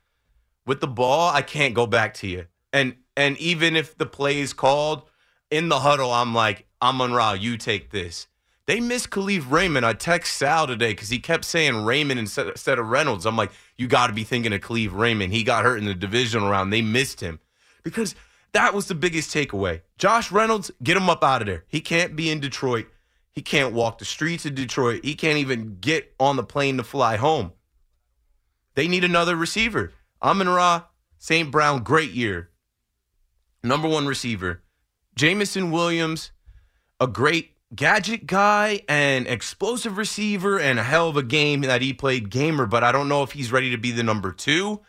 with 0.66 0.82
the 0.82 0.88
ball, 0.88 1.34
I 1.34 1.42
can't 1.42 1.74
go 1.74 1.88
back 1.88 2.14
to 2.16 2.28
you. 2.28 2.48
And 2.72 2.96
and 3.16 3.38
even 3.38 3.76
if 3.76 3.98
the 3.98 4.06
play 4.06 4.40
is 4.40 4.54
called 4.54 5.04
in 5.52 5.70
the 5.70 5.80
huddle, 5.80 6.12
I'm 6.12 6.34
like, 6.34 6.66
Amon 6.82 7.14
Ra, 7.14 7.34
you 7.34 7.58
take 7.58 7.92
this. 7.92 8.28
They 8.66 8.80
missed 8.80 9.10
Kalif 9.10 9.50
Raymond. 9.52 9.86
I 9.86 9.94
text 9.94 10.38
Sal 10.38 10.68
today 10.68 10.92
because 10.92 11.10
he 11.10 11.20
kept 11.20 11.44
saying 11.44 11.84
Raymond 11.84 12.20
instead, 12.20 12.48
instead 12.48 12.80
of 12.80 12.88
Reynolds. 12.88 13.26
I'm 13.26 13.36
like, 13.36 13.52
you 13.78 13.88
got 13.88 14.08
to 14.08 14.14
be 14.14 14.24
thinking 14.24 14.54
of 14.54 14.62
Kalif 14.62 14.94
Raymond. 14.94 15.34
He 15.34 15.44
got 15.44 15.66
hurt 15.66 15.78
in 15.78 15.86
the 15.86 15.94
divisional 15.94 16.50
round. 16.50 16.72
They 16.72 16.82
missed 16.82 17.20
him 17.20 17.40
because 17.84 18.16
that 18.54 18.74
was 18.74 18.88
the 18.88 18.96
biggest 18.96 19.34
takeaway. 19.34 19.82
Josh 19.98 20.32
Reynolds, 20.32 20.72
get 20.82 20.96
him 20.96 21.10
up 21.10 21.24
out 21.24 21.42
of 21.42 21.48
there. 21.48 21.66
He 21.68 21.82
can't 21.82 22.16
be 22.16 22.30
in 22.30 22.40
Detroit. 22.40 22.88
He 23.34 23.42
can't 23.42 23.74
walk 23.74 23.98
the 23.98 24.06
streets 24.06 24.46
of 24.46 24.56
Detroit. 24.56 25.04
He 25.04 25.16
can't 25.16 25.40
even 25.40 25.78
get 25.82 26.14
on 26.20 26.36
the 26.36 26.44
plane 26.44 26.78
to 26.78 26.84
fly 26.84 27.18
home. 27.18 27.52
They 28.76 28.88
need 28.88 29.04
another 29.04 29.36
receiver. 29.36 29.92
Amon 30.22 30.50
Ra, 30.50 30.84
St. 31.18 31.52
Brown, 31.52 31.84
great 31.84 32.12
year. 32.12 32.52
Number 33.64 33.88
one 33.88 34.06
receiver. 34.06 34.62
Jameson 35.16 35.72
Williams, 35.72 36.32
a 37.00 37.08
great 37.08 37.52
gadget 37.76 38.28
guy 38.28 38.82
and 38.88 39.28
explosive 39.28 39.98
receiver 39.98 40.60
and 40.60 40.80
a 40.80 40.84
hell 40.84 41.10
of 41.10 41.18
a 41.18 41.24
game 41.24 41.62
that 41.62 41.82
he 41.82 41.94
played 41.94 42.30
gamer, 42.30 42.66
but 42.66 42.84
I 42.84 42.92
don't 42.92 43.10
know 43.10 43.24
if 43.24 43.32
he's 43.32 43.52
ready 43.52 43.72
to 43.72 43.78
be 43.78 43.92
the 43.92 44.04
number 44.04 44.32
two. 44.32 44.82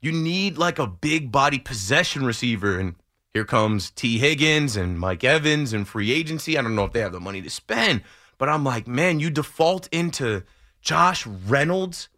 You 0.00 0.12
need 0.12 0.58
like 0.58 0.78
a 0.78 0.86
big 0.86 1.32
body 1.32 1.58
possession 1.58 2.24
receiver. 2.24 2.78
And 2.78 2.94
here 3.34 3.44
comes 3.44 3.90
T. 3.90 4.18
Higgins 4.18 4.76
and 4.76 4.98
Mike 4.98 5.24
Evans 5.24 5.72
and 5.72 5.88
free 5.88 6.12
agency. 6.12 6.56
I 6.56 6.62
don't 6.62 6.76
know 6.76 6.84
if 6.84 6.92
they 6.92 7.00
have 7.00 7.10
the 7.10 7.18
money 7.18 7.42
to 7.42 7.50
spend, 7.50 8.02
but 8.38 8.48
I'm 8.48 8.62
like, 8.62 8.86
man, 8.86 9.18
you 9.18 9.28
default 9.28 9.88
into 9.88 10.44
Josh 10.80 11.26
Reynolds 11.26 12.08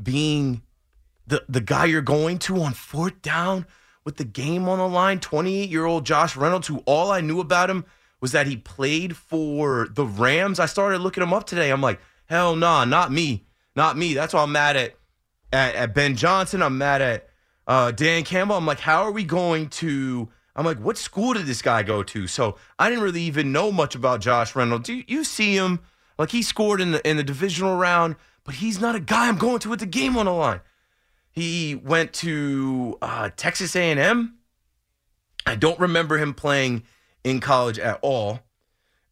being 0.00 0.60
the, 1.26 1.42
the 1.48 1.62
guy 1.62 1.86
you're 1.86 2.02
going 2.02 2.38
to 2.40 2.60
on 2.60 2.74
fourth 2.74 3.22
down 3.22 3.64
with 4.04 4.18
the 4.18 4.24
game 4.24 4.68
on 4.68 4.78
the 4.78 4.86
line. 4.86 5.18
28 5.18 5.70
year 5.70 5.86
old 5.86 6.04
Josh 6.04 6.36
Reynolds, 6.36 6.66
who 6.66 6.82
all 6.84 7.10
I 7.10 7.22
knew 7.22 7.40
about 7.40 7.70
him 7.70 7.86
was 8.20 8.32
that 8.32 8.46
he 8.46 8.58
played 8.58 9.16
for 9.16 9.88
the 9.90 10.04
Rams. 10.04 10.60
I 10.60 10.66
started 10.66 10.98
looking 10.98 11.22
him 11.22 11.32
up 11.32 11.46
today. 11.46 11.70
I'm 11.70 11.80
like, 11.80 12.00
hell 12.26 12.54
nah, 12.54 12.84
not 12.84 13.10
me. 13.10 13.46
Not 13.74 13.96
me. 13.96 14.12
That's 14.12 14.34
why 14.34 14.42
I'm 14.42 14.52
mad 14.52 14.76
at, 14.76 14.94
at, 15.54 15.74
at 15.74 15.94
Ben 15.94 16.16
Johnson. 16.16 16.62
I'm 16.62 16.76
mad 16.76 17.00
at 17.00 17.30
uh, 17.66 17.92
Dan 17.92 18.24
Campbell. 18.24 18.56
I'm 18.56 18.66
like, 18.66 18.80
how 18.80 19.04
are 19.04 19.12
we 19.12 19.24
going 19.24 19.70
to. 19.70 20.28
I'm 20.56 20.64
like, 20.64 20.78
what 20.78 20.98
school 20.98 21.34
did 21.34 21.46
this 21.46 21.62
guy 21.62 21.82
go 21.82 22.02
to? 22.02 22.26
So 22.26 22.56
I 22.78 22.88
didn't 22.88 23.04
really 23.04 23.22
even 23.22 23.52
know 23.52 23.70
much 23.70 23.94
about 23.94 24.20
Josh 24.20 24.54
Reynolds. 24.54 24.88
You, 24.88 25.04
you 25.06 25.24
see 25.24 25.54
him, 25.54 25.80
like 26.18 26.30
he 26.30 26.42
scored 26.42 26.80
in 26.80 26.92
the 26.92 27.08
in 27.08 27.16
the 27.16 27.22
divisional 27.22 27.76
round, 27.76 28.16
but 28.44 28.56
he's 28.56 28.80
not 28.80 28.94
a 28.94 29.00
guy 29.00 29.28
I'm 29.28 29.38
going 29.38 29.60
to 29.60 29.68
with 29.68 29.80
the 29.80 29.86
game 29.86 30.16
on 30.16 30.26
the 30.26 30.32
line. 30.32 30.60
He 31.30 31.74
went 31.74 32.12
to 32.14 32.98
uh, 33.00 33.30
Texas 33.36 33.76
A&M. 33.76 34.34
I 35.46 35.54
don't 35.54 35.78
remember 35.78 36.18
him 36.18 36.34
playing 36.34 36.82
in 37.24 37.40
college 37.40 37.78
at 37.78 37.98
all. 38.02 38.40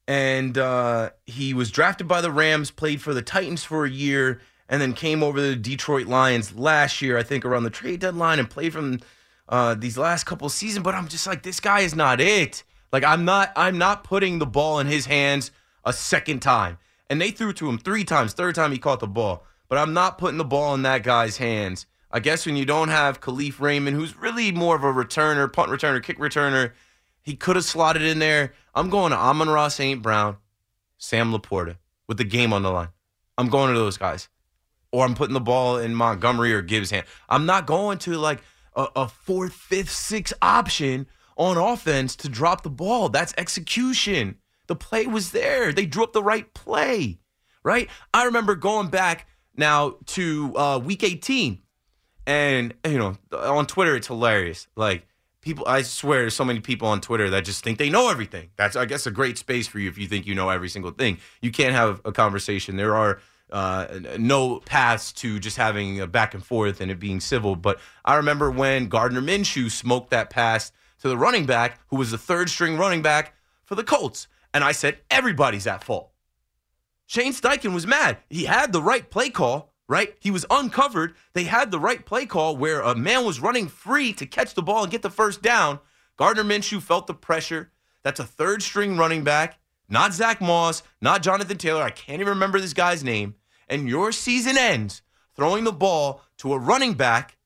And 0.06 0.56
uh, 0.56 1.10
he 1.26 1.54
was 1.54 1.70
drafted 1.70 2.08
by 2.08 2.20
the 2.20 2.30
Rams, 2.30 2.70
played 2.70 3.02
for 3.02 3.12
the 3.14 3.22
Titans 3.22 3.62
for 3.62 3.84
a 3.84 3.90
year, 3.90 4.40
and 4.68 4.80
then 4.80 4.94
came 4.94 5.22
over 5.22 5.38
to 5.38 5.42
the 5.50 5.56
Detroit 5.56 6.06
Lions 6.06 6.54
last 6.54 7.00
year, 7.02 7.18
I 7.18 7.22
think 7.22 7.44
around 7.44 7.64
the 7.64 7.70
trade 7.70 8.00
deadline, 8.00 8.38
and 8.38 8.48
played 8.48 8.72
from 8.72 9.00
uh, 9.48 9.74
these 9.74 9.98
last 9.98 10.24
couple 10.24 10.48
seasons. 10.48 10.84
But 10.84 10.94
I'm 10.94 11.08
just 11.08 11.26
like, 11.26 11.42
this 11.42 11.60
guy 11.60 11.80
is 11.80 11.94
not 11.94 12.20
it. 12.20 12.64
Like 12.92 13.04
I'm 13.04 13.24
not, 13.24 13.52
I'm 13.56 13.78
not 13.78 14.04
putting 14.04 14.38
the 14.38 14.46
ball 14.46 14.78
in 14.80 14.86
his 14.86 15.06
hands 15.06 15.50
a 15.84 15.92
second 15.92 16.40
time. 16.40 16.78
And 17.10 17.20
they 17.20 17.30
threw 17.30 17.52
to 17.54 17.68
him 17.68 17.78
three 17.78 18.04
times. 18.04 18.32
Third 18.34 18.54
time 18.54 18.72
he 18.72 18.78
caught 18.78 19.00
the 19.00 19.06
ball, 19.06 19.44
but 19.68 19.78
I'm 19.78 19.94
not 19.94 20.18
putting 20.18 20.38
the 20.38 20.44
ball 20.44 20.74
in 20.74 20.82
that 20.82 21.02
guy's 21.02 21.38
hands. 21.38 21.86
I 22.10 22.20
guess 22.20 22.46
when 22.46 22.56
you 22.56 22.64
don't 22.64 22.88
have 22.88 23.20
Kalif 23.20 23.60
Raymond, 23.60 23.96
who's 23.96 24.16
really 24.16 24.50
more 24.52 24.76
of 24.76 24.84
a 24.84 24.92
returner, 24.92 25.50
punt 25.52 25.70
returner, 25.70 26.02
kick 26.02 26.18
returner, 26.18 26.72
he 27.22 27.36
could 27.36 27.56
have 27.56 27.64
slotted 27.64 28.02
in 28.02 28.18
there. 28.18 28.54
I'm 28.74 28.88
going 28.88 29.10
to 29.10 29.18
Amon 29.18 29.50
Ross 29.50 29.74
St. 29.74 30.00
Brown, 30.00 30.38
Sam 30.96 31.32
LaPorta 31.32 31.76
with 32.06 32.16
the 32.16 32.24
game 32.24 32.52
on 32.54 32.62
the 32.62 32.70
line. 32.70 32.88
I'm 33.36 33.48
going 33.48 33.72
to 33.72 33.78
those 33.78 33.98
guys. 33.98 34.28
Or 34.90 35.04
I'm 35.04 35.14
putting 35.14 35.34
the 35.34 35.40
ball 35.40 35.76
in 35.76 35.94
Montgomery 35.94 36.54
or 36.54 36.62
Gibbs' 36.62 36.90
hand. 36.90 37.04
I'm 37.28 37.44
not 37.44 37.66
going 37.66 37.98
to 37.98 38.16
like 38.16 38.42
a, 38.74 38.88
a 38.96 39.08
fourth, 39.08 39.52
fifth, 39.52 39.90
sixth 39.90 40.34
option 40.42 41.06
on 41.36 41.56
offense 41.56 42.16
to 42.16 42.28
drop 42.28 42.62
the 42.62 42.70
ball. 42.70 43.08
That's 43.08 43.34
execution. 43.38 44.36
The 44.66 44.76
play 44.76 45.06
was 45.06 45.30
there. 45.30 45.72
They 45.72 45.86
drew 45.86 46.04
up 46.04 46.12
the 46.12 46.22
right 46.22 46.52
play, 46.52 47.20
right? 47.62 47.88
I 48.12 48.24
remember 48.24 48.54
going 48.54 48.88
back 48.88 49.26
now 49.56 49.96
to 50.06 50.56
uh, 50.56 50.78
week 50.78 51.02
18 51.02 51.62
and 52.28 52.74
you 52.86 52.98
know, 52.98 53.16
on 53.32 53.66
Twitter, 53.66 53.96
it's 53.96 54.06
hilarious. 54.06 54.68
Like 54.76 55.06
people, 55.40 55.66
I 55.66 55.80
swear, 55.80 56.20
there's 56.20 56.34
so 56.34 56.44
many 56.44 56.60
people 56.60 56.86
on 56.86 57.00
Twitter 57.00 57.30
that 57.30 57.46
just 57.46 57.64
think 57.64 57.78
they 57.78 57.88
know 57.88 58.10
everything. 58.10 58.50
That's, 58.56 58.76
I 58.76 58.84
guess, 58.84 59.06
a 59.06 59.10
great 59.10 59.38
space 59.38 59.66
for 59.66 59.78
you 59.78 59.88
if 59.88 59.96
you 59.96 60.06
think 60.06 60.26
you 60.26 60.34
know 60.34 60.50
every 60.50 60.68
single 60.68 60.90
thing. 60.90 61.18
You 61.40 61.50
can't 61.50 61.72
have 61.72 62.02
a 62.04 62.12
conversation. 62.12 62.76
There 62.76 62.94
are 62.94 63.20
uh, 63.50 63.86
no 64.18 64.60
paths 64.60 65.12
to 65.14 65.38
just 65.38 65.56
having 65.56 66.00
a 66.00 66.06
back 66.06 66.34
and 66.34 66.44
forth 66.44 66.80
and 66.80 66.90
it 66.90 66.98
being 66.98 67.20
civil. 67.20 67.56
But 67.56 67.80
I 68.04 68.16
remember 68.16 68.50
when 68.50 68.88
Gardner 68.88 69.22
Minshew 69.22 69.70
smoked 69.70 70.10
that 70.10 70.30
pass 70.30 70.72
to 71.00 71.08
the 71.08 71.16
running 71.16 71.46
back, 71.46 71.80
who 71.88 71.96
was 71.96 72.10
the 72.10 72.18
third 72.18 72.50
string 72.50 72.76
running 72.76 73.02
back 73.02 73.34
for 73.64 73.74
the 73.74 73.84
Colts, 73.84 74.28
and 74.52 74.64
I 74.64 74.72
said 74.72 74.98
everybody's 75.10 75.66
at 75.66 75.84
fault. 75.84 76.10
Shane 77.06 77.32
Steichen 77.32 77.72
was 77.72 77.86
mad. 77.86 78.18
He 78.28 78.44
had 78.44 78.72
the 78.72 78.82
right 78.82 79.08
play 79.08 79.30
call 79.30 79.72
right? 79.88 80.14
He 80.20 80.30
was 80.30 80.46
uncovered. 80.50 81.14
They 81.32 81.44
had 81.44 81.70
the 81.70 81.80
right 81.80 82.04
play 82.04 82.26
call 82.26 82.56
where 82.56 82.80
a 82.80 82.94
man 82.94 83.24
was 83.24 83.40
running 83.40 83.68
free 83.68 84.12
to 84.14 84.26
catch 84.26 84.54
the 84.54 84.62
ball 84.62 84.82
and 84.82 84.92
get 84.92 85.02
the 85.02 85.10
first 85.10 85.42
down. 85.42 85.80
Gardner 86.16 86.44
Minshew 86.44 86.82
felt 86.82 87.06
the 87.06 87.14
pressure. 87.14 87.72
That's 88.02 88.20
a 88.20 88.24
third 88.24 88.62
string 88.62 88.96
running 88.96 89.24
back, 89.24 89.58
not 89.88 90.12
Zach 90.12 90.40
Moss, 90.40 90.82
not 91.00 91.22
Jonathan 91.22 91.58
Taylor. 91.58 91.82
I 91.82 91.90
can't 91.90 92.20
even 92.20 92.34
remember 92.34 92.60
this 92.60 92.74
guy's 92.74 93.04
name. 93.04 93.34
And 93.68 93.88
your 93.88 94.12
season 94.12 94.56
ends 94.56 95.02
throwing 95.36 95.64
the 95.64 95.72
ball 95.72 96.22
to 96.38 96.52
a 96.52 96.58
running 96.58 96.94
back, 96.94 97.36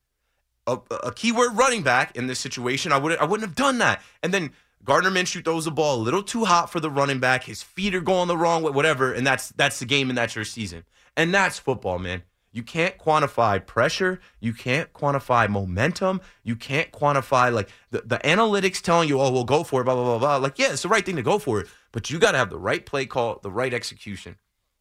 a, 0.67 0.77
a 1.03 1.11
keyword 1.13 1.55
running 1.57 1.83
back 1.83 2.15
in 2.15 2.27
this 2.27 2.39
situation. 2.39 2.91
I 2.91 2.97
wouldn't 2.97 3.21
I 3.21 3.25
wouldn't 3.25 3.47
have 3.47 3.55
done 3.55 3.77
that. 3.79 4.01
And 4.21 4.33
then 4.33 4.51
Gardner 4.83 5.11
Minshew 5.11 5.43
throws 5.43 5.65
the 5.65 5.71
ball 5.71 5.95
a 5.95 6.01
little 6.01 6.23
too 6.23 6.45
hot 6.45 6.69
for 6.69 6.79
the 6.79 6.89
running 6.89 7.19
back. 7.19 7.43
His 7.43 7.63
feet 7.63 7.95
are 7.95 8.01
going 8.01 8.27
the 8.27 8.37
wrong 8.37 8.63
way, 8.63 8.71
whatever, 8.71 9.13
and 9.13 9.25
that's 9.25 9.49
that's 9.49 9.79
the 9.79 9.85
game 9.85 10.09
and 10.09 10.17
that's 10.17 10.35
your 10.35 10.45
season. 10.45 10.83
And 11.15 11.33
that's 11.33 11.59
football, 11.59 11.99
man. 11.99 12.23
You 12.51 12.61
can't 12.61 12.97
quantify 12.99 13.65
pressure. 13.65 14.19
You 14.39 14.53
can't 14.53 14.93
quantify 14.93 15.49
momentum. 15.49 16.21
You 16.43 16.55
can't 16.55 16.91
quantify 16.91 17.51
like 17.51 17.69
the, 17.89 18.01
the 18.05 18.19
analytics 18.19 18.79
telling 18.79 19.09
you, 19.09 19.19
oh, 19.19 19.31
we'll 19.31 19.43
go 19.43 19.63
for 19.63 19.81
it, 19.81 19.85
blah, 19.85 19.95
blah, 19.95 20.03
blah, 20.03 20.19
blah. 20.19 20.35
Like, 20.37 20.59
yeah, 20.59 20.71
it's 20.71 20.83
the 20.83 20.89
right 20.89 21.03
thing 21.03 21.15
to 21.15 21.23
go 21.23 21.39
for 21.39 21.61
it, 21.61 21.67
but 21.93 22.09
you 22.09 22.19
got 22.19 22.33
to 22.33 22.37
have 22.37 22.49
the 22.49 22.59
right 22.59 22.85
play 22.85 23.05
call, 23.05 23.39
the 23.41 23.51
right 23.51 23.73
execution. 23.73 24.35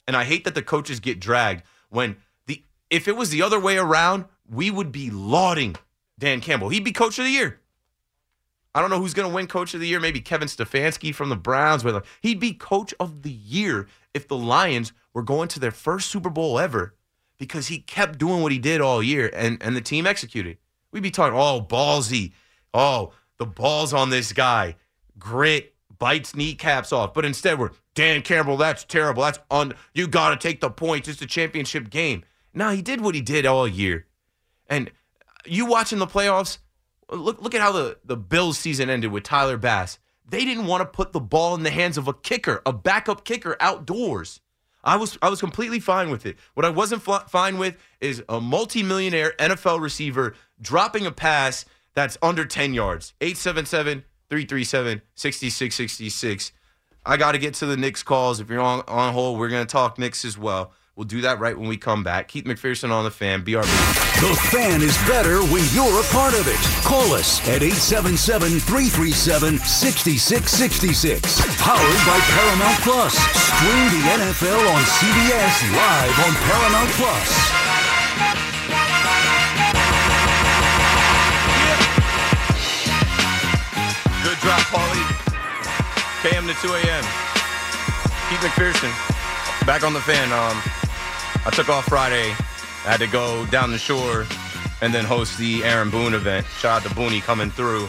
And 0.09 0.17
I 0.17 0.25
hate 0.25 0.43
that 0.45 0.57
the 0.57 0.63
coaches 0.63 0.99
get 0.99 1.21
dragged 1.21 1.63
when 1.91 2.17
the 2.47 2.65
if 2.91 3.07
it 3.07 3.17
was 3.17 3.31
the 3.31 3.43
other 3.43 3.61
way 3.61 3.79
around, 3.79 4.25
we 4.51 4.71
would 4.71 4.91
be 4.91 5.11
lauding 5.11 5.77
Dan 6.19 6.41
Campbell. 6.41 6.71
He'd 6.71 6.83
be 6.83 6.91
coach 6.91 7.21
of 7.21 7.25
the 7.25 7.31
year. 7.31 7.61
I 8.75 8.81
don't 8.81 8.91
know 8.91 8.99
who's 8.99 9.15
going 9.15 9.29
to 9.29 9.35
win 9.35 9.47
coach 9.47 9.75
of 9.75 9.81
the 9.81 9.87
year. 9.87 10.01
Maybe 10.01 10.21
Kevin 10.21 10.49
Stefanski 10.49 11.15
from 11.15 11.29
the 11.29 11.37
Browns. 11.37 11.85
Whether 11.85 12.03
he'd 12.23 12.41
be 12.41 12.55
coach 12.55 12.93
of 12.99 13.23
the 13.23 13.31
year 13.31 13.87
if 14.15 14.27
the 14.27 14.37
Lions 14.37 14.93
were 15.13 15.23
going 15.23 15.49
to 15.49 15.61
their 15.61 15.71
first 15.71 16.11
Super 16.11 16.31
Bowl 16.31 16.59
ever 16.59 16.95
because 17.39 17.69
he 17.69 17.79
kept 17.79 18.19
doing 18.19 18.43
what 18.43 18.53
he 18.53 18.59
did 18.59 18.81
all 18.81 19.03
year 19.03 19.31
and, 19.35 19.63
and 19.63 19.77
the 19.77 19.81
team 19.81 20.07
executed. 20.07 20.57
We'd 20.91 21.03
be 21.03 21.11
talking, 21.11 21.39
oh, 21.39 21.61
ballsy. 21.61 22.33
Oh, 22.73 23.13
the 23.39 23.47
balls 23.47 23.93
on 23.93 24.11
this 24.11 24.33
guy. 24.33 24.77
Grit, 25.19 25.72
bites 26.03 26.35
kneecaps 26.35 26.93
off. 26.93 27.15
But 27.15 27.25
instead, 27.25 27.61
we're 27.61 27.71
Dan 27.95 28.23
Campbell, 28.23 28.57
that's 28.57 28.83
terrible. 28.83 29.23
That's 29.23 29.39
on. 29.53 29.75
You 29.95 30.09
got 30.09 30.31
to 30.31 30.37
take 30.37 30.61
the 30.61 30.69
points. 30.69 31.07
It's 31.07 31.23
a 31.23 31.27
championship 31.27 31.91
game. 31.91 32.25
Now, 32.53 32.73
he 32.73 32.83
did 32.83 33.01
what 33.01 33.15
he 33.15 33.21
did 33.21 33.47
all 33.47 33.69
year. 33.69 34.07
And 34.67 34.89
uh, 34.89 35.33
you 35.45 35.65
watching 35.65 36.01
the 36.01 36.09
playoffs, 36.09 36.59
look, 37.09 37.41
look 37.41 37.55
at 37.55 37.61
how 37.61 37.71
the, 37.71 37.99
the 38.05 38.17
Bills 38.17 38.59
season 38.59 38.91
ended 38.91 39.13
with 39.13 39.23
Tyler 39.23 39.57
Bass. 39.57 40.01
They 40.29 40.45
didn't 40.45 40.67
want 40.67 40.81
to 40.81 40.87
put 40.87 41.13
the 41.13 41.21
ball 41.21 41.55
in 41.55 41.63
the 41.63 41.71
hands 41.71 41.97
of 41.97 42.09
a 42.09 42.15
kicker, 42.15 42.63
a 42.67 42.73
backup 42.73 43.25
kicker 43.25 43.57
outdoors. 43.61 44.41
I 44.83 44.97
was 44.97 45.17
I 45.23 45.31
was 45.31 45.39
completely 45.39 45.79
fine 45.79 46.11
with 46.11 46.27
it. 46.27 46.37
What 46.55 46.67
I 46.67 46.71
wasn't 46.71 47.03
fine 47.03 47.59
with 47.59 47.77
is 48.01 48.25
a 48.29 48.41
multimillionaire 48.41 49.35
NFL 49.39 49.81
receiver 49.81 50.35
dropping 50.61 51.07
a 51.07 51.13
pass 51.13 51.65
that's 51.95 52.19
under 52.21 52.45
10 52.45 52.75
yards. 52.75 53.15
877 53.21 54.03
337 54.33 55.03
6666. 55.15 56.53
I 57.05 57.19
got 57.19 57.33
to 57.33 57.39
get 57.39 57.53
to 57.55 57.67
the 57.67 57.77
Knicks 57.77 58.03
calls. 58.03 58.41
If 58.41 58.49
you're 58.49 58.63
on, 58.63 58.81
on 58.89 59.13
hold, 59.13 59.39
we're 59.39 59.51
going 59.51 59.67
to 59.67 59.71
talk 59.71 59.99
Knicks 59.99 60.25
as 60.25 60.39
well. 60.39 60.73
We'll 60.97 61.05
do 61.05 61.21
that 61.21 61.39
right 61.39 61.59
when 61.59 61.69
we 61.69 61.77
come 61.77 62.03
back. 62.03 62.29
Keith 62.29 62.47
McPherson 62.47 62.91
on 62.91 63.05
the 63.05 63.11
fan, 63.11 63.45
BRB. 63.45 63.69
The 64.25 64.35
fan 64.49 64.81
is 64.81 64.97
better 65.05 65.45
when 65.53 65.61
you're 65.75 66.01
a 66.01 66.05
part 66.09 66.33
of 66.33 66.49
it. 66.49 66.57
Call 66.81 67.13
us 67.13 67.47
at 67.47 67.61
877 67.61 68.61
337 68.61 69.59
6666. 69.59 71.21
Powered 71.61 72.01
by 72.09 72.17
Paramount 72.33 72.81
Plus. 72.81 73.13
Stream 73.13 73.85
the 73.93 74.17
NFL 74.17 74.65
on 74.73 74.83
CBS 74.97 75.61
live 75.77 76.17
on 76.25 76.33
Paramount 76.41 76.89
Plus. 76.97 78.52
a.m. 86.25 86.47
to 86.49 86.55
2 86.55 86.69
a.m. 86.75 87.05
Keith 88.29 88.41
McPherson, 88.41 88.91
back 89.67 89.85
on 89.85 89.93
the 89.93 90.01
fan. 90.01 90.33
Um, 90.33 90.61
I 91.47 91.51
took 91.53 91.69
off 91.69 91.85
Friday. 91.85 92.31
I 92.31 92.91
had 92.91 93.01
to 93.01 93.07
go 93.07 93.47
down 93.47 93.71
the 93.71 93.79
shore 93.79 94.27
and 94.81 94.93
then 94.93 95.05
host 95.05 95.39
the 95.39 95.63
Aaron 95.63 95.91
Boone 95.91 96.15
event. 96.15 96.47
Shout 96.59 96.83
out 96.83 96.89
to 96.89 96.95
Booney 96.95 97.21
coming 97.23 97.51
through. 97.51 97.87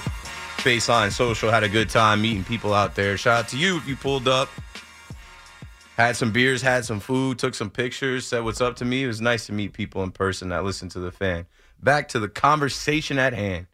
Baseline 0.57 1.11
Social 1.11 1.49
had 1.49 1.63
a 1.63 1.69
good 1.69 1.89
time 1.89 2.21
meeting 2.21 2.43
people 2.43 2.73
out 2.73 2.93
there. 2.93 3.17
Shout 3.17 3.45
out 3.45 3.47
to 3.49 3.57
you 3.57 3.77
if 3.77 3.87
you 3.87 3.95
pulled 3.95 4.27
up. 4.27 4.49
Had 5.97 6.15
some 6.15 6.31
beers, 6.31 6.61
had 6.61 6.85
some 6.85 6.99
food, 6.99 7.39
took 7.39 7.55
some 7.55 7.69
pictures, 7.69 8.27
said 8.27 8.43
what's 8.43 8.61
up 8.61 8.75
to 8.77 8.85
me. 8.85 9.03
It 9.03 9.07
was 9.07 9.21
nice 9.21 9.47
to 9.47 9.53
meet 9.53 9.73
people 9.73 10.03
in 10.03 10.11
person 10.11 10.49
that 10.49 10.63
listened 10.63 10.91
to 10.91 10.99
the 10.99 11.11
fan. 11.11 11.47
Back 11.81 12.09
to 12.09 12.19
the 12.19 12.29
conversation 12.29 13.17
at 13.17 13.33
hand. 13.33 13.67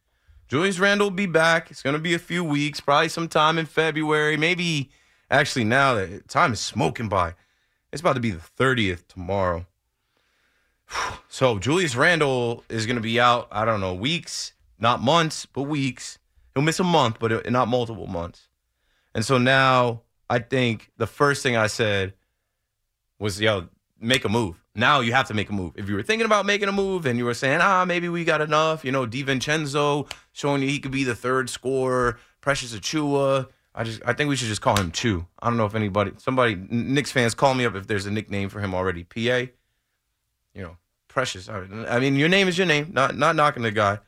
Julius 0.49 0.79
Randle 0.79 1.05
will 1.05 1.15
be 1.15 1.27
back. 1.27 1.69
It's 1.69 1.83
going 1.83 1.93
to 1.93 2.01
be 2.01 2.15
a 2.15 2.19
few 2.19 2.43
weeks, 2.43 2.79
probably 2.79 3.09
sometime 3.09 3.59
in 3.59 3.67
February. 3.67 4.35
Maybe, 4.35 4.89
actually, 5.29 5.63
now 5.63 5.93
that 5.93 6.27
time 6.27 6.53
is 6.53 6.59
smoking 6.59 7.07
by. 7.07 7.35
It's 7.93 8.01
about 8.01 8.13
to 8.13 8.19
be 8.19 8.31
the 8.31 8.41
30th 8.57 9.07
tomorrow. 9.07 9.65
So 11.31 11.59
Julius 11.59 11.95
Randle 11.95 12.63
is 12.69 12.87
going 12.87 12.95
to 12.95 13.01
be 13.01 13.19
out, 13.19 13.47
I 13.51 13.63
don't 13.63 13.79
know, 13.79 13.93
weeks, 13.93 14.53
not 14.79 14.99
months, 14.99 15.45
but 15.45 15.61
weeks. 15.61 16.17
He'll 16.53 16.63
miss 16.63 16.79
a 16.79 16.83
month, 16.83 17.17
but 17.19 17.31
uh, 17.31 17.41
not 17.51 17.67
multiple 17.67 18.07
months. 18.07 18.47
And 19.13 19.23
so 19.23 19.37
now 19.37 20.01
I 20.27 20.39
think 20.39 20.89
the 20.97 21.05
first 21.05 21.43
thing 21.43 21.55
I 21.55 21.67
said 21.67 22.13
was, 23.19 23.39
yo, 23.39 23.69
make 24.01 24.25
a 24.25 24.29
move. 24.29 24.59
Now 24.79 25.01
you 25.01 25.11
have 25.13 25.27
to 25.27 25.33
make 25.33 25.49
a 25.49 25.53
move. 25.53 25.73
If 25.75 25.89
you 25.89 25.95
were 25.95 26.03
thinking 26.03 26.25
about 26.25 26.45
making 26.45 26.69
a 26.69 26.71
move 26.71 27.05
and 27.05 27.17
you 27.17 27.25
were 27.25 27.33
saying, 27.33 27.59
ah, 27.61 27.85
maybe 27.85 28.09
we 28.09 28.23
got 28.23 28.41
enough, 28.41 28.85
you 28.85 28.91
know, 28.91 29.05
DiVincenzo 29.05 30.09
showing 30.31 30.61
you 30.61 30.69
he 30.69 30.79
could 30.79 30.91
be 30.91 31.03
the 31.03 31.15
third 31.15 31.49
scorer, 31.49 32.17
Precious 32.41 32.73
Achiuwa. 32.73 33.49
I 33.75 33.83
just 33.83 34.01
I 34.05 34.13
think 34.13 34.29
we 34.29 34.35
should 34.35 34.47
just 34.47 34.61
call 34.61 34.77
him 34.77 34.91
Chew. 34.91 35.25
I 35.39 35.47
don't 35.47 35.57
know 35.57 35.65
if 35.65 35.75
anybody 35.75 36.11
somebody 36.17 36.55
Knicks 36.55 37.11
fans 37.11 37.35
call 37.35 37.53
me 37.53 37.65
up 37.65 37.75
if 37.75 37.87
there's 37.87 38.05
a 38.05 38.11
nickname 38.11 38.49
for 38.49 38.59
him 38.59 38.73
already. 38.73 39.03
PA. 39.03 39.51
You 40.53 40.63
know, 40.63 40.77
Precious. 41.07 41.49
I 41.49 41.99
mean, 41.99 42.15
your 42.15 42.29
name 42.29 42.47
is 42.47 42.57
your 42.57 42.67
name. 42.67 42.91
Not 42.93 43.15
not 43.15 43.35
knocking 43.35 43.63
the 43.63 43.71
guy. 43.71 43.99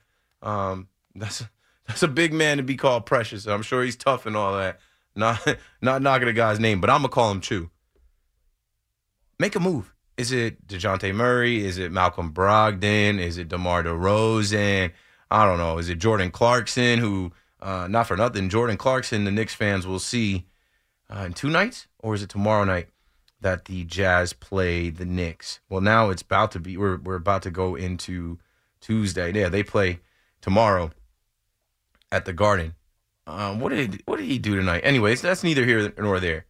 Um, 0.41 0.87
that's 1.15 1.43
that's 1.87 2.03
a 2.03 2.07
big 2.07 2.33
man 2.33 2.57
to 2.57 2.63
be 2.63 2.75
called 2.75 3.05
Precious. 3.05 3.45
I'm 3.45 3.61
sure 3.61 3.83
he's 3.83 3.95
tough 3.95 4.25
and 4.25 4.35
all 4.35 4.57
that. 4.57 4.79
Not 5.15 5.45
not 5.81 6.01
knocking 6.01 6.27
the 6.27 6.33
guy's 6.33 6.59
name, 6.59 6.81
but 6.81 6.89
I'm 6.89 6.99
gonna 6.99 7.09
call 7.09 7.31
him 7.31 7.41
Chew. 7.41 7.69
Make 9.37 9.55
a 9.55 9.59
move. 9.59 9.93
Is 10.21 10.31
it 10.31 10.67
DeJounte 10.67 11.15
Murray? 11.15 11.65
Is 11.65 11.79
it 11.79 11.91
Malcolm 11.91 12.31
Brogdon? 12.31 13.17
Is 13.17 13.39
it 13.39 13.47
DeMar 13.47 13.81
DeRozan? 13.81 14.91
I 15.31 15.45
don't 15.47 15.57
know. 15.57 15.79
Is 15.79 15.89
it 15.89 15.97
Jordan 15.97 16.29
Clarkson, 16.29 16.99
who, 16.99 17.31
uh, 17.59 17.87
not 17.89 18.05
for 18.05 18.15
nothing, 18.15 18.47
Jordan 18.47 18.77
Clarkson, 18.77 19.23
the 19.23 19.31
Knicks 19.31 19.55
fans 19.55 19.87
will 19.87 19.97
see 19.97 20.45
uh, 21.09 21.23
in 21.25 21.33
two 21.33 21.49
nights? 21.49 21.87
Or 21.97 22.13
is 22.13 22.21
it 22.21 22.29
tomorrow 22.29 22.63
night 22.65 22.89
that 23.39 23.65
the 23.65 23.83
Jazz 23.83 24.31
play 24.31 24.91
the 24.91 25.05
Knicks? 25.05 25.59
Well, 25.69 25.81
now 25.81 26.11
it's 26.11 26.21
about 26.21 26.51
to 26.51 26.59
be, 26.59 26.77
we're, 26.77 26.97
we're 26.97 27.15
about 27.15 27.41
to 27.41 27.49
go 27.49 27.73
into 27.73 28.37
Tuesday. 28.79 29.33
Yeah, 29.33 29.49
they 29.49 29.63
play 29.63 30.01
tomorrow 30.39 30.91
at 32.11 32.25
the 32.25 32.33
Garden. 32.33 32.75
Um, 33.25 33.59
what 33.59 33.69
did 33.69 34.03
what 34.05 34.17
did 34.17 34.27
he 34.27 34.37
do 34.37 34.55
tonight? 34.55 34.81
Anyways, 34.83 35.21
that's 35.21 35.43
neither 35.43 35.65
here 35.65 35.91
nor 35.97 36.19
there. 36.19 36.45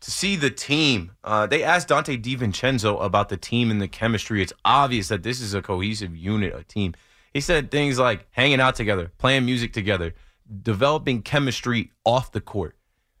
To 0.00 0.10
see 0.10 0.36
the 0.36 0.50
team, 0.50 1.12
uh, 1.24 1.46
they 1.46 1.62
asked 1.62 1.88
Donte 1.88 2.22
DiVincenzo 2.22 3.02
about 3.02 3.28
the 3.28 3.36
team 3.36 3.70
and 3.70 3.80
the 3.80 3.88
chemistry. 3.88 4.42
It's 4.42 4.52
obvious 4.64 5.08
that 5.08 5.22
this 5.22 5.40
is 5.40 5.54
a 5.54 5.62
cohesive 5.62 6.14
unit, 6.14 6.54
a 6.54 6.62
team. 6.64 6.94
He 7.32 7.40
said 7.40 7.70
things 7.70 7.98
like 7.98 8.26
hanging 8.30 8.60
out 8.60 8.74
together, 8.74 9.10
playing 9.18 9.46
music 9.46 9.72
together, 9.72 10.14
developing 10.62 11.22
chemistry 11.22 11.92
off 12.04 12.32
the 12.32 12.40
court. 12.40 12.76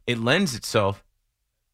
It 0.06 0.18
lends 0.18 0.54
itself 0.54 1.02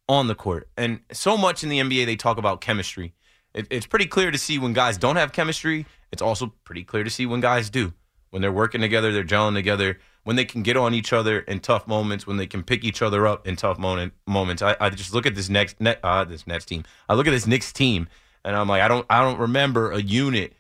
on 0.09 0.29
the 0.29 0.35
court, 0.35 0.69
and 0.77 1.01
so 1.13 1.37
much 1.37 1.63
in 1.63 1.69
the 1.69 1.81
NBA 1.81 2.07
they 2.07 2.17
talk 2.17 2.39
about 2.39 2.61
chemistry. 2.61 3.15
It, 3.55 3.67
it's 3.71 3.87
pretty 3.87 4.07
clear 4.07 4.31
to 4.31 4.39
see 4.39 4.59
when 4.59 4.73
guys 4.73 4.99
don't 4.99 5.17
have 5.17 5.33
chemistry. 5.33 5.87
It's 6.11 6.23
also 6.23 6.55
pretty 6.65 6.85
clear 6.85 7.05
to 7.05 7.11
see 7.11 7.27
when 7.27 7.41
guys 7.41 7.71
do. 7.71 7.93
When 8.31 8.41
they're 8.41 8.53
working 8.53 8.81
together, 8.81 9.13
they're 9.13 9.25
gelling 9.25 9.55
together 9.55 9.99
when 10.25 10.37
they 10.37 10.45
can 10.45 10.63
get 10.63 10.77
on 10.77 10.95
each 10.95 11.13
other 11.13 11.41
in 11.41 11.61
tough 11.61 11.87
moments, 11.87 12.27
when 12.27 12.37
they 12.37 12.47
can 12.47 12.63
pick 12.63 12.85
each 12.85 13.03
other 13.03 13.27
up 13.27 13.47
in 13.47 13.57
tough 13.57 13.79
moment, 13.79 14.13
moments. 14.27 14.63
I, 14.63 14.77
I 14.81 14.91
just 14.91 15.13
look 15.13 15.27
at 15.27 15.35
this 15.35 15.49
next 15.49 15.81
net, 15.81 15.99
uh, 16.03 16.25
this 16.25 16.47
next 16.47 16.67
team. 16.67 16.85
I 17.09 17.15
look 17.15 17.27
at 17.27 17.33
this 17.33 17.47
Knicks 17.47 17.73
team, 17.73 18.09
and 18.45 18.55
I'm 18.55 18.69
like, 18.69 18.83
I 18.83 18.89
don't, 18.89 19.07
I 19.11 19.21
don't 19.21 19.39
remember 19.39 19.91
a 19.91 20.01
unit 20.01 20.55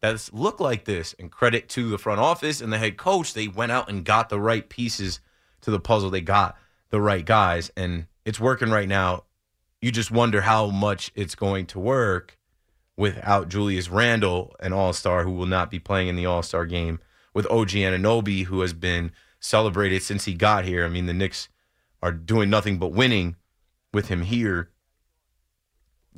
that's 0.00 0.32
looked 0.32 0.60
like 0.60 0.84
this. 0.84 1.14
And 1.18 1.30
credit 1.30 1.68
to 1.70 1.88
the 1.88 1.98
front 1.98 2.20
office 2.20 2.60
and 2.60 2.72
the 2.72 2.78
head 2.78 2.96
coach, 2.98 3.32
they 3.32 3.48
went 3.48 3.72
out 3.72 3.88
and 3.88 4.04
got 4.04 4.28
the 4.28 4.40
right 4.40 4.68
pieces 4.68 5.20
to 5.62 5.70
the 5.70 5.80
puzzle. 5.80 6.10
They 6.10 6.20
got 6.20 6.56
the 6.90 7.00
right 7.00 7.24
guys, 7.24 7.70
and 7.76 8.06
it's 8.24 8.40
working 8.40 8.70
right 8.70 8.88
now. 8.88 9.24
You 9.80 9.90
just 9.90 10.10
wonder 10.10 10.40
how 10.42 10.66
much 10.66 11.12
it's 11.14 11.34
going 11.34 11.66
to 11.66 11.78
work 11.78 12.36
without 12.96 13.48
Julius 13.48 13.88
Randle, 13.88 14.54
an 14.60 14.72
All 14.72 14.92
Star 14.92 15.22
who 15.22 15.30
will 15.30 15.46
not 15.46 15.70
be 15.70 15.78
playing 15.78 16.08
in 16.08 16.16
the 16.16 16.26
All 16.26 16.42
Star 16.42 16.66
game 16.66 16.98
with 17.34 17.46
OG 17.46 17.70
Anunoby, 17.70 18.44
who 18.44 18.60
has 18.60 18.72
been 18.72 19.12
celebrated 19.40 20.02
since 20.02 20.24
he 20.24 20.34
got 20.34 20.64
here. 20.64 20.84
I 20.84 20.88
mean, 20.88 21.06
the 21.06 21.14
Knicks 21.14 21.48
are 22.02 22.12
doing 22.12 22.50
nothing 22.50 22.78
but 22.78 22.88
winning 22.88 23.36
with 23.92 24.08
him 24.08 24.22
here. 24.22 24.70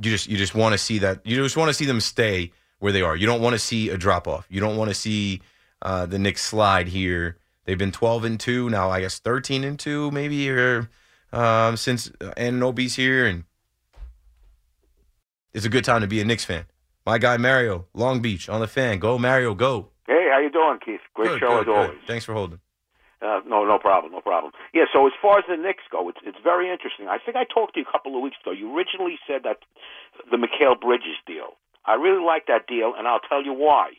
You 0.02 0.10
just 0.10 0.28
you 0.28 0.36
just 0.36 0.54
want 0.54 0.72
to 0.72 0.78
see 0.78 0.98
that 0.98 1.24
you 1.26 1.36
just 1.36 1.56
want 1.56 1.68
to 1.68 1.74
see 1.74 1.84
them 1.84 2.00
stay 2.00 2.52
where 2.78 2.92
they 2.92 3.02
are. 3.02 3.16
You 3.16 3.26
don't 3.26 3.42
want 3.42 3.54
to 3.54 3.58
see 3.58 3.90
a 3.90 3.98
drop 3.98 4.26
off. 4.26 4.46
You 4.48 4.60
don't 4.60 4.76
want 4.76 4.90
to 4.90 4.94
see 4.94 5.42
uh, 5.82 6.06
the 6.06 6.18
Knicks 6.18 6.42
slide 6.42 6.88
here. 6.88 7.36
They've 7.64 7.78
been 7.78 7.92
12 7.92 8.24
and 8.24 8.40
two 8.40 8.70
now. 8.70 8.90
I 8.90 9.00
guess 9.00 9.18
13 9.18 9.64
and 9.64 9.78
two 9.78 10.10
maybe 10.10 10.50
or 10.50 10.88
um, 11.32 11.76
since 11.76 12.08
Anunoby's 12.08 12.96
here, 12.96 13.26
and 13.26 13.44
it's 15.52 15.66
a 15.66 15.68
good 15.68 15.84
time 15.84 16.00
to 16.00 16.06
be 16.06 16.20
a 16.20 16.24
Knicks 16.24 16.44
fan. 16.44 16.64
My 17.06 17.18
guy 17.18 17.36
Mario, 17.36 17.86
Long 17.94 18.20
Beach 18.20 18.48
on 18.48 18.60
the 18.60 18.66
fan. 18.66 18.98
Go 18.98 19.18
Mario, 19.18 19.54
go. 19.54 19.89
Hey, 20.10 20.26
how 20.26 20.40
you 20.40 20.50
doing, 20.50 20.80
Keith? 20.84 20.98
Great 21.14 21.38
Good, 21.38 21.40
show 21.40 21.48
good, 21.50 21.60
as 21.60 21.64
good. 21.66 21.76
always. 21.76 21.98
Thanks 22.08 22.24
for 22.24 22.34
holding. 22.34 22.58
Uh, 23.22 23.38
no, 23.46 23.64
no 23.64 23.78
problem, 23.78 24.10
no 24.10 24.20
problem. 24.20 24.50
Yeah, 24.74 24.86
so 24.92 25.06
as 25.06 25.12
far 25.22 25.38
as 25.38 25.44
the 25.48 25.56
Knicks 25.56 25.84
go, 25.92 26.08
it's 26.08 26.18
it's 26.24 26.38
very 26.42 26.68
interesting. 26.68 27.06
I 27.06 27.18
think 27.18 27.36
I 27.36 27.44
talked 27.44 27.74
to 27.74 27.80
you 27.80 27.86
a 27.88 27.92
couple 27.92 28.16
of 28.16 28.22
weeks 28.22 28.36
ago. 28.42 28.50
You 28.50 28.74
originally 28.74 29.20
said 29.28 29.42
that 29.44 29.58
the 30.28 30.36
Mikal 30.36 30.80
Bridges 30.80 31.14
deal. 31.26 31.54
I 31.86 31.94
really 31.94 32.24
like 32.24 32.46
that 32.48 32.66
deal, 32.66 32.92
and 32.98 33.06
I'll 33.06 33.20
tell 33.20 33.44
you 33.44 33.52
why. 33.52 33.92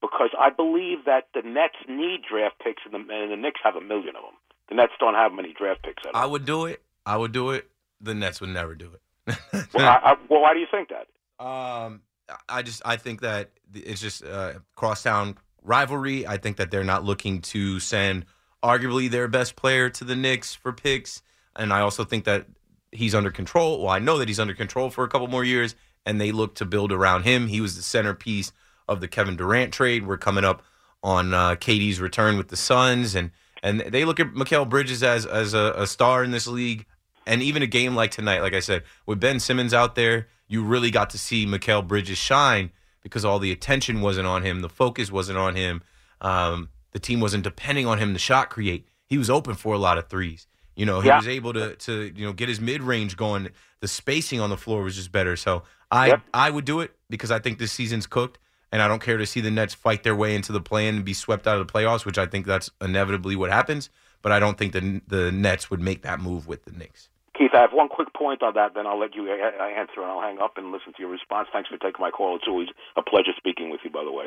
Because 0.00 0.30
I 0.38 0.48
believe 0.48 1.04
that 1.04 1.28
the 1.34 1.42
Nets 1.42 1.76
need 1.86 2.22
draft 2.26 2.58
picks, 2.64 2.80
and 2.86 2.94
the, 2.94 3.12
and 3.12 3.30
the 3.30 3.36
Knicks 3.36 3.60
have 3.62 3.76
a 3.76 3.82
million 3.82 4.16
of 4.16 4.22
them. 4.22 4.38
The 4.70 4.76
Nets 4.76 4.92
don't 4.98 5.14
have 5.14 5.32
many 5.32 5.52
draft 5.52 5.82
picks. 5.82 6.02
At 6.06 6.14
all. 6.14 6.22
I 6.22 6.24
would 6.24 6.46
do 6.46 6.64
it. 6.64 6.80
I 7.04 7.18
would 7.18 7.32
do 7.32 7.50
it. 7.50 7.68
The 8.00 8.14
Nets 8.14 8.40
would 8.40 8.48
never 8.50 8.74
do 8.74 8.92
it. 8.94 9.36
well, 9.74 9.86
I, 9.88 10.12
I, 10.12 10.16
well, 10.30 10.40
why 10.40 10.54
do 10.54 10.60
you 10.60 10.68
think 10.70 10.88
that? 10.88 11.44
Um, 11.44 12.00
I 12.48 12.62
just 12.62 12.80
I 12.86 12.96
think 12.96 13.20
that 13.20 13.50
it's 13.74 14.00
just 14.00 14.24
uh, 14.24 14.54
crosstown 14.74 15.36
rivalry. 15.70 16.26
I 16.26 16.36
think 16.36 16.56
that 16.56 16.70
they're 16.70 16.84
not 16.84 17.04
looking 17.04 17.40
to 17.42 17.78
send 17.78 18.26
arguably 18.62 19.08
their 19.08 19.28
best 19.28 19.56
player 19.56 19.88
to 19.88 20.04
the 20.04 20.16
Knicks 20.16 20.52
for 20.54 20.72
picks, 20.72 21.22
and 21.56 21.72
I 21.72 21.80
also 21.80 22.04
think 22.04 22.24
that 22.24 22.46
he's 22.92 23.14
under 23.14 23.30
control. 23.30 23.80
Well, 23.80 23.88
I 23.88 24.00
know 24.00 24.18
that 24.18 24.28
he's 24.28 24.40
under 24.40 24.52
control 24.52 24.90
for 24.90 25.04
a 25.04 25.08
couple 25.08 25.28
more 25.28 25.44
years, 25.44 25.76
and 26.04 26.20
they 26.20 26.32
look 26.32 26.56
to 26.56 26.64
build 26.64 26.92
around 26.92 27.22
him. 27.22 27.46
He 27.46 27.60
was 27.60 27.76
the 27.76 27.82
centerpiece 27.82 28.52
of 28.88 29.00
the 29.00 29.08
Kevin 29.08 29.36
Durant 29.36 29.72
trade. 29.72 30.06
We're 30.06 30.18
coming 30.18 30.44
up 30.44 30.62
on 31.02 31.32
uh, 31.32 31.54
KD's 31.54 32.00
return 32.00 32.36
with 32.36 32.48
the 32.48 32.56
Suns, 32.56 33.14
and 33.14 33.30
and 33.62 33.80
they 33.80 34.04
look 34.04 34.18
at 34.18 34.34
Mikal 34.34 34.68
Bridges 34.68 35.02
as 35.02 35.24
as 35.24 35.54
a, 35.54 35.72
a 35.76 35.86
star 35.86 36.24
in 36.24 36.32
this 36.32 36.46
league. 36.46 36.84
And 37.26 37.42
even 37.42 37.62
a 37.62 37.66
game 37.66 37.94
like 37.94 38.10
tonight, 38.10 38.40
like 38.40 38.54
I 38.54 38.60
said, 38.60 38.82
with 39.06 39.20
Ben 39.20 39.38
Simmons 39.38 39.72
out 39.72 39.94
there, 39.94 40.26
you 40.48 40.64
really 40.64 40.90
got 40.90 41.10
to 41.10 41.18
see 41.18 41.46
Mikal 41.46 41.86
Bridges 41.86 42.18
shine 42.18 42.72
because 43.02 43.24
all 43.24 43.38
the 43.38 43.52
attention 43.52 44.00
wasn't 44.00 44.26
on 44.26 44.42
him, 44.42 44.60
the 44.60 44.68
focus 44.68 45.10
wasn't 45.10 45.38
on 45.38 45.54
him. 45.56 45.82
Um, 46.20 46.68
the 46.92 46.98
team 46.98 47.20
wasn't 47.20 47.44
depending 47.44 47.86
on 47.86 47.98
him 47.98 48.12
to 48.12 48.18
shot 48.18 48.50
create. 48.50 48.86
He 49.06 49.18
was 49.18 49.30
open 49.30 49.54
for 49.54 49.74
a 49.74 49.78
lot 49.78 49.98
of 49.98 50.08
threes. 50.08 50.46
You 50.76 50.86
know, 50.86 51.00
he 51.00 51.08
Yeah. 51.08 51.16
was 51.18 51.28
able 51.28 51.52
to 51.54 51.76
to 51.76 52.12
you 52.14 52.24
know 52.26 52.32
get 52.32 52.48
his 52.48 52.60
mid 52.60 52.82
range 52.82 53.16
going. 53.16 53.48
The 53.80 53.88
spacing 53.88 54.40
on 54.40 54.50
the 54.50 54.56
floor 54.56 54.82
was 54.82 54.96
just 54.96 55.12
better. 55.12 55.36
So 55.36 55.62
I 55.90 56.08
Yep. 56.08 56.22
I 56.34 56.50
would 56.50 56.64
do 56.64 56.80
it 56.80 56.94
because 57.08 57.30
I 57.30 57.38
think 57.38 57.58
this 57.58 57.72
season's 57.72 58.06
cooked, 58.06 58.38
and 58.72 58.80
I 58.80 58.88
don't 58.88 59.02
care 59.02 59.16
to 59.18 59.26
see 59.26 59.40
the 59.40 59.50
Nets 59.50 59.74
fight 59.74 60.02
their 60.04 60.14
way 60.14 60.34
into 60.34 60.52
the 60.52 60.60
play 60.60 60.86
and 60.88 61.04
be 61.04 61.12
swept 61.14 61.46
out 61.46 61.58
of 61.60 61.66
the 61.66 61.72
playoffs, 61.72 62.04
which 62.04 62.18
I 62.18 62.26
think 62.26 62.46
that's 62.46 62.70
inevitably 62.80 63.36
what 63.36 63.50
happens. 63.50 63.90
But 64.22 64.32
I 64.32 64.38
don't 64.38 64.56
think 64.58 64.72
the 64.72 65.00
the 65.06 65.32
Nets 65.32 65.70
would 65.70 65.80
make 65.80 66.02
that 66.02 66.20
move 66.20 66.46
with 66.46 66.64
the 66.64 66.72
Knicks. 66.72 67.08
Keith, 67.40 67.54
I 67.54 67.62
have 67.64 67.72
one 67.72 67.88
quick 67.88 68.12
point 68.12 68.42
on 68.42 68.52
that, 68.60 68.74
then 68.74 68.86
I'll 68.86 69.00
let 69.00 69.14
you 69.14 69.24
answer 69.32 70.04
and 70.04 70.12
I'll 70.12 70.20
hang 70.20 70.40
up 70.40 70.58
and 70.58 70.72
listen 70.72 70.92
to 70.92 71.00
your 71.00 71.08
response. 71.08 71.48
Thanks 71.50 71.70
for 71.70 71.78
taking 71.78 71.96
my 71.98 72.10
call. 72.10 72.36
It's 72.36 72.44
always 72.46 72.68
a 72.96 73.02
pleasure 73.02 73.32
speaking 73.34 73.70
with 73.70 73.80
you, 73.82 73.88
by 73.88 74.04
the 74.04 74.12
way. 74.12 74.26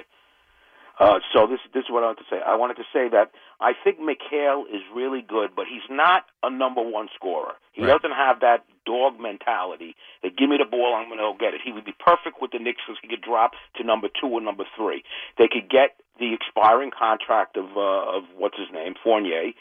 Uh, 1.00 1.20
so 1.34 1.46
this 1.46 1.60
this 1.74 1.86
is 1.86 1.90
what 1.90 2.02
I 2.04 2.08
wanted 2.08 2.22
to 2.26 2.30
say. 2.30 2.42
I 2.42 2.56
wanted 2.56 2.78
to 2.78 2.86
say 2.94 3.10
that 3.10 3.30
I 3.62 3.74
think 3.74 4.00
Mikal 4.00 4.66
is 4.70 4.82
really 4.94 5.22
good, 5.22 5.52
but 5.56 5.66
he's 5.70 5.86
not 5.90 6.26
a 6.42 6.50
number 6.50 6.82
one 6.82 7.08
scorer. 7.16 7.54
He 7.72 7.82
Right. 7.82 7.90
doesn't 7.90 8.16
have 8.16 8.42
that 8.42 8.66
dog 8.86 9.20
mentality. 9.20 9.96
That 10.22 10.36
give 10.36 10.50
me 10.50 10.58
the 10.58 10.66
ball, 10.70 10.94
I'm 10.94 11.08
going 11.08 11.18
to 11.18 11.24
go 11.24 11.34
get 11.34 11.54
it. 11.54 11.62
He 11.64 11.72
would 11.72 11.86
be 11.86 11.94
perfect 11.98 12.42
with 12.42 12.52
the 12.52 12.60
Knicks 12.60 12.82
because 12.86 13.00
he 13.02 13.08
could 13.08 13.22
drop 13.22 13.54
to 13.78 13.84
number 13.84 14.08
two 14.08 14.28
or 14.28 14.42
number 14.42 14.66
three. 14.78 15.04
They 15.38 15.48
could 15.48 15.70
get 15.70 15.98
the 16.20 16.34
expiring 16.34 16.92
contract 16.92 17.58
of 17.58 17.78
uh, 17.78 18.18
of 18.18 18.24
what's 18.38 18.58
his 18.58 18.70
name 18.72 18.94
Fournier 19.04 19.54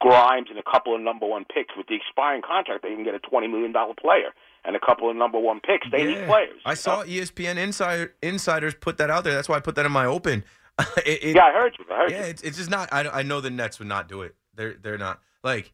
Grimes 0.00 0.48
and 0.50 0.58
a 0.58 0.62
couple 0.62 0.94
of 0.94 1.00
number 1.00 1.26
one 1.26 1.44
picks. 1.44 1.76
With 1.76 1.86
the 1.86 1.94
expiring 1.94 2.42
contract, 2.42 2.82
they 2.82 2.94
can 2.94 3.04
get 3.04 3.14
a 3.14 3.18
twenty 3.20 3.46
million 3.46 3.72
dollar 3.72 3.94
player 3.94 4.30
and 4.64 4.74
a 4.74 4.80
couple 4.80 5.08
of 5.08 5.16
number 5.16 5.38
one 5.38 5.60
picks. 5.60 5.86
They 5.92 6.04
need 6.04 6.26
players. 6.26 6.60
I 6.64 6.74
saw 6.74 7.04
ESPN 7.04 7.56
insider, 7.56 8.14
insiders 8.22 8.74
put 8.74 8.98
that 8.98 9.10
out 9.10 9.22
there. 9.24 9.34
That's 9.34 9.48
why 9.48 9.56
I 9.56 9.60
put 9.60 9.76
that 9.76 9.86
in 9.86 9.92
my 9.92 10.06
open. 10.06 10.44
It- 11.06 11.22
it- 11.24 11.36
Yeah, 11.36 11.44
I 11.44 11.52
heard 11.52 11.76
you. 11.78 11.84
I 11.90 11.96
heard 11.96 12.10
yeah, 12.10 12.24
you. 12.24 12.30
it's, 12.30 12.42
it's 12.42 12.56
just 12.58 12.68
not. 12.70 12.88
I, 12.92 13.08
I 13.08 13.22
know 13.22 13.40
the 13.40 13.48
Nets 13.50 13.78
would 13.78 13.88
not 13.88 14.08
do 14.08 14.22
it. 14.22 14.34
They're 14.54 14.74
they're 14.74 14.98
not 14.98 15.20
like. 15.44 15.72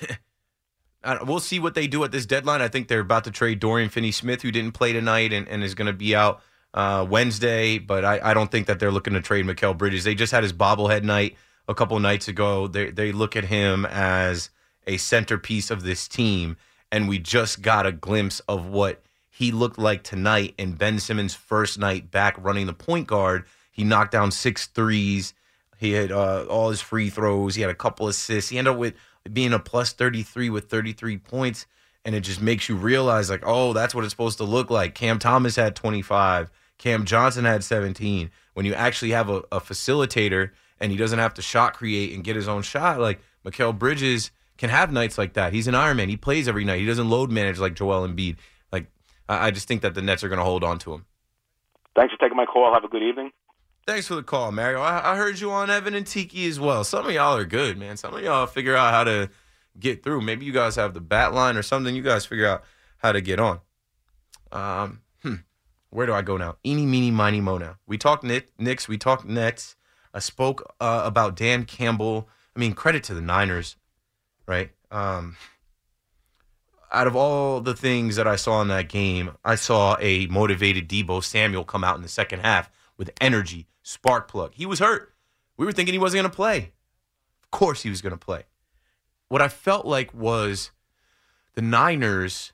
We'll 1.26 1.38
see 1.40 1.58
what 1.60 1.74
they 1.74 1.86
do 1.86 2.02
at 2.04 2.12
this 2.12 2.24
deadline. 2.24 2.62
I 2.62 2.68
think 2.68 2.88
they're 2.88 3.00
about 3.00 3.24
to 3.24 3.30
trade 3.30 3.60
Dorian 3.60 3.90
Finney-Smith, 3.90 4.40
who 4.40 4.50
didn't 4.50 4.72
play 4.72 4.94
tonight 4.94 5.34
and, 5.34 5.46
and 5.48 5.62
is 5.62 5.74
going 5.74 5.86
to 5.86 5.92
be 5.92 6.16
out 6.16 6.40
uh, 6.72 7.04
Wednesday. 7.06 7.76
But 7.78 8.06
I, 8.06 8.30
I 8.30 8.32
don't 8.32 8.50
think 8.50 8.68
that 8.68 8.78
they're 8.78 8.90
looking 8.90 9.12
to 9.12 9.20
trade 9.20 9.44
Mikal 9.44 9.76
Bridges. 9.76 10.04
They 10.04 10.14
just 10.14 10.32
had 10.32 10.42
his 10.42 10.54
bobblehead 10.54 11.02
night 11.02 11.36
a 11.68 11.74
couple 11.74 11.98
nights 11.98 12.28
ago. 12.28 12.66
They 12.66 12.90
they 12.90 13.12
look 13.12 13.36
at 13.36 13.44
him 13.44 13.84
as 13.86 14.50
a 14.86 14.96
centerpiece 14.96 15.70
of 15.70 15.82
this 15.82 16.08
team, 16.08 16.56
and 16.92 17.08
we 17.08 17.18
just 17.18 17.62
got 17.62 17.86
a 17.86 17.92
glimpse 17.92 18.40
of 18.40 18.66
what 18.66 19.02
he 19.30 19.50
looked 19.50 19.78
like 19.78 20.04
tonight 20.04 20.54
in 20.58 20.74
Ben 20.74 21.00
Simmons' 21.00 21.34
first 21.34 21.78
night 21.78 22.10
back 22.10 22.36
running 22.38 22.66
the 22.66 22.72
point 22.72 23.08
guard. 23.08 23.44
He 23.72 23.82
knocked 23.82 24.12
down 24.12 24.30
six 24.30 24.66
threes. 24.66 25.34
He 25.76 25.92
had 25.92 26.12
uh, 26.12 26.44
all 26.44 26.70
his 26.70 26.80
free 26.80 27.10
throws. 27.10 27.56
He 27.56 27.62
had 27.62 27.70
a 27.70 27.74
couple 27.74 28.06
assists. 28.06 28.50
He 28.50 28.58
ended 28.58 28.74
up 28.74 28.78
with 28.78 28.94
being 29.32 29.52
a 29.52 29.58
plus 29.58 29.92
33 29.92 30.50
with 30.50 30.70
33 30.70 31.18
points. 31.18 31.66
And 32.04 32.14
it 32.14 32.20
just 32.20 32.40
makes 32.40 32.68
you 32.68 32.76
realize, 32.76 33.28
like, 33.30 33.42
oh, 33.44 33.72
that's 33.72 33.94
what 33.94 34.04
it's 34.04 34.12
supposed 34.12 34.38
to 34.38 34.44
look 34.44 34.70
like. 34.70 34.94
Cam 34.94 35.18
Thomas 35.18 35.56
had 35.56 35.74
25. 35.74 36.50
Cam 36.78 37.04
Johnson 37.04 37.44
had 37.44 37.64
17. 37.64 38.30
When 38.52 38.66
you 38.66 38.74
actually 38.74 39.10
have 39.10 39.30
a, 39.30 39.38
a 39.50 39.60
facilitator 39.60 40.50
and 40.84 40.92
he 40.92 40.98
doesn't 40.98 41.18
have 41.18 41.32
to 41.34 41.42
shot 41.42 41.72
create 41.72 42.12
and 42.12 42.22
get 42.22 42.36
his 42.36 42.46
own 42.46 42.60
shot, 42.60 43.00
like 43.00 43.20
Mikal 43.44 43.76
Bridges 43.76 44.30
can 44.58 44.68
have 44.68 44.92
nights 44.92 45.16
like 45.16 45.32
that. 45.32 45.54
He's 45.54 45.66
an 45.66 45.74
Iron 45.74 45.96
Man. 45.96 46.10
He 46.10 46.16
plays 46.18 46.46
every 46.46 46.64
night. 46.64 46.78
He 46.78 46.86
doesn't 46.86 47.08
load 47.08 47.30
manage 47.30 47.58
like 47.58 47.74
Joel 47.74 48.06
Embiid. 48.06 48.36
Like, 48.70 48.86
I, 49.28 49.46
I 49.46 49.50
just 49.50 49.66
think 49.66 49.80
that 49.80 49.94
the 49.94 50.02
Nets 50.02 50.22
are 50.22 50.28
going 50.28 50.38
to 50.38 50.44
hold 50.44 50.62
on 50.62 50.78
to 50.80 50.92
him. 50.92 51.06
Thanks 51.96 52.12
for 52.12 52.20
taking 52.20 52.36
my 52.36 52.44
call. 52.44 52.72
Have 52.72 52.84
a 52.84 52.88
good 52.88 53.02
evening. 53.02 53.30
Thanks 53.86 54.08
for 54.08 54.14
the 54.14 54.22
call, 54.22 54.52
Mario. 54.52 54.80
I, 54.80 55.12
I 55.12 55.16
heard 55.16 55.40
you 55.40 55.50
on 55.50 55.70
Evan 55.70 55.94
and 55.94 56.06
Tiki 56.06 56.46
as 56.46 56.60
well. 56.60 56.84
Some 56.84 57.06
of 57.06 57.12
y'all 57.12 57.36
are 57.36 57.44
good, 57.46 57.78
man. 57.78 57.96
Some 57.96 58.14
of 58.14 58.22
y'all 58.22 58.46
figure 58.46 58.76
out 58.76 58.92
how 58.92 59.04
to 59.04 59.30
get 59.78 60.02
through. 60.02 60.20
Maybe 60.20 60.44
you 60.44 60.52
guys 60.52 60.76
have 60.76 60.94
the 60.94 61.00
bat 61.00 61.34
line 61.34 61.56
or 61.56 61.62
something. 61.62 61.94
You 61.94 62.02
guys 62.02 62.26
figure 62.26 62.46
out 62.46 62.62
how 62.98 63.12
to 63.12 63.20
get 63.20 63.40
on. 63.40 63.60
Um, 64.52 65.00
hmm. 65.22 65.34
Where 65.90 66.06
do 66.06 66.12
I 66.12 66.22
go 66.22 66.36
now? 66.36 66.56
Eeny, 66.64 66.86
meeny, 66.86 67.10
miny, 67.10 67.40
mo 67.40 67.58
now. 67.58 67.76
We 67.86 67.98
talked 67.98 68.24
Knick- 68.24 68.52
Knicks. 68.58 68.88
We 68.88 68.98
talked 68.98 69.24
Nets. 69.26 69.76
I 70.14 70.20
spoke 70.20 70.74
uh, 70.80 71.02
about 71.04 71.36
Dan 71.36 71.64
Campbell. 71.64 72.28
I 72.56 72.60
mean, 72.60 72.72
credit 72.72 73.02
to 73.04 73.14
the 73.14 73.20
Niners, 73.20 73.76
right? 74.46 74.70
Um, 74.92 75.36
out 76.92 77.08
of 77.08 77.16
all 77.16 77.60
the 77.60 77.74
things 77.74 78.14
that 78.14 78.28
I 78.28 78.36
saw 78.36 78.62
in 78.62 78.68
that 78.68 78.88
game, 78.88 79.32
I 79.44 79.56
saw 79.56 79.96
a 80.00 80.26
motivated 80.28 80.88
Deebo 80.88 81.22
Samuel 81.22 81.64
come 81.64 81.82
out 81.82 81.96
in 81.96 82.02
the 82.02 82.08
second 82.08 82.40
half 82.40 82.70
with 82.96 83.10
energy, 83.20 83.66
spark 83.82 84.28
plug. 84.28 84.52
He 84.54 84.64
was 84.64 84.78
hurt. 84.78 85.12
We 85.56 85.66
were 85.66 85.72
thinking 85.72 85.92
he 85.92 85.98
wasn't 85.98 86.22
going 86.22 86.30
to 86.30 86.36
play. 86.36 86.72
Of 87.42 87.50
course, 87.50 87.82
he 87.82 87.90
was 87.90 88.00
going 88.00 88.12
to 88.12 88.16
play. 88.16 88.44
What 89.28 89.42
I 89.42 89.48
felt 89.48 89.84
like 89.84 90.14
was 90.14 90.70
the 91.54 91.62
Niners 91.62 92.52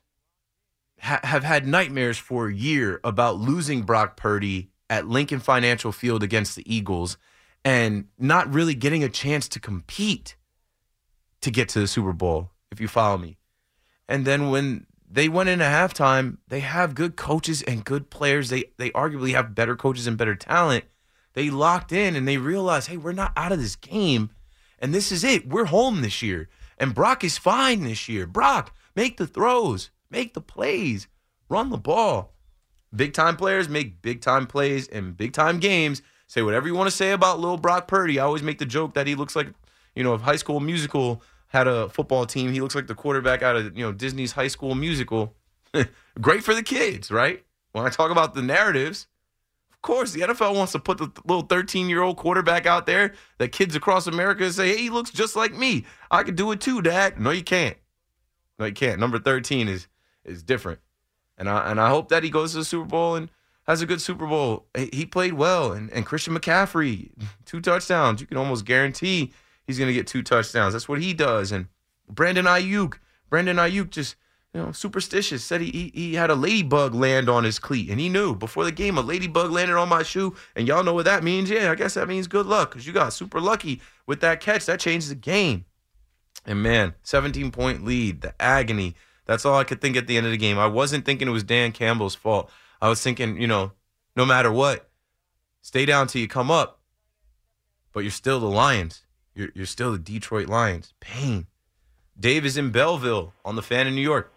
ha- 0.99 1.19
have 1.23 1.43
had 1.43 1.67
nightmares 1.67 2.17
for 2.17 2.47
a 2.47 2.53
year 2.53 2.99
about 3.03 3.39
losing 3.39 3.83
Brock 3.83 4.17
Purdy 4.17 4.71
at 4.89 5.07
Lincoln 5.07 5.39
Financial 5.39 5.91
Field 5.91 6.23
against 6.23 6.55
the 6.55 6.73
Eagles 6.73 7.17
and 7.63 8.07
not 8.17 8.53
really 8.53 8.75
getting 8.75 9.03
a 9.03 9.09
chance 9.09 9.47
to 9.49 9.59
compete 9.59 10.35
to 11.41 11.51
get 11.51 11.69
to 11.69 11.79
the 11.79 11.87
Super 11.87 12.13
Bowl, 12.13 12.51
if 12.71 12.79
you 12.79 12.87
follow 12.87 13.17
me. 13.17 13.37
And 14.07 14.25
then 14.25 14.49
when 14.49 14.85
they 15.09 15.27
went 15.27 15.49
into 15.49 15.65
halftime, 15.65 16.37
they 16.47 16.61
have 16.61 16.95
good 16.95 17.15
coaches 17.15 17.61
and 17.63 17.85
good 17.85 18.09
players. 18.09 18.49
They 18.49 18.65
they 18.77 18.89
arguably 18.91 19.31
have 19.33 19.55
better 19.55 19.75
coaches 19.75 20.07
and 20.07 20.17
better 20.17 20.35
talent. 20.35 20.85
They 21.33 21.49
locked 21.49 21.91
in 21.91 22.15
and 22.15 22.27
they 22.27 22.37
realized, 22.37 22.87
hey, 22.87 22.97
we're 22.97 23.13
not 23.13 23.33
out 23.37 23.51
of 23.51 23.59
this 23.59 23.75
game. 23.75 24.31
And 24.79 24.93
this 24.93 25.11
is 25.11 25.23
it. 25.23 25.47
We're 25.47 25.65
home 25.65 26.01
this 26.01 26.21
year. 26.21 26.49
And 26.77 26.95
Brock 26.95 27.23
is 27.23 27.37
fine 27.37 27.83
this 27.83 28.09
year. 28.09 28.25
Brock, 28.25 28.75
make 28.95 29.17
the 29.17 29.27
throws, 29.27 29.91
make 30.09 30.33
the 30.33 30.41
plays, 30.41 31.07
run 31.47 31.69
the 31.69 31.77
ball. 31.77 32.33
Big 32.93 33.13
time 33.13 33.37
players 33.37 33.69
make 33.69 34.01
big 34.01 34.21
time 34.21 34.47
plays 34.47 34.87
in 34.87 35.13
big 35.13 35.31
time 35.31 35.59
games. 35.59 36.01
Say 36.31 36.43
whatever 36.43 36.65
you 36.65 36.75
want 36.75 36.89
to 36.89 36.95
say 36.95 37.11
about 37.11 37.41
Lil 37.41 37.57
Brock 37.57 37.89
Purdy. 37.89 38.17
I 38.17 38.23
always 38.23 38.41
make 38.41 38.57
the 38.57 38.65
joke 38.65 38.93
that 38.93 39.05
he 39.05 39.15
looks 39.15 39.35
like, 39.35 39.47
you 39.95 40.01
know, 40.01 40.13
if 40.13 40.21
High 40.21 40.37
School 40.37 40.61
Musical 40.61 41.21
had 41.47 41.67
a 41.67 41.89
football 41.89 42.25
team, 42.25 42.53
he 42.53 42.61
looks 42.61 42.73
like 42.73 42.87
the 42.87 42.95
quarterback 42.95 43.41
out 43.41 43.57
of, 43.57 43.77
you 43.77 43.83
know, 43.83 43.91
Disney's 43.91 44.31
High 44.31 44.47
School 44.47 44.73
Musical. 44.73 45.35
Great 46.21 46.41
for 46.41 46.55
the 46.55 46.63
kids, 46.63 47.11
right? 47.11 47.43
When 47.73 47.85
I 47.85 47.89
talk 47.89 48.11
about 48.11 48.33
the 48.33 48.41
narratives, 48.41 49.07
of 49.73 49.81
course, 49.81 50.13
the 50.13 50.21
NFL 50.21 50.55
wants 50.55 50.71
to 50.71 50.79
put 50.79 50.99
the 50.99 51.11
little 51.25 51.43
13 51.43 51.89
year 51.89 52.01
old 52.01 52.15
quarterback 52.15 52.65
out 52.65 52.85
there 52.85 53.13
that 53.37 53.51
kids 53.51 53.75
across 53.75 54.07
America 54.07 54.49
say, 54.53 54.69
hey, 54.69 54.83
he 54.83 54.89
looks 54.89 55.09
just 55.09 55.35
like 55.35 55.53
me. 55.53 55.83
I 56.11 56.23
could 56.23 56.37
do 56.37 56.49
it 56.53 56.61
too, 56.61 56.81
Dad. 56.81 57.19
No, 57.19 57.31
you 57.31 57.43
can't. 57.43 57.75
No, 58.57 58.67
you 58.67 58.73
can't. 58.73 59.01
Number 59.01 59.19
13 59.19 59.67
is 59.67 59.89
is 60.23 60.43
different. 60.43 60.79
And 61.37 61.49
I 61.49 61.69
and 61.69 61.77
I 61.77 61.89
hope 61.89 62.07
that 62.07 62.23
he 62.23 62.29
goes 62.29 62.53
to 62.53 62.59
the 62.59 62.63
Super 62.63 62.87
Bowl 62.87 63.15
and 63.15 63.29
has 63.63 63.81
a 63.81 63.85
good 63.85 64.01
Super 64.01 64.27
Bowl. 64.27 64.67
He 64.75 65.05
played 65.05 65.33
well. 65.33 65.71
And, 65.71 65.89
and 65.91 66.05
Christian 66.05 66.37
McCaffrey, 66.37 67.11
two 67.45 67.61
touchdowns. 67.61 68.21
You 68.21 68.27
can 68.27 68.37
almost 68.37 68.65
guarantee 68.65 69.31
he's 69.65 69.77
going 69.77 69.87
to 69.87 69.93
get 69.93 70.07
two 70.07 70.23
touchdowns. 70.23 70.73
That's 70.73 70.89
what 70.89 71.01
he 71.01 71.13
does. 71.13 71.51
And 71.51 71.67
Brandon 72.09 72.45
Aiyuk, 72.45 72.95
Brandon 73.29 73.57
Aiyuk 73.57 73.89
just 73.89 74.15
you 74.53 74.61
know, 74.61 74.71
superstitious. 74.71 75.43
Said 75.43 75.61
he, 75.61 75.71
he 75.71 75.91
he 75.93 76.13
had 76.15 76.29
a 76.29 76.35
ladybug 76.35 76.93
land 76.93 77.29
on 77.29 77.43
his 77.43 77.59
cleat, 77.59 77.89
and 77.89 77.99
he 77.99 78.09
knew 78.09 78.35
before 78.35 78.65
the 78.65 78.71
game 78.71 78.97
a 78.97 79.01
ladybug 79.01 79.51
landed 79.51 79.77
on 79.77 79.89
my 79.89 80.03
shoe. 80.03 80.35
And 80.55 80.67
y'all 80.67 80.83
know 80.83 80.93
what 80.93 81.05
that 81.05 81.23
means? 81.23 81.49
Yeah, 81.49 81.71
I 81.71 81.75
guess 81.75 81.93
that 81.93 82.07
means 82.07 82.27
good 82.27 82.45
luck 82.45 82.71
because 82.71 82.85
you 82.85 82.93
got 82.93 83.13
super 83.13 83.39
lucky 83.39 83.81
with 84.05 84.19
that 84.21 84.41
catch. 84.41 84.65
That 84.65 84.79
changed 84.79 85.09
the 85.09 85.15
game. 85.15 85.65
And 86.45 86.61
man, 86.63 86.95
17 87.03 87.51
point 87.51 87.85
lead, 87.85 88.21
the 88.21 88.41
agony. 88.41 88.95
That's 89.25 89.45
all 89.45 89.57
I 89.57 89.63
could 89.63 89.79
think 89.79 89.95
at 89.95 90.07
the 90.07 90.17
end 90.17 90.25
of 90.25 90.31
the 90.31 90.37
game. 90.37 90.57
I 90.57 90.67
wasn't 90.67 91.05
thinking 91.05 91.27
it 91.27 91.31
was 91.31 91.43
Dan 91.43 91.71
Campbell's 91.71 92.15
fault. 92.15 92.51
I 92.81 92.89
was 92.89 93.01
thinking, 93.01 93.39
you 93.39 93.47
know, 93.47 93.71
no 94.15 94.25
matter 94.25 94.51
what, 94.51 94.89
stay 95.61 95.85
down 95.85 96.07
till 96.07 96.21
you 96.21 96.27
come 96.27 96.49
up. 96.51 96.79
But 97.93 98.01
you're 98.01 98.11
still 98.11 98.39
the 98.39 98.47
Lions. 98.47 99.03
You're, 99.35 99.49
you're 99.53 99.65
still 99.65 99.91
the 99.91 99.99
Detroit 99.99 100.47
Lions. 100.47 100.93
Pain. 100.99 101.47
Dave 102.19 102.45
is 102.45 102.57
in 102.57 102.71
Belleville 102.71 103.33
on 103.43 103.55
the 103.55 103.61
fan 103.61 103.85
in 103.87 103.95
New 103.95 104.01
York. 104.01 104.31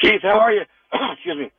Keith, 0.00 0.22
how 0.22 0.38
are 0.38 0.52
you? 0.52 0.62
Excuse 1.12 1.36
me. 1.38 1.50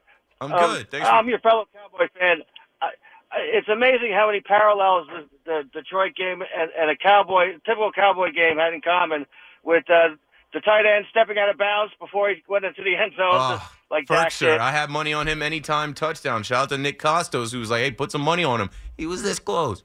I'm 0.41 0.51
Um, 0.51 0.59
good. 0.59 0.91
Thanks. 0.91 1.07
I'm 1.09 1.27
your 1.29 1.39
fellow 1.39 1.65
Cowboy 1.73 2.07
fan. 2.17 2.37
I, 2.81 2.87
I, 3.31 3.37
it's 3.53 3.69
amazing 3.69 4.11
how 4.13 4.27
many 4.27 4.41
parallels 4.41 5.07
the, 5.07 5.27
the 5.45 5.63
Detroit 5.81 6.15
game 6.15 6.41
and, 6.41 6.69
and 6.77 6.89
a 6.89 6.95
Cowboy, 6.95 7.53
typical 7.65 7.91
Cowboy 7.91 8.31
game 8.31 8.57
had 8.57 8.73
in 8.73 8.81
common 8.81 9.25
with 9.63 9.89
uh, 9.89 10.15
the 10.53 10.59
tight 10.59 10.85
end 10.85 11.05
stepping 11.09 11.37
out 11.37 11.49
of 11.49 11.57
bounds 11.57 11.93
before 11.99 12.29
he 12.29 12.43
went 12.47 12.65
into 12.65 12.83
the 12.83 12.95
end 12.95 13.13
zone, 13.17 13.31
Oh, 13.33 13.71
like 13.93 14.07
Berkshire. 14.07 14.57
I 14.59 14.71
had 14.71 14.89
money 14.89 15.13
on 15.13 15.27
him 15.27 15.41
anytime 15.41 15.93
touchdown. 15.93 16.43
Shout 16.43 16.63
out 16.63 16.69
to 16.69 16.77
Nick 16.77 16.99
Costos, 16.99 17.51
who 17.53 17.59
was 17.59 17.69
like, 17.71 17.81
hey, 17.81 17.91
put 17.91 18.11
some 18.11 18.21
money 18.21 18.43
on 18.43 18.59
him. 18.59 18.69
He 18.97 19.05
was 19.05 19.23
this 19.23 19.39
close. 19.39 19.83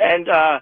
and 0.00 0.28
uh, 0.28 0.60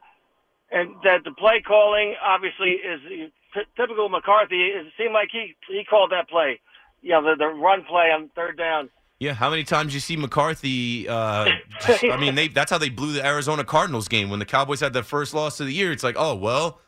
and 0.71 0.95
that 1.05 1.25
the 1.25 1.33
play 1.33 1.63
calling 1.67 2.15
obviously 2.23 2.71
is 2.73 3.31
typical 3.77 4.09
McCarthy. 4.09 4.57
It 4.67 4.87
seemed 4.99 5.13
like 5.15 5.29
he 5.33 5.55
he 5.69 5.85
called 5.85 6.11
that 6.13 6.29
play, 6.29 6.61
you 7.03 7.11
know, 7.11 7.23
the 7.23 7.37
the 7.39 7.47
run 7.47 7.85
play 7.85 8.11
on 8.11 8.31
third 8.35 8.59
down. 8.59 8.91
Yeah, 9.21 9.33
how 9.33 9.49
many 9.49 9.63
times 9.65 9.95
you 9.95 10.01
see 10.01 10.17
McCarthy? 10.17 11.09
Uh, 11.09 11.49
just- 11.87 12.05
I 12.05 12.17
mean, 12.17 12.35
they, 12.35 12.49
that's 12.49 12.71
how 12.71 12.79
they 12.79 12.89
blew 12.91 13.13
the 13.13 13.25
Arizona 13.25 13.65
Cardinals 13.65 14.09
game 14.09 14.29
when 14.29 14.41
the 14.41 14.45
Cowboys 14.45 14.81
had 14.81 14.93
their 14.93 15.05
first 15.05 15.33
loss 15.33 15.61
of 15.61 15.67
the 15.67 15.73
year. 15.73 15.93
It's 15.93 16.03
like, 16.03 16.17
oh 16.19 16.35
well, 16.35 16.81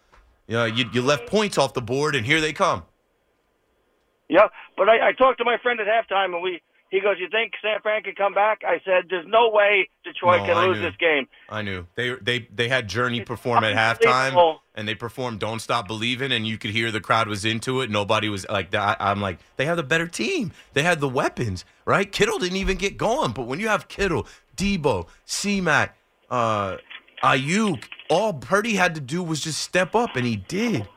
you 0.48 0.54
know, 0.56 0.64
you, 0.64 0.84
you 0.92 1.02
left 1.02 1.26
points 1.28 1.56
off 1.56 1.72
the 1.74 1.80
board, 1.82 2.14
and 2.16 2.26
here 2.26 2.40
they 2.40 2.52
come. 2.52 2.82
Yeah, 4.28 4.48
but 4.76 4.88
I, 4.88 5.08
I 5.08 5.12
talked 5.12 5.38
to 5.38 5.44
my 5.44 5.56
friend 5.62 5.78
at 5.80 5.86
halftime, 5.86 6.34
and 6.34 6.42
we 6.42 6.60
he 6.90 7.00
goes, 7.00 7.16
"You 7.18 7.28
think 7.30 7.52
San 7.62 7.80
Fran 7.80 8.02
can 8.02 8.14
come 8.14 8.34
back?" 8.34 8.62
I 8.66 8.80
said, 8.84 9.04
"There's 9.10 9.26
no 9.26 9.50
way 9.50 9.88
Detroit 10.04 10.40
No, 10.40 10.46
can 10.46 10.56
I 10.56 10.66
lose 10.66 10.76
knew. 10.78 10.82
this 10.82 10.96
game." 10.98 11.26
I 11.48 11.62
knew 11.62 11.86
they 11.94 12.14
they 12.20 12.48
they 12.54 12.68
had 12.68 12.88
Journey 12.88 13.20
perform 13.20 13.62
at 13.64 13.74
halftime, 13.76 14.26
unbelievable. 14.28 14.62
and 14.74 14.88
they 14.88 14.94
performed 14.94 15.38
"Don't 15.40 15.60
Stop 15.60 15.86
Believing," 15.86 16.32
and 16.32 16.46
you 16.46 16.58
could 16.58 16.70
hear 16.70 16.90
the 16.90 17.00
crowd 17.00 17.28
was 17.28 17.44
into 17.44 17.80
it. 17.82 17.90
Nobody 17.90 18.28
was 18.28 18.48
like 18.48 18.70
that. 18.70 18.96
I'm 19.00 19.20
like, 19.20 19.38
they 19.56 19.64
have 19.66 19.76
the 19.76 19.82
better 19.84 20.06
team. 20.08 20.52
They 20.74 20.82
had 20.82 21.00
the 21.00 21.08
weapons, 21.08 21.64
right? 21.84 22.10
Kittle 22.10 22.38
didn't 22.38 22.56
even 22.58 22.76
get 22.78 22.96
going, 22.96 23.32
but 23.32 23.46
when 23.46 23.60
you 23.60 23.68
have 23.68 23.86
Kittle, 23.88 24.26
Deebo, 24.56 25.06
C-Mac, 25.24 25.96
uh, 26.30 26.76
Aiyuk, 27.22 27.84
all 28.10 28.32
Purdy 28.34 28.74
had 28.74 28.94
to 28.94 29.00
do 29.00 29.22
was 29.22 29.40
just 29.40 29.60
step 29.60 29.94
up, 29.94 30.16
and 30.16 30.26
he 30.26 30.36
did. 30.36 30.88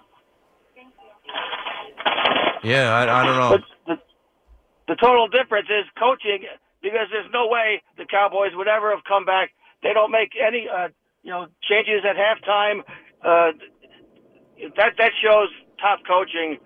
Yeah, 2.64 2.94
I, 2.94 3.22
I 3.22 3.26
don't 3.26 3.38
know. 3.38 3.58
But 3.58 3.96
the, 3.96 4.94
the 4.94 4.96
total 4.96 5.28
difference 5.28 5.68
is 5.70 5.86
coaching 5.98 6.44
because 6.82 7.08
there's 7.12 7.30
no 7.32 7.48
way 7.48 7.82
the 7.98 8.06
Cowboys 8.06 8.52
would 8.56 8.68
ever 8.68 8.90
have 8.92 9.04
come 9.08 9.26
back. 9.26 9.52
They 9.84 9.94
don't 9.94 10.12
make 10.12 10.32
any 10.42 10.68
uh, 10.68 10.90
you 11.24 11.32
know 11.32 11.48
changes 11.62 12.02
at 12.08 12.16
halftime. 12.16 12.82
uh, 13.24 13.52
that 14.78 14.94
that 14.98 15.12
shows 15.24 15.50
top 15.80 16.00
coaching. 16.06 16.58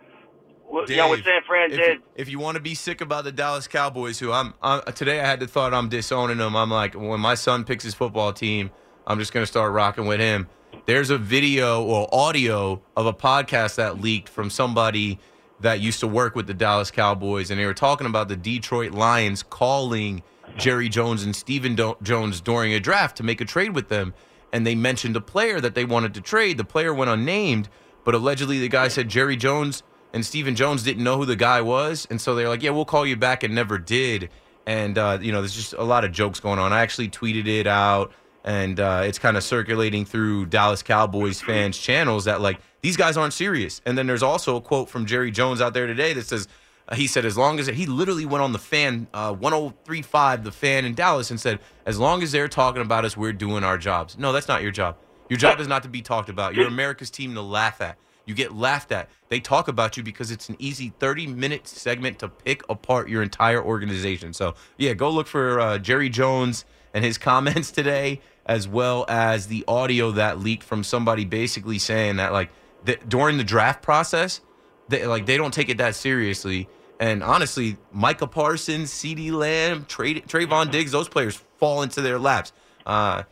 wh- 0.72 0.90
You 0.90 0.98
know 0.98 1.10
what 1.10 1.24
San 1.24 1.42
Fran 1.48 1.72
if, 1.72 1.78
did. 1.78 2.02
If 2.16 2.30
you 2.30 2.40
want 2.40 2.56
to 2.56 2.62
be 2.62 2.74
sick 2.74 3.02
about 3.02 3.24
the 3.24 3.32
Dallas 3.32 3.68
Cowboys, 3.68 4.20
who 4.20 4.32
I'm 4.32 4.54
uh, 4.62 4.82
today, 4.92 5.20
I 5.20 5.26
had 5.26 5.40
the 5.40 5.48
thought 5.48 5.74
I'm 5.74 5.90
disowning 5.90 6.38
them. 6.38 6.56
I'm 6.56 6.72
like, 6.72 6.96
when 6.96 7.20
my 7.20 7.36
son 7.36 7.64
picks 7.64 7.84
his 7.84 7.94
football 7.94 8.34
team, 8.34 8.72
I'm 9.06 9.20
just 9.20 9.34
going 9.34 9.44
to 9.44 9.48
start 9.48 9.72
rocking 9.74 10.06
with 10.06 10.20
him. 10.20 10.48
There's 10.86 11.12
a 11.12 11.18
video 11.18 11.84
or 11.84 12.10
audio 12.12 12.82
of 12.98 13.06
a 13.06 13.14
podcast 13.14 13.76
that 13.76 14.02
leaked 14.02 14.28
from 14.28 14.50
somebody 14.50 15.20
that 15.64 15.80
used 15.80 16.00
to 16.02 16.08
work 16.08 16.36
with 16.36 16.48
the 16.48 16.54
Dallas 16.54 16.92
Cowboys, 16.92 17.50
and 17.50 17.60
they 17.60 17.66
were 17.66 17.74
talking 17.74 18.08
about 18.08 18.28
the 18.28 18.36
Detroit 18.36 18.92
Lions 18.92 19.44
calling 19.44 20.24
Jerry 20.58 20.90
Jones 20.90 21.24
and 21.24 21.36
Stephen 21.36 21.76
Do- 21.76 21.98
Jones 22.04 22.40
during 22.40 22.74
a 22.74 22.80
draft 22.80 23.18
to 23.18 23.24
make 23.24 23.42
a 23.42 23.46
trade 23.46 23.74
with 23.74 23.90
them. 23.90 24.14
And 24.52 24.68
they 24.68 24.76
mentioned 24.76 25.16
a 25.16 25.22
player 25.22 25.60
that 25.60 25.74
they 25.74 25.84
wanted 25.84 26.14
to 26.14 26.22
trade. 26.22 26.58
The 26.58 26.64
player 26.64 26.94
went 26.94 27.10
unnamed, 27.10 27.70
but 28.04 28.14
allegedly 28.14 28.60
the 28.60 28.70
guy 28.70 28.88
said 28.88 29.10
Jerry 29.10 29.36
Jones 29.36 29.82
and 30.14 30.24
Stephen 30.24 30.56
Jones 30.56 30.84
didn't 30.84 31.04
know 31.04 31.18
who 31.18 31.26
the 31.26 31.36
guy 31.36 31.60
was, 31.62 32.08
and 32.10 32.22
so 32.22 32.36
they're 32.36 32.48
like, 32.48 32.62
"Yeah, 32.62 32.70
we'll 32.70 32.86
call 32.86 33.06
you 33.06 33.16
back," 33.16 33.42
and 33.42 33.56
never 33.56 33.80
did. 33.80 34.30
And 34.68 34.98
uh, 34.98 35.18
you 35.20 35.32
know, 35.32 35.42
there's 35.42 35.56
just 35.56 35.74
a 35.74 35.84
lot 35.84 36.06
of 36.06 36.12
jokes 36.12 36.40
going 36.40 36.60
on. 36.60 36.72
I 36.72 36.82
actually 36.82 37.10
tweeted 37.10 37.48
it 37.48 37.66
out, 37.66 38.12
and 38.44 38.80
uh, 38.80 39.02
it's 39.06 39.18
kind 39.18 39.38
of 39.38 39.44
circulating 39.44 40.06
through 40.06 40.46
Dallas 40.46 40.84
Cowboys 40.84 41.42
fans 41.42 41.78
channels 41.78 42.26
that 42.26 42.42
like 42.42 42.60
these 42.84 42.96
guys 42.96 43.18
aren't 43.18 43.34
serious. 43.34 43.82
And 43.86 43.98
then 43.98 44.06
there's 44.06 44.22
also 44.22 44.56
a 44.56 44.62
quote 44.62 44.90
from 44.90 45.08
Jerry 45.08 45.32
Jones 45.32 45.60
out 45.62 45.74
there 45.74 45.88
today 45.88 46.14
that 46.14 46.28
says. 46.28 46.48
Uh, 46.86 46.96
he 46.96 47.08
said, 47.08 47.24
as 47.24 47.38
long 47.38 47.62
as 47.62 47.68
he 47.68 47.86
literally 47.86 48.26
went 48.26 48.44
on 48.44 48.52
the 48.52 48.60
fan, 48.60 49.08
uh, 49.14 49.34
1035, 49.34 50.44
the 50.44 50.52
fan 50.52 50.84
in 50.84 50.94
Dallas, 50.94 51.32
and 51.32 51.40
said, 51.40 51.60
as 51.86 51.98
long 51.98 52.22
as 52.22 52.34
they're 52.34 52.50
talking 52.50 52.82
about 52.82 53.06
us, 53.06 53.16
we're 53.16 53.32
doing 53.32 53.64
our 53.64 53.78
jobs. 53.78 54.18
No, 54.18 54.34
that's 54.34 54.50
not 54.50 54.62
your 54.62 54.72
job. 54.72 54.98
Your 55.30 55.38
job 55.38 55.62
is 55.62 55.68
not 55.70 55.84
to 55.84 55.90
be 55.90 56.02
talked 56.02 56.28
about. 56.28 56.56
You're 56.56 56.68
America's 56.68 57.10
team 57.10 57.36
to 57.36 57.42
laugh 57.42 57.80
at. 57.80 57.98
You 58.26 58.34
get 58.34 58.54
laughed 58.54 58.92
at. 58.92 59.10
They 59.30 59.40
talk 59.40 59.68
about 59.68 59.98
you 59.98 60.04
because 60.04 60.32
it's 60.32 60.50
an 60.50 60.56
easy 60.60 60.94
30 61.00 61.28
minute 61.28 61.68
segment 61.68 62.20
to 62.20 62.30
pick 62.30 62.62
apart 62.70 63.10
your 63.10 63.24
entire 63.24 63.64
organization. 63.64 64.34
So, 64.34 64.56
yeah, 64.78 64.94
go 64.94 65.10
look 65.10 65.28
for 65.28 65.60
uh, 65.60 65.78
Jerry 65.78 66.10
Jones 66.10 66.66
and 66.94 67.04
his 67.04 67.18
comments 67.30 67.72
today, 67.72 68.22
as 68.46 68.68
well 68.68 69.06
as 69.10 69.48
the 69.48 69.64
audio 69.68 70.12
that 70.12 70.40
leaked 70.40 70.64
from 70.64 70.84
somebody 70.84 71.26
basically 71.26 71.80
saying 71.80 72.18
that, 72.18 72.32
like, 72.32 72.50
that 72.86 73.10
during 73.10 73.38
the 73.38 73.44
draft 73.44 73.82
process, 73.82 74.42
they, 74.90 75.06
like 75.06 75.26
they 75.26 75.38
don't 75.38 75.54
take 75.54 75.70
it 75.70 75.78
that 75.78 75.96
seriously. 75.96 76.68
And 77.00 77.24
honestly, 77.24 77.78
Micah 77.92 78.28
Parsons, 78.28 78.92
CeeDee 78.92 79.32
Lamb, 79.32 79.86
Tra- 79.88 80.22
Trevon 80.22 80.72
Diggs, 80.72 80.92
those 80.92 81.10
players 81.10 81.42
fall 81.58 81.82
into 81.82 82.02
their 82.02 82.20
laps. 82.20 82.54
Uh, 82.86 83.24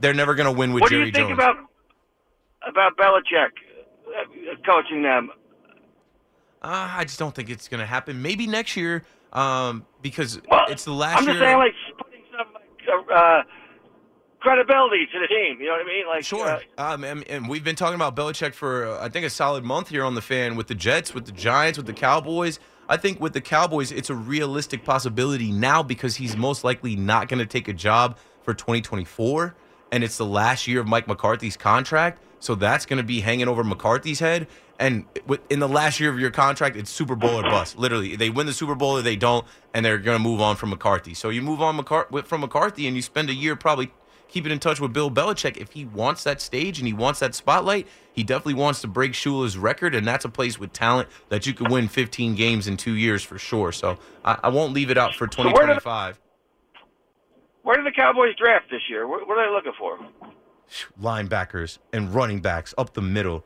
they're 0.00 0.14
never 0.14 0.34
going 0.34 0.52
to 0.52 0.58
win 0.58 0.72
with 0.72 0.88
Jerry 0.88 1.10
Jones. 1.10 1.14
what 1.14 1.14
do 1.14 1.20
you 1.20 1.36
think 1.36 1.38
Jones. 1.38 1.56
about 1.56 1.70
about 2.68 2.96
Belichick 2.96 3.50
uh, 4.08 4.56
coaching 4.66 5.02
them? 5.02 5.30
Uh, 6.62 6.90
I 6.96 7.04
just 7.04 7.18
don't 7.18 7.34
think 7.34 7.50
it's 7.50 7.68
going 7.68 7.80
to 7.80 7.86
happen. 7.86 8.22
Maybe 8.22 8.46
next 8.46 8.76
year, 8.76 9.04
um, 9.32 9.84
because 10.00 10.40
it's 10.68 10.84
the 10.84 10.92
last 10.92 11.18
I'm 11.18 11.24
year. 11.24 11.34
just 11.34 11.44
saying, 11.44 11.58
like 11.58 11.74
putting 11.98 12.22
some 12.36 12.46
like, 12.54 13.10
uh, 13.14 13.42
credibility 14.44 15.06
to 15.12 15.18
the 15.18 15.26
team. 15.26 15.58
You 15.60 15.66
know 15.66 15.72
what 15.72 15.80
I 15.80 15.84
mean? 15.86 16.06
Like, 16.06 16.24
Sure. 16.24 16.60
uh, 16.78 16.94
Um, 16.94 17.02
and, 17.02 17.26
and 17.28 17.48
we've 17.48 17.64
been 17.64 17.74
talking 17.76 17.96
about 17.96 18.14
Belichick 18.14 18.54
for, 18.54 18.86
uh, 18.86 19.04
I 19.04 19.08
think, 19.08 19.26
a 19.26 19.30
solid 19.30 19.64
month 19.64 19.88
here 19.88 20.04
on 20.04 20.14
the 20.14 20.20
fan 20.22 20.54
with 20.54 20.68
the 20.68 20.74
Jets, 20.74 21.12
with 21.14 21.24
the 21.26 21.32
Giants, 21.32 21.76
with 21.78 21.86
the 21.86 21.92
Cowboys. 21.92 22.60
I 22.88 22.96
think 22.98 23.20
with 23.20 23.32
the 23.32 23.40
Cowboys, 23.40 23.90
it's 23.90 24.10
a 24.10 24.14
realistic 24.14 24.84
possibility 24.84 25.50
now 25.50 25.82
because 25.82 26.16
he's 26.16 26.36
most 26.36 26.62
likely 26.62 26.94
not 26.94 27.28
going 27.28 27.38
to 27.40 27.46
take 27.46 27.66
a 27.66 27.72
job 27.72 28.18
for 28.42 28.52
2024. 28.54 29.54
And 29.90 30.04
it's 30.04 30.18
the 30.18 30.26
last 30.26 30.66
year 30.68 30.80
of 30.80 30.86
Mike 30.86 31.08
McCarthy's 31.08 31.56
contract. 31.56 32.20
So 32.40 32.54
that's 32.54 32.84
going 32.84 32.98
to 32.98 33.02
be 33.02 33.20
hanging 33.20 33.48
over 33.48 33.64
McCarthy's 33.64 34.20
head. 34.20 34.46
And 34.78 35.04
in 35.48 35.60
the 35.60 35.68
last 35.68 36.00
year 36.00 36.10
of 36.10 36.18
your 36.18 36.30
contract, 36.32 36.76
it's 36.76 36.90
Super 36.90 37.14
Bowl 37.14 37.38
or 37.38 37.42
bust. 37.42 37.78
Literally, 37.78 38.16
they 38.16 38.28
win 38.28 38.46
the 38.46 38.52
Super 38.52 38.74
Bowl 38.74 38.98
or 38.98 39.02
they 39.02 39.16
don't, 39.16 39.46
and 39.72 39.86
they're 39.86 39.98
going 39.98 40.18
to 40.18 40.22
move 40.22 40.40
on 40.40 40.56
from 40.56 40.70
McCarthy. 40.70 41.14
So 41.14 41.28
you 41.30 41.40
move 41.42 41.62
on 41.62 41.78
McCar- 41.78 42.26
from 42.26 42.40
McCarthy, 42.40 42.86
and 42.88 42.96
you 42.96 43.00
spend 43.02 43.30
a 43.30 43.34
year 43.34 43.54
probably 43.56 43.92
keeping 44.28 44.50
in 44.52 44.58
touch 44.58 44.80
with 44.80 44.92
Bill 44.92 45.10
Belichick. 45.10 45.56
If 45.56 45.72
he 45.72 45.84
wants 45.84 46.24
that 46.24 46.40
stage 46.40 46.78
and 46.78 46.86
he 46.86 46.92
wants 46.92 47.20
that 47.20 47.34
spotlight, 47.34 47.86
he 48.12 48.22
definitely 48.22 48.54
wants 48.54 48.80
to 48.82 48.88
break 48.88 49.12
Shula's 49.12 49.56
record, 49.56 49.94
and 49.94 50.06
that's 50.06 50.24
a 50.24 50.28
place 50.28 50.58
with 50.58 50.72
talent 50.72 51.08
that 51.28 51.46
you 51.46 51.54
could 51.54 51.70
win 51.70 51.88
15 51.88 52.34
games 52.34 52.66
in 52.66 52.76
two 52.76 52.94
years 52.94 53.22
for 53.22 53.38
sure. 53.38 53.72
So 53.72 53.98
I, 54.24 54.38
I 54.44 54.48
won't 54.48 54.72
leave 54.72 54.90
it 54.90 54.98
out 54.98 55.14
for 55.14 55.24
where 55.26 55.44
did- 55.46 55.50
2025. 55.80 56.20
where 57.62 57.76
did 57.76 57.86
the 57.86 57.92
Cowboys 57.92 58.34
draft 58.36 58.66
this 58.70 58.82
year? 58.88 59.06
What, 59.06 59.26
what 59.28 59.38
are 59.38 59.46
they 59.48 59.52
looking 59.52 59.72
for? 59.78 59.98
Linebackers 61.00 61.78
and 61.92 62.14
running 62.14 62.40
backs 62.40 62.74
up 62.78 62.94
the 62.94 63.02
middle, 63.02 63.44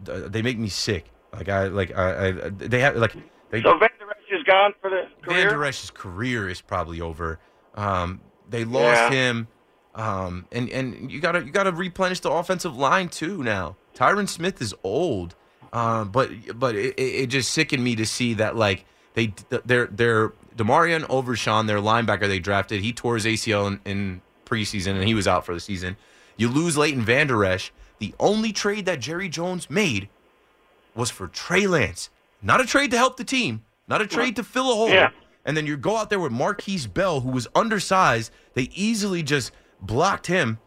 they 0.00 0.42
make 0.42 0.58
me 0.58 0.68
sick. 0.68 1.06
Like 1.32 1.48
I 1.48 1.64
like 1.66 1.94
I, 1.96 2.28
I 2.28 2.32
they 2.50 2.80
have 2.80 2.96
like 2.96 3.14
they. 3.50 3.62
So 3.62 3.78
Van 3.78 3.88
Der 3.98 4.10
Esch 4.10 4.38
is 4.38 4.42
gone 4.44 4.72
for 4.80 4.88
the 4.90 5.02
Van 5.26 5.34
career. 5.34 5.50
Der 5.50 5.64
Esch's 5.64 5.90
career 5.90 6.48
is 6.48 6.60
probably 6.60 7.00
over. 7.00 7.38
Um, 7.74 8.20
they 8.48 8.64
lost 8.64 9.00
Yeah. 9.00 9.10
him, 9.10 9.48
um, 9.98 10.46
and 10.52 10.70
and 10.70 11.10
you 11.10 11.20
gotta 11.20 11.44
you 11.44 11.50
gotta 11.50 11.72
replenish 11.72 12.20
the 12.20 12.30
offensive 12.30 12.76
line 12.76 13.08
too 13.08 13.42
now. 13.42 13.76
Tyron 13.94 14.28
Smith 14.28 14.62
is 14.62 14.72
old, 14.84 15.34
um, 15.72 16.10
but 16.10 16.30
but 16.58 16.76
it, 16.76 16.94
it 16.96 17.26
just 17.26 17.50
sickened 17.50 17.82
me 17.82 17.96
to 17.96 18.06
see 18.06 18.34
that 18.34 18.56
like 18.56 18.86
they 19.14 19.34
they're 19.66 19.88
they're 19.88 20.32
DeMarvion 20.56 21.08
Overshown, 21.08 21.66
their 21.66 21.78
linebacker 21.78 22.28
they 22.28 22.38
drafted, 22.38 22.80
he 22.80 22.92
tore 22.92 23.14
his 23.14 23.24
ACL 23.24 23.66
in, 23.66 23.80
in 23.84 24.22
preseason 24.44 24.94
and 24.94 25.04
he 25.04 25.14
was 25.14 25.26
out 25.26 25.44
for 25.44 25.54
the 25.54 25.60
season. 25.60 25.96
You 26.36 26.48
lose 26.48 26.76
Leighton 26.76 27.02
Vander 27.02 27.44
Esch. 27.44 27.72
The 27.98 28.14
only 28.20 28.52
trade 28.52 28.86
that 28.86 29.00
Jerry 29.00 29.28
Jones 29.28 29.68
made 29.68 30.08
was 30.94 31.10
for 31.10 31.28
Trey 31.28 31.66
Lance. 31.66 32.10
Not 32.42 32.60
a 32.60 32.66
trade 32.66 32.92
to 32.92 32.96
help 32.96 33.16
the 33.16 33.24
team, 33.24 33.64
not 33.88 34.00
a 34.00 34.06
trade 34.06 34.36
to 34.36 34.44
fill 34.44 34.70
a 34.70 34.74
hole. 34.74 34.88
Yeah. 34.88 35.10
And 35.44 35.56
then 35.56 35.66
you 35.66 35.76
go 35.76 35.96
out 35.96 36.10
there 36.10 36.20
with 36.20 36.32
Markquese 36.32 36.92
Bell, 36.92 37.20
who 37.20 37.30
was 37.30 37.48
undersized. 37.54 38.30
They 38.54 38.68
easily 38.74 39.22
just 39.22 39.50
blocked 39.80 40.26
him 40.26 40.58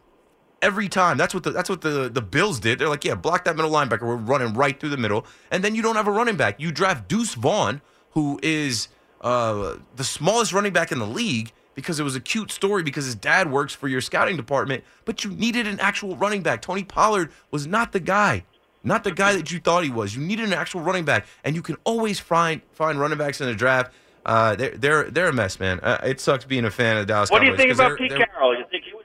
every 0.60 0.88
time. 0.88 1.16
That's 1.16 1.34
what 1.34 1.42
the 1.42 1.50
that's 1.50 1.68
what 1.68 1.80
the, 1.80 2.08
the 2.08 2.22
Bills 2.22 2.60
did. 2.60 2.78
They're 2.78 2.88
like, 2.88 3.04
yeah, 3.04 3.14
block 3.14 3.44
that 3.44 3.56
middle 3.56 3.70
linebacker. 3.70 4.02
We're 4.02 4.16
running 4.16 4.54
right 4.54 4.78
through 4.78 4.90
the 4.90 4.96
middle. 4.96 5.26
And 5.50 5.62
then 5.62 5.74
you 5.74 5.82
don't 5.82 5.96
have 5.96 6.08
a 6.08 6.12
running 6.12 6.36
back. 6.36 6.60
You 6.60 6.72
draft 6.72 7.08
Deuce 7.08 7.34
Vaughn, 7.34 7.80
who 8.10 8.38
is 8.42 8.88
uh, 9.20 9.76
the 9.96 10.04
smallest 10.04 10.52
running 10.52 10.72
back 10.72 10.92
in 10.92 10.98
the 10.98 11.06
league 11.06 11.52
because 11.74 11.98
it 11.98 12.02
was 12.02 12.14
a 12.14 12.20
cute 12.20 12.50
story 12.50 12.82
because 12.82 13.06
his 13.06 13.14
dad 13.14 13.50
works 13.50 13.74
for 13.74 13.88
your 13.88 14.00
scouting 14.00 14.36
department, 14.36 14.84
but 15.04 15.24
you 15.24 15.30
needed 15.30 15.66
an 15.66 15.80
actual 15.80 16.16
running 16.16 16.42
back. 16.42 16.60
Tony 16.60 16.84
Pollard 16.84 17.30
was 17.50 17.66
not 17.66 17.92
the 17.92 18.00
guy. 18.00 18.44
Not 18.84 19.04
the 19.04 19.12
guy 19.12 19.32
that 19.34 19.52
you 19.52 19.60
thought 19.60 19.84
he 19.84 19.90
was. 19.90 20.16
You 20.16 20.22
needed 20.22 20.46
an 20.46 20.52
actual 20.52 20.80
running 20.80 21.04
back, 21.04 21.26
and 21.44 21.54
you 21.54 21.62
can 21.62 21.76
always 21.84 22.18
find 22.18 22.60
find 22.72 22.98
running 22.98 23.16
backs 23.16 23.40
in 23.40 23.46
the 23.46 23.54
draft. 23.54 23.92
Uh, 24.26 24.56
they're 24.56 24.76
they're 24.76 25.10
they're 25.10 25.28
a 25.28 25.32
mess, 25.32 25.60
man. 25.60 25.78
Uh, 25.80 25.98
it 26.02 26.20
sucks 26.20 26.44
being 26.44 26.64
a 26.64 26.70
fan 26.70 26.96
of 26.96 27.06
Dallas 27.06 27.30
What 27.30 27.42
do 27.42 27.46
you 27.46 27.56
think 27.56 27.72
about 27.72 27.96
Pete 27.96 28.10
they're- 28.10 28.26
Carroll? 28.26 28.56
You 28.58 28.64
think 28.72 28.84
he 28.84 28.92
was? 28.92 29.01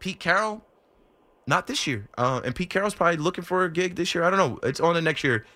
Pete 0.00 0.18
Carroll, 0.18 0.64
not 1.46 1.66
this 1.66 1.86
year. 1.86 2.08
Uh, 2.18 2.40
and 2.44 2.54
Pete 2.54 2.70
Carroll's 2.70 2.94
probably 2.94 3.18
looking 3.18 3.44
for 3.44 3.64
a 3.64 3.70
gig 3.70 3.94
this 3.94 4.14
year. 4.14 4.24
I 4.24 4.30
don't 4.30 4.38
know. 4.38 4.58
It's 4.68 4.80
on 4.80 4.94
the 4.94 5.02
next 5.02 5.22
year. 5.22 5.46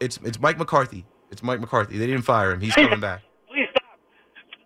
It's 0.00 0.18
it's 0.24 0.38
Mike 0.40 0.58
McCarthy. 0.58 1.04
It's 1.30 1.42
Mike 1.42 1.60
McCarthy. 1.60 1.98
They 1.98 2.06
didn't 2.06 2.22
fire 2.22 2.52
him. 2.52 2.60
He's 2.60 2.74
coming 2.74 3.00
back. 3.00 3.22
Please 3.48 3.66
stop. 3.70 3.82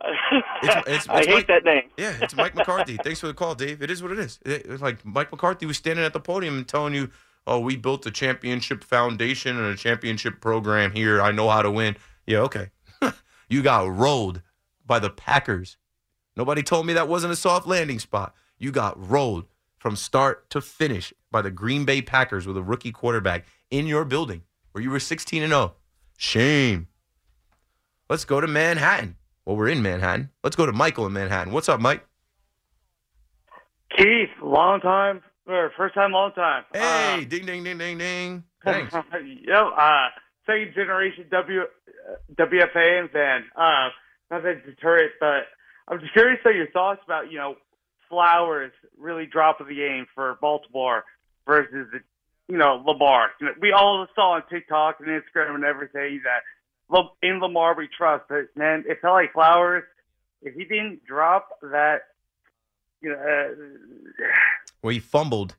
It's, 0.63 0.89
it's, 0.89 1.09
I 1.09 1.19
hate 1.21 1.31
Mike- 1.31 1.47
that 1.47 1.65
name. 1.65 1.85
Yeah, 1.97 2.15
it's 2.21 2.35
Mike 2.35 2.55
McCarthy. 2.55 2.97
Thanks 3.03 3.21
for 3.21 3.27
the 3.29 3.35
call, 3.35 3.55
Dave. 3.55 3.81
It 3.83 3.91
is 3.91 4.03
what 4.03 4.13
it 4.13 4.19
is. 4.19 4.39
It- 4.45 4.67
it's 4.67 4.83
like 4.83 5.05
Mike 5.05 5.31
McCarthy 5.31 5.67
was 5.67 5.77
standing 5.77 6.05
at 6.05 6.13
the 6.13 6.21
podium 6.21 6.57
and 6.59 6.67
telling 6.69 6.95
you, 6.95 7.11
"Oh, 7.47 7.61
we 7.61 7.77
built 7.77 8.05
a 8.07 8.11
championship 8.11 8.83
foundation 8.85 9.57
and 9.57 9.67
a 9.67 9.77
championship 9.77 10.41
program 10.41 10.93
here. 10.93 11.23
I 11.23 11.31
know 11.33 11.49
how 11.49 11.63
to 11.63 11.71
win." 11.71 11.97
Yeah, 12.27 12.41
okay. 12.41 12.71
you 13.49 13.63
got 13.63 13.89
rolled 13.89 14.43
by 14.87 14.99
the 14.99 15.11
Packers. 15.11 15.77
Nobody 16.37 16.63
told 16.63 16.87
me 16.87 16.93
that 16.95 17.09
wasn't 17.09 17.33
a 17.33 17.37
soft 17.37 17.67
landing 17.67 17.99
spot. 17.99 18.35
You 18.59 18.73
got 18.73 18.99
rolled 18.99 19.47
from 19.79 19.95
start 19.95 20.51
to 20.51 20.61
finish 20.61 21.13
by 21.31 21.43
the 21.43 21.51
Green 21.51 21.85
Bay 21.85 22.03
Packers 22.03 22.47
with 22.47 22.57
a 22.57 22.63
rookie 22.63 22.91
quarterback 22.91 23.47
in 23.71 23.87
your 23.87 24.05
building 24.05 24.43
where 24.73 24.83
you 24.83 24.91
were 24.91 25.01
16 25.01 25.43
and 25.43 25.51
0. 25.51 25.75
Shame. 26.17 26.89
Let's 28.11 28.25
go 28.25 28.41
to 28.41 28.47
Manhattan. 28.47 29.17
Well, 29.45 29.57
we're 29.57 29.69
in 29.69 29.83
Manhattan. 29.83 30.31
Let's 30.43 30.57
go 30.57 30.67
to 30.67 30.73
Michael 30.73 31.07
in 31.07 31.13
Manhattan. 31.13 31.53
What's 31.53 31.69
up, 31.69 31.81
Mike? 31.81 32.05
Keith, 33.97 34.29
long 34.43 34.81
time 34.81 35.23
or 35.47 35.73
first 35.77 35.95
time, 35.95 36.13
long 36.13 36.33
time. 36.33 36.65
Hey, 36.73 37.25
ding, 37.25 37.47
ding, 37.47 37.65
ding, 37.65 37.79
ding, 37.79 37.99
ding. 37.99 38.45
Thanks. 38.65 38.93
yep, 38.93 39.67
uh, 39.77 40.09
second 40.47 40.75
generation 40.75 41.25
W 41.31 41.63
uh, 41.63 41.65
WFAN 42.37 43.11
fan. 43.13 43.45
Uh, 43.57 43.89
not 44.31 44.41
to 44.41 44.61
deter 44.61 44.99
it, 44.99 45.13
but 45.21 45.47
I'm 45.87 46.01
just 46.01 46.13
curious 46.13 46.41
of 46.45 46.55
your 46.55 46.71
thoughts 46.71 47.01
about 47.05 47.31
you 47.31 47.39
know 47.39 47.55
Flowers 48.09 48.73
really 48.97 49.27
drop 49.27 49.61
of 49.61 49.69
the 49.69 49.75
game 49.75 50.07
for 50.15 50.37
Baltimore 50.41 51.05
versus 51.47 51.87
the, 51.93 52.01
you 52.49 52.57
know 52.59 52.83
Lamar. 52.87 53.31
We 53.61 53.73
all 53.73 54.07
saw 54.15 54.33
on 54.33 54.43
TikTok 54.51 54.97
and 55.01 55.09
Instagram 55.09 55.55
and 55.55 55.65
everything 55.65 56.23
that 56.25 56.43
in 57.23 57.41
Lamar 57.41 57.75
we 57.77 57.89
trust, 57.97 58.25
but 58.29 58.49
man, 58.57 58.85
it 58.89 59.01
felt 59.03 59.15
like 59.15 59.33
Flowers. 59.33 59.85
If 60.41 60.55
he 60.55 60.65
didn't 60.65 61.05
drop 61.05 61.49
that, 61.63 62.03
you 63.03 63.11
know, 63.11 63.17
uh, 63.17 63.55
Well, 64.83 64.93
he 64.93 65.01
fumbled 65.01 65.57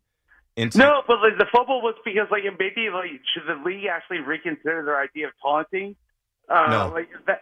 into 0.55 0.77
No, 0.77 1.03
but 1.07 1.21
like, 1.21 1.37
the 1.37 1.45
fumble 1.51 1.81
was 1.81 1.95
because 2.05 2.27
like 2.31 2.43
maybe 2.57 2.89
like 2.89 3.11
should 3.33 3.43
the 3.47 3.61
league 3.63 3.85
actually 3.85 4.19
reconsider 4.19 4.83
their 4.85 4.99
idea 4.99 5.27
of 5.27 5.33
taunting? 5.41 5.95
Uh, 6.47 6.67
No. 6.69 6.91
Like 6.93 7.09
that, 7.27 7.41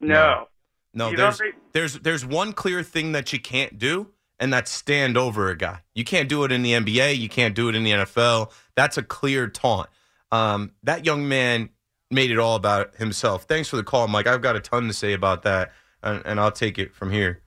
no. 0.00 0.46
No, 0.94 1.10
You 1.10 1.16
know, 1.16 1.24
there's 1.24 1.38
they- 1.38 1.52
there's 1.72 1.94
there's 2.00 2.24
one 2.24 2.52
clear 2.54 2.82
thing 2.82 3.12
that 3.12 3.32
you 3.32 3.38
can't 3.38 3.78
do, 3.78 4.10
and 4.40 4.52
that's 4.52 4.70
stand 4.70 5.16
over 5.16 5.50
a 5.50 5.56
guy. 5.56 5.80
You 5.94 6.04
can't 6.04 6.28
do 6.28 6.44
it 6.44 6.52
in 6.52 6.62
the 6.62 6.72
NBA. 6.72 7.18
You 7.18 7.28
can't 7.28 7.54
do 7.54 7.68
it 7.68 7.74
in 7.74 7.82
the 7.82 7.90
NFL. 7.92 8.52
That's 8.74 8.96
a 8.96 9.02
clear 9.02 9.48
taunt. 9.48 9.88
Um, 10.30 10.72
that 10.82 11.04
young 11.04 11.28
man 11.28 11.70
made 12.10 12.30
it 12.30 12.38
all 12.38 12.56
about 12.56 12.94
himself. 12.96 13.44
Thanks 13.44 13.68
for 13.68 13.76
the 13.76 13.82
call, 13.82 14.08
Mike. 14.08 14.26
I've 14.26 14.42
got 14.42 14.56
a 14.56 14.60
ton 14.60 14.86
to 14.86 14.92
say 14.92 15.12
about 15.12 15.42
that, 15.42 15.72
and, 16.02 16.22
and 16.24 16.40
I'll 16.40 16.52
take 16.52 16.78
it 16.78 16.94
from 16.94 17.10
here. 17.10 17.42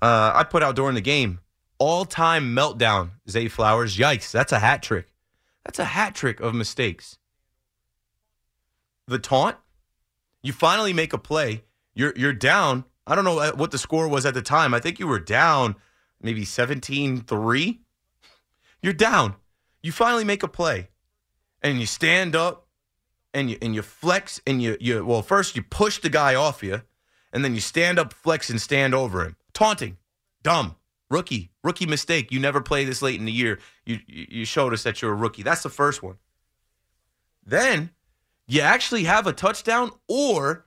Uh, 0.00 0.32
I 0.34 0.44
put 0.44 0.62
out 0.62 0.74
during 0.74 0.94
the 0.94 1.00
game 1.00 1.40
all 1.78 2.04
time 2.04 2.54
meltdown. 2.54 3.12
Zay 3.28 3.48
Flowers. 3.48 3.96
Yikes! 3.96 4.32
That's 4.32 4.52
a 4.52 4.58
hat 4.58 4.82
trick. 4.82 5.12
That's 5.64 5.78
a 5.78 5.84
hat 5.84 6.14
trick 6.14 6.40
of 6.40 6.54
mistakes. 6.54 7.18
The 9.06 9.18
taunt. 9.18 9.56
You 10.42 10.52
finally 10.52 10.92
make 10.92 11.12
a 11.12 11.18
play. 11.18 11.62
You're 11.94 12.12
you're 12.16 12.32
down. 12.32 12.84
I 13.06 13.14
don't 13.14 13.24
know 13.24 13.38
uh, 13.38 13.52
what 13.52 13.70
the 13.70 13.78
score 13.78 14.08
was 14.08 14.26
at 14.26 14.34
the 14.34 14.42
time. 14.42 14.74
I 14.74 14.80
think 14.80 14.98
you 14.98 15.06
were 15.06 15.20
down 15.20 15.76
maybe 16.22 16.44
17-3. 16.44 17.78
You're 18.82 18.92
down. 18.92 19.36
You 19.82 19.92
finally 19.92 20.24
make 20.24 20.42
a 20.42 20.48
play. 20.48 20.88
And 21.62 21.78
you 21.80 21.86
stand 21.86 22.34
up 22.34 22.66
and 23.34 23.50
you 23.50 23.56
and 23.62 23.74
you 23.74 23.82
flex 23.82 24.40
and 24.46 24.62
you 24.62 24.76
you 24.80 25.04
well 25.06 25.22
first 25.22 25.56
you 25.56 25.62
push 25.62 25.98
the 25.98 26.10
guy 26.10 26.34
off 26.34 26.62
you 26.62 26.82
and 27.32 27.44
then 27.44 27.54
you 27.54 27.60
stand 27.60 27.98
up 27.98 28.12
flex 28.12 28.50
and 28.50 28.60
stand 28.60 28.94
over 28.94 29.24
him. 29.24 29.36
Taunting. 29.54 29.96
Dumb. 30.42 30.76
Rookie. 31.08 31.50
Rookie 31.62 31.86
mistake. 31.86 32.32
You 32.32 32.40
never 32.40 32.60
play 32.60 32.84
this 32.84 33.02
late 33.02 33.18
in 33.18 33.26
the 33.26 33.32
year. 33.32 33.58
You 33.84 34.00
you 34.06 34.44
showed 34.44 34.72
us 34.72 34.82
that 34.82 35.00
you're 35.00 35.12
a 35.12 35.16
rookie. 35.16 35.42
That's 35.42 35.62
the 35.62 35.70
first 35.70 36.02
one. 36.02 36.16
Then 37.44 37.90
you 38.46 38.60
actually 38.60 39.04
have 39.04 39.26
a 39.26 39.32
touchdown 39.32 39.90
or 40.08 40.66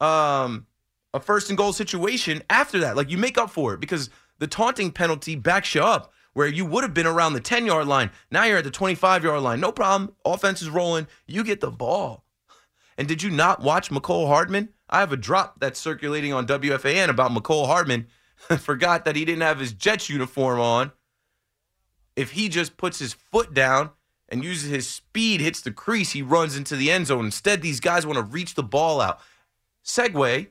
um, 0.00 0.66
a 1.14 1.20
first 1.20 1.48
and 1.48 1.56
goal 1.56 1.72
situation 1.72 2.42
after 2.50 2.80
that. 2.80 2.96
Like 2.96 3.10
you 3.10 3.18
make 3.18 3.38
up 3.38 3.50
for 3.50 3.74
it 3.74 3.80
because 3.80 4.10
the 4.42 4.48
taunting 4.48 4.90
penalty 4.90 5.36
backs 5.36 5.72
you 5.72 5.80
up 5.80 6.12
where 6.32 6.48
you 6.48 6.66
would 6.66 6.82
have 6.82 6.92
been 6.92 7.06
around 7.06 7.34
the 7.34 7.40
10 7.40 7.64
yard 7.64 7.86
line. 7.86 8.10
Now 8.28 8.42
you're 8.42 8.58
at 8.58 8.64
the 8.64 8.72
25 8.72 9.22
yard 9.22 9.40
line. 9.40 9.60
No 9.60 9.70
problem. 9.70 10.16
Offense 10.24 10.60
is 10.60 10.68
rolling. 10.68 11.06
You 11.28 11.44
get 11.44 11.60
the 11.60 11.70
ball. 11.70 12.24
And 12.98 13.06
did 13.06 13.22
you 13.22 13.30
not 13.30 13.62
watch 13.62 13.90
Mecole 13.90 14.26
Hardman? 14.26 14.70
I 14.90 14.98
have 14.98 15.12
a 15.12 15.16
drop 15.16 15.60
that's 15.60 15.78
circulating 15.78 16.32
on 16.32 16.48
WFAN 16.48 17.08
about 17.08 17.30
Mecole 17.30 17.66
Hardman. 17.66 18.08
Forgot 18.58 19.04
that 19.04 19.14
he 19.14 19.24
didn't 19.24 19.42
have 19.42 19.60
his 19.60 19.72
Jets 19.72 20.10
uniform 20.10 20.58
on. 20.58 20.90
If 22.16 22.32
he 22.32 22.48
just 22.48 22.76
puts 22.76 22.98
his 22.98 23.12
foot 23.12 23.54
down 23.54 23.90
and 24.28 24.42
uses 24.42 24.72
his 24.72 24.88
speed, 24.88 25.40
hits 25.40 25.60
the 25.60 25.70
crease, 25.70 26.10
he 26.10 26.22
runs 26.22 26.56
into 26.56 26.74
the 26.74 26.90
end 26.90 27.06
zone. 27.06 27.26
Instead, 27.26 27.62
these 27.62 27.78
guys 27.78 28.04
want 28.04 28.16
to 28.16 28.24
reach 28.24 28.56
the 28.56 28.64
ball 28.64 29.00
out. 29.00 29.20
Segue, 29.84 30.48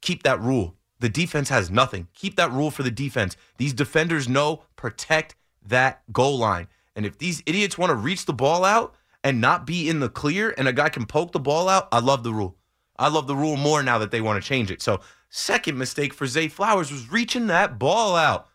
keep 0.00 0.22
that 0.22 0.40
rule. 0.40 0.75
The 1.00 1.08
defense 1.08 1.48
has 1.50 1.70
nothing. 1.70 2.08
Keep 2.14 2.36
that 2.36 2.52
rule 2.52 2.70
for 2.70 2.82
the 2.82 2.90
defense. 2.90 3.36
These 3.58 3.74
defenders 3.74 4.28
know 4.28 4.62
protect 4.76 5.34
that 5.66 6.02
goal 6.12 6.38
line. 6.38 6.68
And 6.94 7.04
if 7.04 7.18
these 7.18 7.42
idiots 7.44 7.76
want 7.76 7.90
to 7.90 7.94
reach 7.94 8.24
the 8.24 8.32
ball 8.32 8.64
out 8.64 8.94
and 9.22 9.40
not 9.40 9.66
be 9.66 9.88
in 9.88 10.00
the 10.00 10.08
clear 10.08 10.54
and 10.56 10.66
a 10.66 10.72
guy 10.72 10.88
can 10.88 11.04
poke 11.04 11.32
the 11.32 11.40
ball 11.40 11.68
out, 11.68 11.88
I 11.92 11.98
love 11.98 12.22
the 12.22 12.32
rule. 12.32 12.56
I 12.98 13.08
love 13.08 13.26
the 13.26 13.36
rule 13.36 13.56
more 13.56 13.82
now 13.82 13.98
that 13.98 14.10
they 14.10 14.22
want 14.22 14.42
to 14.42 14.48
change 14.48 14.70
it. 14.70 14.80
So, 14.80 15.00
second 15.28 15.76
mistake 15.76 16.14
for 16.14 16.26
Zay 16.26 16.48
Flowers 16.48 16.90
was 16.90 17.12
reaching 17.12 17.48
that 17.48 17.78
ball 17.78 18.16
out. 18.16 18.48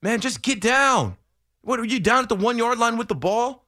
Man, 0.00 0.20
just 0.20 0.40
get 0.40 0.60
down. 0.60 1.18
What 1.60 1.80
are 1.80 1.84
you 1.84 2.00
down 2.00 2.22
at 2.22 2.28
the 2.30 2.36
one 2.36 2.56
yard 2.56 2.78
line 2.78 2.96
with 2.96 3.08
the 3.08 3.14
ball? 3.14 3.65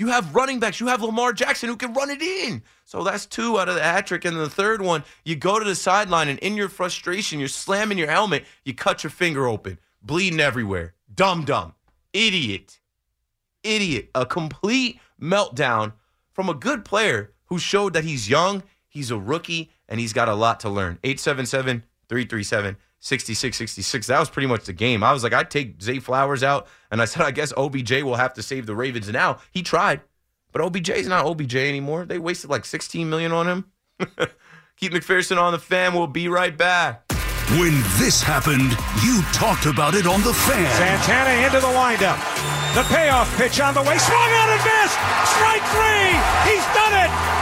You 0.00 0.06
have 0.06 0.34
running 0.34 0.60
backs. 0.60 0.80
You 0.80 0.86
have 0.86 1.02
Lamar 1.02 1.34
Jackson 1.34 1.68
who 1.68 1.76
can 1.76 1.92
run 1.92 2.08
it 2.08 2.22
in. 2.22 2.62
So 2.86 3.04
that's 3.04 3.26
two 3.26 3.60
out 3.60 3.68
of 3.68 3.74
the 3.74 3.82
hat 3.82 4.06
trick. 4.06 4.24
And 4.24 4.34
the 4.34 4.48
third 4.48 4.80
one, 4.80 5.04
you 5.26 5.36
go 5.36 5.58
to 5.58 5.64
the 5.64 5.74
sideline 5.74 6.28
and 6.28 6.38
in 6.38 6.56
your 6.56 6.70
frustration, 6.70 7.38
you're 7.38 7.48
slamming 7.48 7.98
your 7.98 8.10
helmet. 8.10 8.46
You 8.64 8.72
cut 8.72 9.04
your 9.04 9.10
finger 9.10 9.46
open, 9.46 9.78
bleeding 10.00 10.40
everywhere. 10.40 10.94
Dumb, 11.14 11.44
dumb. 11.44 11.74
Idiot. 12.14 12.80
Idiot. 13.62 14.08
A 14.14 14.24
complete 14.24 15.00
meltdown 15.20 15.92
from 16.32 16.48
a 16.48 16.54
good 16.54 16.82
player 16.86 17.34
who 17.48 17.58
showed 17.58 17.92
that 17.92 18.04
he's 18.04 18.26
young, 18.26 18.62
he's 18.88 19.10
a 19.10 19.18
rookie, 19.18 19.70
and 19.86 20.00
he's 20.00 20.14
got 20.14 20.30
a 20.30 20.34
lot 20.34 20.60
to 20.60 20.70
learn. 20.70 20.98
877 21.04 21.84
337 22.08 22.78
6666. 23.00 24.06
That 24.06 24.18
was 24.20 24.30
pretty 24.30 24.46
much 24.46 24.64
the 24.64 24.72
game. 24.72 25.02
I 25.02 25.12
was 25.12 25.22
like, 25.22 25.32
I'd 25.32 25.50
take 25.50 25.80
Zay 25.82 25.98
Flowers 25.98 26.42
out, 26.42 26.68
and 26.90 27.00
I 27.00 27.06
said, 27.06 27.22
I 27.22 27.30
guess 27.30 27.52
OBJ 27.56 28.02
will 28.02 28.16
have 28.16 28.34
to 28.34 28.42
save 28.42 28.66
the 28.66 28.74
Ravens 28.74 29.08
now. 29.08 29.38
He 29.52 29.62
tried, 29.62 30.02
but 30.52 30.62
OBJ's 30.62 31.08
not 31.08 31.24
OBJ 31.26 31.56
anymore. 31.56 32.04
They 32.04 32.18
wasted 32.18 32.50
like 32.50 32.64
16 32.64 33.08
million 33.08 33.32
on 33.32 33.48
him. 33.48 33.64
Keith 34.76 34.92
McPherson 34.92 35.40
on 35.40 35.52
the 35.52 35.58
fan. 35.58 35.94
We'll 35.94 36.06
be 36.06 36.28
right 36.28 36.56
back. 36.56 37.04
When 37.58 37.82
this 37.98 38.22
happened, 38.22 38.70
you 39.02 39.22
talked 39.32 39.66
about 39.66 39.94
it 39.94 40.06
on 40.06 40.22
the 40.22 40.32
fan. 40.32 40.70
Santana 40.78 41.44
into 41.44 41.58
the 41.58 41.72
windup. 41.74 42.16
The 42.78 42.86
payoff 42.94 43.26
pitch 43.36 43.58
on 43.60 43.74
the 43.74 43.82
way. 43.82 43.98
Swung 43.98 44.30
on 44.38 44.48
and 44.54 44.62
missed. 44.62 44.94
Strike 45.34 45.64
three. 45.74 46.14
He's 46.46 46.64
done 46.72 46.94
it. 46.94 47.39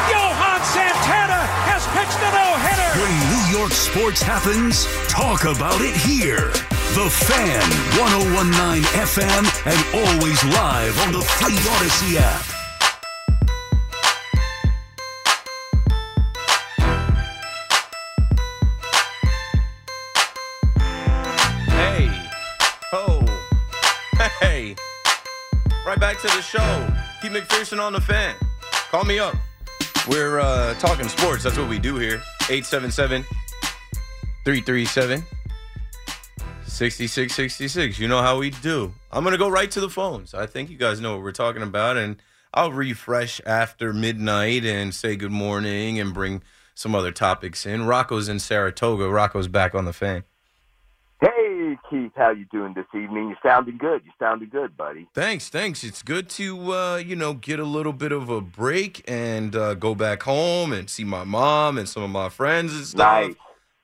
Johan 0.59 0.75
Santana 0.75 1.47
has 1.71 1.87
pitched 1.95 2.19
a 2.19 2.31
no-hitter. 2.35 2.91
When 2.99 3.15
New 3.31 3.59
York 3.59 3.71
sports 3.71 4.21
happens, 4.21 4.87
talk 5.07 5.45
about 5.45 5.81
it 5.81 5.95
here. 5.95 6.51
The 6.99 7.09
Fan, 7.09 7.63
1019 7.95 8.83
FM, 9.07 9.47
and 9.67 9.79
always 9.95 10.43
live 10.45 10.99
on 11.07 11.13
the 11.13 11.21
Free 11.21 11.55
Audacy 11.55 12.17
app. 12.19 12.43
Hey. 21.69 22.11
Oh. 22.93 23.23
Hey. 24.41 24.75
Right 25.87 26.01
back 26.01 26.19
to 26.23 26.27
the 26.27 26.43
show. 26.43 26.89
Keith 27.23 27.31
McPherson 27.31 27.81
on 27.81 27.93
the 27.93 28.01
fan. 28.01 28.35
Call 28.91 29.05
me 29.05 29.21
up. 29.21 29.37
We're 30.09 30.41
uh, 30.41 30.73
talking 30.75 31.07
sports. 31.07 31.45
That's 31.45 31.59
what 31.59 31.69
we 31.69 31.79
do 31.79 31.97
here. 31.97 32.23
877 32.49 33.25
337 34.45 35.23
6666. 36.67 37.99
You 37.99 38.09
know 38.09 38.23
how 38.23 38.39
we 38.39 38.49
do. 38.49 38.95
I'm 39.13 39.23
going 39.23 39.33
to 39.33 39.39
go 39.39 39.51
right 39.51 39.71
to 39.71 39.81
the 39.81 39.91
phones. 39.91 40.33
I 40.33 40.47
think 40.47 40.71
you 40.71 40.79
guys 40.79 40.99
know 41.01 41.13
what 41.13 41.23
we're 41.23 41.33
talking 41.33 41.63
about. 41.63 41.99
And 41.99 42.23
I'll 42.55 42.73
refresh 42.73 43.41
after 43.45 43.93
midnight 43.93 44.65
and 44.65 44.95
say 44.95 45.15
good 45.15 45.31
morning 45.31 46.01
and 46.01 46.15
bring 46.15 46.43
some 46.75 46.95
other 46.95 47.13
topics 47.13 47.67
in. 47.67 47.85
Rocco's 47.85 48.31
in 48.31 48.39
Saratoga. 48.39 49.11
Rocco's 49.11 49.49
back 49.49 49.75
on 49.75 49.85
the 49.85 49.93
fan. 49.93 50.25
Hey, 51.21 51.77
Keith, 51.91 52.13
how 52.17 52.31
you 52.31 52.45
doing 52.53 52.75
this 52.75 52.87
evening? 52.95 53.31
You 53.31 53.37
sounding 53.43 53.77
good. 53.77 54.03
You 54.05 54.13
sounding 54.21 54.51
good, 54.51 54.77
buddy. 54.77 55.09
Thanks, 55.15 55.49
thanks. 55.49 55.83
It's 55.83 56.03
good 56.03 56.29
to 56.31 56.73
uh, 56.73 56.97
you 56.97 57.17
know 57.17 57.35
get 57.35 57.59
a 57.59 57.65
little 57.65 57.93
bit 57.93 58.13
of 58.13 58.29
a 58.29 58.41
break 58.41 59.03
and 59.09 59.55
uh, 59.57 59.75
go 59.75 59.97
back 59.97 60.23
home 60.23 60.73
and 60.73 60.89
see 60.89 61.03
my 61.03 61.25
mom 61.25 61.77
and 61.77 61.89
some 61.89 62.05
of 62.05 62.11
my 62.11 62.29
friends 62.29 62.73
and 62.73 62.87
stuff. 62.87 63.27
Nice. 63.27 63.35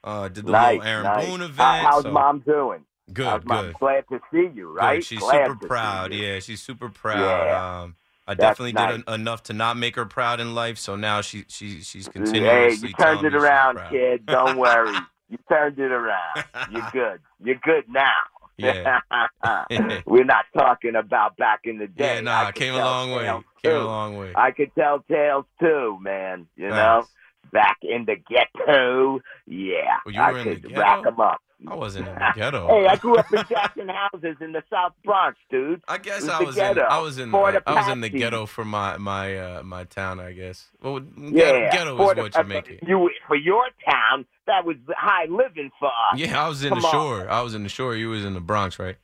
Uh, 0.05 0.28
did 0.28 0.47
the 0.47 0.53
nice, 0.53 0.78
little 0.78 0.87
Aaron 0.89 1.05
nice. 1.05 1.26
Boone 1.26 1.41
event. 1.43 1.57
How- 1.59 1.91
how's 1.91 2.03
so- 2.05 2.12
mom 2.12 2.41
doing? 2.41 2.85
Good, 3.12 3.26
How's 3.26 3.45
mom? 3.45 3.64
good. 3.66 3.74
Glad 3.80 4.05
to 4.11 4.20
see 4.32 4.49
you, 4.55 4.72
right? 4.72 4.97
Good. 4.97 5.05
She's 5.05 5.18
Glad 5.18 5.47
super 5.49 5.66
proud. 5.66 6.14
Yeah, 6.14 6.39
she's 6.39 6.62
super 6.62 6.89
proud. 6.89 7.18
Yeah. 7.47 7.80
Um, 7.82 7.97
I 8.26 8.32
That's 8.32 8.53
definitely 8.59 8.72
nice. 8.72 8.97
did 8.97 9.05
en- 9.09 9.14
enough 9.20 9.43
to 9.45 9.53
not 9.53 9.76
make 9.76 9.97
her 9.97 10.07
proud 10.07 10.41
in 10.41 10.55
life. 10.55 10.78
So 10.78 10.97
now 10.97 11.20
she 11.20 11.45
she 11.49 11.82
she's 11.82 12.07
Hey, 12.07 12.12
continuously. 12.12 12.89
you 12.89 12.95
turned 12.95 13.24
it 13.26 13.35
around, 13.35 13.78
kid. 13.91 14.24
Don't 14.24 14.57
worry. 14.57 14.97
You 15.35 15.39
turned 15.49 15.80
it 15.80 15.91
around. 15.91 16.45
You're 16.70 16.89
good. 16.93 17.20
You're 17.43 17.57
good 17.57 17.85
now. 17.89 18.12
Yeah. 18.57 19.01
We're 20.07 20.22
not 20.22 20.45
talking 20.57 20.95
about 20.95 21.37
back 21.37 21.62
in 21.64 21.78
the 21.78 21.89
day. 21.89 22.14
Yeah, 22.16 22.20
nah, 22.20 22.45
I 22.45 22.53
came 22.53 22.74
a 22.74 22.78
long 22.78 23.11
way. 23.11 23.24
tales, 23.24 23.45
Came 23.64 23.72
a 23.72 23.85
long 23.85 24.16
way. 24.16 24.32
I 24.37 24.53
could 24.53 24.70
tell 24.78 25.01
tales 25.11 25.45
too, 25.59 25.99
man. 26.01 26.47
You 26.55 26.68
Nice. 26.68 26.76
know, 26.76 27.07
back 27.53 27.78
in 27.82 28.05
the 28.05 28.14
ghetto. 28.14 29.18
Yeah, 29.49 29.97
Well, 30.07 30.14
you 30.14 30.20
I 30.20 30.30
were 30.30 30.39
in 30.39 30.45
the 30.47 30.55
could 30.55 30.68
ghetto? 30.68 30.80
rack 30.80 31.05
'em 31.05 31.18
up. 31.20 31.41
I 31.66 31.74
wasn't 31.74 32.08
in 32.08 32.14
the 32.14 32.32
ghetto. 32.34 32.68
Hey, 32.68 32.86
I 32.86 32.96
grew 32.96 33.16
up 33.16 33.32
in 33.32 33.42
Jackson 33.48 33.88
houses 33.88 34.36
in 34.40 34.52
the 34.52 34.62
South 34.70 34.92
Bronx, 35.04 35.38
dude. 35.50 35.82
I 35.88 35.98
guess 35.98 36.24
It 36.24 36.30
I 36.30 36.42
was 36.42 36.56
in 36.56 36.62
ghetto. 36.62 36.80
I 36.82 36.98
was 37.00 37.18
in 37.18 37.30
the, 37.30 37.38
I 37.66 37.74
was 37.74 37.88
in 37.88 38.00
the 38.00 38.08
ghetto 38.08 38.46
for 38.46 38.64
my 38.64 38.96
my 38.98 39.36
uh, 39.38 39.62
my 39.62 39.84
town. 39.84 40.20
I 40.20 40.32
guess. 40.32 40.68
Well, 40.82 41.00
Yeah, 41.16 41.30
ghetto, 41.32 41.70
ghetto 41.70 41.96
Fort 41.96 42.18
is 42.18 42.22
what 42.22 42.36
you 42.36 42.44
make 42.44 42.68
it. 42.70 42.80
You 42.86 43.10
for 43.26 43.36
your 43.36 43.64
town, 43.88 44.26
that 44.46 44.64
was 44.64 44.76
high 44.96 45.26
living 45.26 45.70
for 45.78 45.88
us. 45.88 46.18
Yeah, 46.18 46.44
I 46.44 46.48
was 46.48 46.62
in 46.62 46.70
Come 46.70 46.80
the 46.80 46.86
on. 46.86 46.92
shore. 46.92 47.30
I 47.30 47.40
was 47.42 47.54
in 47.54 47.62
the 47.62 47.68
shore. 47.68 47.94
You 47.96 48.10
was 48.10 48.24
in 48.24 48.34
the 48.34 48.40
Bronx, 48.40 48.78
right? 48.78 48.96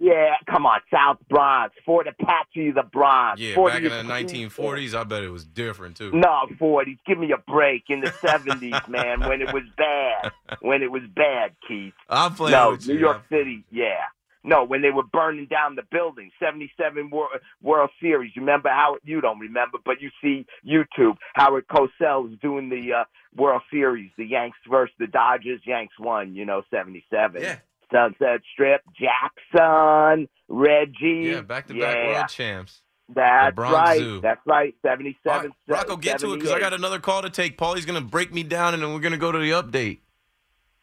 Yeah, 0.00 0.30
come 0.48 0.64
on, 0.64 0.80
South 0.90 1.18
Bronx, 1.28 1.74
Fort 1.84 2.08
Apache, 2.08 2.70
the 2.70 2.84
Bronx. 2.90 3.38
Yeah, 3.38 3.54
40 3.54 3.74
back 3.74 3.82
in 4.00 4.06
the 4.06 4.12
1940s, 4.12 4.94
I 4.94 5.04
bet 5.04 5.22
it 5.22 5.28
was 5.28 5.44
different 5.44 5.98
too. 5.98 6.10
No, 6.12 6.46
40s. 6.58 6.98
Give 7.06 7.18
me 7.18 7.32
a 7.32 7.50
break. 7.50 7.84
In 7.90 8.00
the 8.00 8.08
70s, 8.08 8.88
man, 8.88 9.20
when 9.20 9.42
it 9.42 9.52
was 9.52 9.64
bad. 9.76 10.32
When 10.62 10.82
it 10.82 10.90
was 10.90 11.02
bad, 11.14 11.54
Keith. 11.68 11.92
I'm 12.08 12.34
playing 12.34 12.52
no, 12.52 12.70
with 12.70 12.88
New 12.88 12.94
you. 12.94 13.00
York 13.00 13.22
City, 13.30 13.62
yeah. 13.70 14.04
No, 14.42 14.64
when 14.64 14.80
they 14.80 14.90
were 14.90 15.02
burning 15.02 15.46
down 15.50 15.76
the 15.76 15.82
building, 15.90 16.30
77 16.40 17.10
World, 17.10 17.32
World 17.60 17.90
Series. 18.00 18.32
You 18.34 18.40
remember 18.40 18.70
how, 18.70 18.96
you 19.04 19.20
don't 19.20 19.38
remember, 19.38 19.76
but 19.84 20.00
you 20.00 20.10
see 20.22 20.46
YouTube, 20.66 21.16
Howard 21.34 21.66
Cosell 21.68 22.22
was 22.22 22.38
doing 22.40 22.70
the 22.70 23.00
uh, 23.00 23.04
World 23.36 23.60
Series, 23.70 24.10
the 24.16 24.24
Yanks 24.24 24.56
versus 24.68 24.94
the 24.98 25.08
Dodgers. 25.08 25.60
Yanks 25.66 25.92
won, 25.98 26.34
you 26.34 26.46
know, 26.46 26.62
77. 26.70 27.42
Yeah. 27.42 27.56
Sunset 27.92 28.40
Strip, 28.52 28.82
Jackson, 28.98 30.28
Reggie. 30.48 31.30
Yeah, 31.32 31.40
back 31.42 31.66
to 31.68 31.74
back 31.74 31.96
Yeah. 31.96 32.06
world 32.06 32.28
champs. 32.28 32.82
That's 33.12 33.58
right. 33.58 33.98
Zoo. 33.98 34.20
That's 34.20 34.40
right. 34.46 34.74
77. 34.82 35.52
Rocco, 35.66 35.96
get 35.96 36.20
to 36.20 36.32
it 36.32 36.36
because 36.36 36.52
I 36.52 36.60
got 36.60 36.72
another 36.72 37.00
call 37.00 37.22
to 37.22 37.30
take. 37.30 37.58
Paulie's 37.58 37.84
going 37.84 38.00
to 38.00 38.08
break 38.08 38.32
me 38.32 38.44
down, 38.44 38.72
and 38.74 38.82
then 38.82 38.92
we're 38.94 39.00
going 39.00 39.12
to 39.12 39.18
go 39.18 39.32
to 39.32 39.38
the 39.38 39.50
update. 39.50 39.98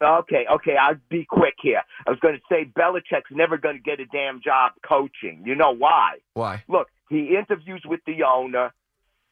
Okay, 0.03 0.45
okay, 0.51 0.75
I'll 0.79 0.97
be 1.09 1.25
quick 1.27 1.55
here. 1.61 1.81
I 2.05 2.11
was 2.11 2.19
going 2.19 2.35
to 2.35 2.41
say 2.51 2.65
Belichick's 2.77 3.31
never 3.31 3.57
going 3.57 3.77
to 3.77 3.81
get 3.81 3.99
a 3.99 4.05
damn 4.05 4.41
job 4.43 4.73
coaching. 4.87 5.41
You 5.45 5.55
know 5.55 5.71
why? 5.71 6.17
Why? 6.35 6.63
Look, 6.67 6.89
he 7.09 7.35
interviews 7.35 7.81
with 7.83 8.01
the 8.05 8.23
owner. 8.23 8.73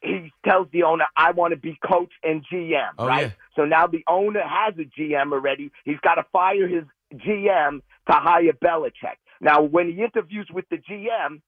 He 0.02 0.32
tells 0.44 0.68
the 0.72 0.84
owner, 0.84 1.06
I 1.16 1.32
want 1.32 1.52
to 1.52 1.58
be 1.58 1.78
coach 1.88 2.12
and 2.24 2.44
GM, 2.52 2.92
Oh, 2.98 3.08
right? 3.08 3.22
yeah. 3.28 3.32
So 3.56 3.66
now 3.66 3.86
the 3.88 4.04
owner 4.08 4.42
has 4.42 4.74
a 4.80 4.86
GM 5.00 5.34
already. 5.34 5.72
He's 5.84 6.00
got 6.02 6.16
to 6.16 6.26
fire 6.32 6.68
his 6.68 6.84
GM 7.20 7.80
to 8.10 8.14
hire 8.14 8.54
Belichick. 8.64 9.18
Now, 9.42 9.62
when 9.62 9.90
he 9.92 10.04
interviews 10.04 10.48
with 10.54 10.66
the 10.70 10.78
GM, 10.78 11.42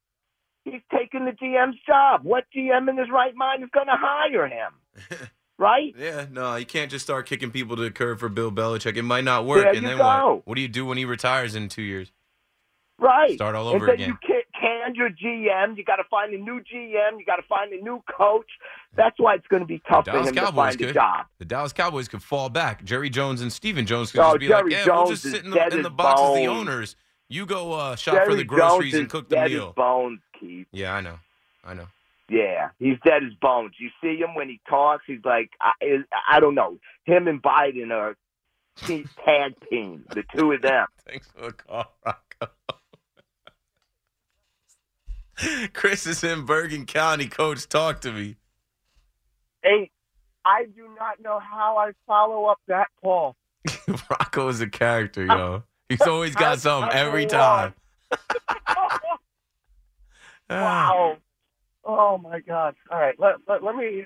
he's 0.65 0.81
taking 0.91 1.25
the 1.25 1.31
GM's 1.31 1.77
job. 1.87 2.21
What 2.23 2.45
GM 2.55 2.89
in 2.89 2.97
his 2.97 3.07
right 3.11 3.35
mind 3.35 3.63
is 3.63 3.69
going 3.73 3.87
to 3.87 3.95
hire 3.97 4.47
him? 4.47 5.29
right? 5.57 5.93
Yeah, 5.97 6.25
no, 6.31 6.55
you 6.55 6.65
can't 6.65 6.91
just 6.91 7.05
start 7.05 7.25
kicking 7.27 7.51
people 7.51 7.75
to 7.75 7.81
the 7.83 7.91
curb 7.91 8.19
for 8.19 8.29
Bill 8.29 8.51
Belichick. 8.51 8.97
It 8.97 9.03
might 9.03 9.23
not 9.23 9.45
work, 9.45 9.63
There 9.63 9.73
and 9.73 9.81
you 9.81 9.87
then 9.87 9.97
go. 9.97 10.03
what? 10.35 10.47
What 10.47 10.55
do 10.55 10.61
you 10.61 10.67
do 10.67 10.85
when 10.85 10.97
he 10.97 11.05
retires 11.05 11.55
in 11.55 11.69
two 11.69 11.81
years? 11.83 12.11
Right. 12.99 13.33
Start 13.35 13.55
all 13.55 13.67
over 13.67 13.87
again. 13.89 14.09
you 14.09 14.17
your 14.97 15.09
GM. 15.09 15.77
You 15.77 15.83
got 15.83 15.97
to 15.97 16.03
find 16.09 16.33
a 16.33 16.37
new 16.37 16.59
GM. 16.59 17.19
You 17.19 17.23
got 17.25 17.37
to 17.37 17.43
find 17.43 17.71
a 17.71 17.81
new 17.81 18.03
coach. 18.17 18.47
That's 18.95 19.15
why 19.19 19.35
it's 19.35 19.47
going 19.47 19.61
to 19.61 19.67
be 19.67 19.81
tough 19.89 20.05
for 20.05 20.11
Dallas 20.11 20.29
him 20.29 20.35
to 20.35 20.51
find 20.51 20.77
could. 20.77 20.89
a 20.89 20.93
job. 20.93 21.25
The 21.39 21.45
Dallas 21.45 21.71
Cowboys 21.73 22.07
could 22.07 22.23
fall 22.23 22.49
back. 22.49 22.83
Jerry 22.83 23.09
Jones 23.09 23.41
and 23.41 23.53
Stephen 23.53 23.85
Jones 23.85 24.11
could 24.11 24.19
No, 24.19 24.29
just 24.31 24.39
be 24.39 24.47
Jerry 24.47 24.63
like, 24.63 24.85
"Yeah, 24.85 24.95
we'll 24.95 25.07
just 25.07 25.23
sit 25.23 25.45
in 25.45 25.51
the, 25.51 25.67
in 25.67 25.81
the 25.83 25.89
box 25.89 26.19
as 26.21 26.35
the 26.35 26.47
owners. 26.47 26.95
You 27.29 27.45
go 27.45 27.73
uh, 27.73 27.95
shop 27.95 28.15
Jerry 28.15 28.29
for 28.31 28.35
the 28.35 28.43
groceries 28.43 28.93
Jones 28.93 29.01
and 29.01 29.09
cook 29.09 29.29
the 29.29 29.35
dead 29.35 29.51
meal." 29.51 29.73
Bones, 29.75 30.19
Keith. 30.39 30.67
Yeah, 30.71 30.93
I 30.93 31.01
know, 31.01 31.19
I 31.63 31.73
know. 31.73 31.87
Yeah, 32.29 32.69
he's 32.79 32.97
dead 33.05 33.23
as 33.23 33.33
bones. 33.41 33.75
You 33.79 33.89
see 34.01 34.17
him 34.17 34.35
when 34.35 34.49
he 34.49 34.59
talks. 34.67 35.03
He's 35.07 35.23
like, 35.23 35.51
I, 35.61 36.03
I 36.29 36.41
don't 36.41 36.55
know. 36.55 36.77
Him 37.05 37.27
and 37.27 37.41
Biden 37.41 37.91
are 37.91 38.17
tag 38.85 39.55
team. 39.69 40.03
The 40.13 40.23
two 40.35 40.51
of 40.51 40.61
them. 40.61 40.87
Thanks 41.07 41.27
for 41.27 41.45
the 41.45 41.53
call, 41.53 41.85
Rocco. 42.05 42.51
Chris 45.73 46.07
is 46.07 46.23
in 46.23 46.45
Bergen 46.45 46.85
County. 46.85 47.27
Coach, 47.27 47.67
talk 47.67 48.01
to 48.01 48.11
me. 48.11 48.35
Hey, 49.63 49.91
I 50.45 50.65
do 50.65 50.87
not 50.99 51.19
know 51.21 51.39
how 51.39 51.77
I 51.77 51.91
follow 52.05 52.45
up 52.45 52.59
that 52.67 52.87
call. 53.01 53.35
Rocco 54.09 54.47
is 54.47 54.61
a 54.61 54.67
character, 54.67 55.25
yo. 55.25 55.63
He's 55.89 56.01
always 56.01 56.35
got 56.35 56.59
something 56.59 56.91
every 56.93 57.25
time. 57.25 57.73
Ah. 60.49 60.93
wow. 60.93 61.17
Oh 61.83 62.17
my 62.17 62.39
God! 62.39 62.73
All 62.89 62.97
right, 62.97 63.15
let 63.19 63.35
let, 63.49 63.61
let 63.63 63.75
me. 63.75 64.05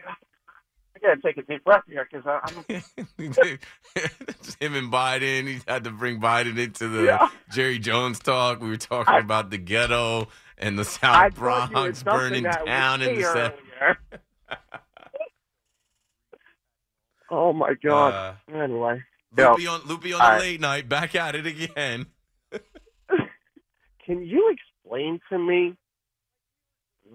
I 0.95 0.99
gotta 0.99 1.21
take 1.21 1.38
a 1.38 1.43
deep 1.43 1.63
breath 1.63 1.84
here 1.88 2.07
because 2.11 2.25
I'm. 2.25 2.65
Him 4.59 4.73
and 4.73 4.91
Biden. 4.91 5.47
He 5.47 5.59
had 5.67 5.84
to 5.84 5.91
bring 5.91 6.19
Biden 6.19 6.57
into 6.57 6.88
the 6.88 7.03
Yeah. 7.03 7.29
Jerry 7.51 7.77
Jones 7.77 8.17
talk. 8.17 8.59
We 8.59 8.69
were 8.69 8.77
talking 8.77 9.13
I- 9.13 9.19
about 9.19 9.51
the 9.51 9.59
ghetto 9.59 10.29
and 10.62 10.78
the 10.78 10.86
South 10.86 11.38
were 11.38 11.68
Bronx 11.68 12.03
burning 12.03 12.43
down 12.43 13.01
in 13.01 13.16
the. 13.16 13.53
Oh 17.34 17.53
my 17.53 17.76
God! 17.82 18.14
Uh, 18.14 18.53
anyway, 18.53 19.01
no. 19.38 19.51
Loopy 19.51 19.68
on, 19.68 19.82
Loopy 19.86 20.12
on 20.12 20.36
the 20.36 20.39
late 20.41 20.59
night. 20.59 20.89
Back 20.89 21.16
at 21.16 21.34
it 21.34 21.45
again. 21.47 22.07
Can 24.05 24.22
you 24.22 24.53
explain 24.53 25.22
to 25.30 25.39
me 25.39 25.78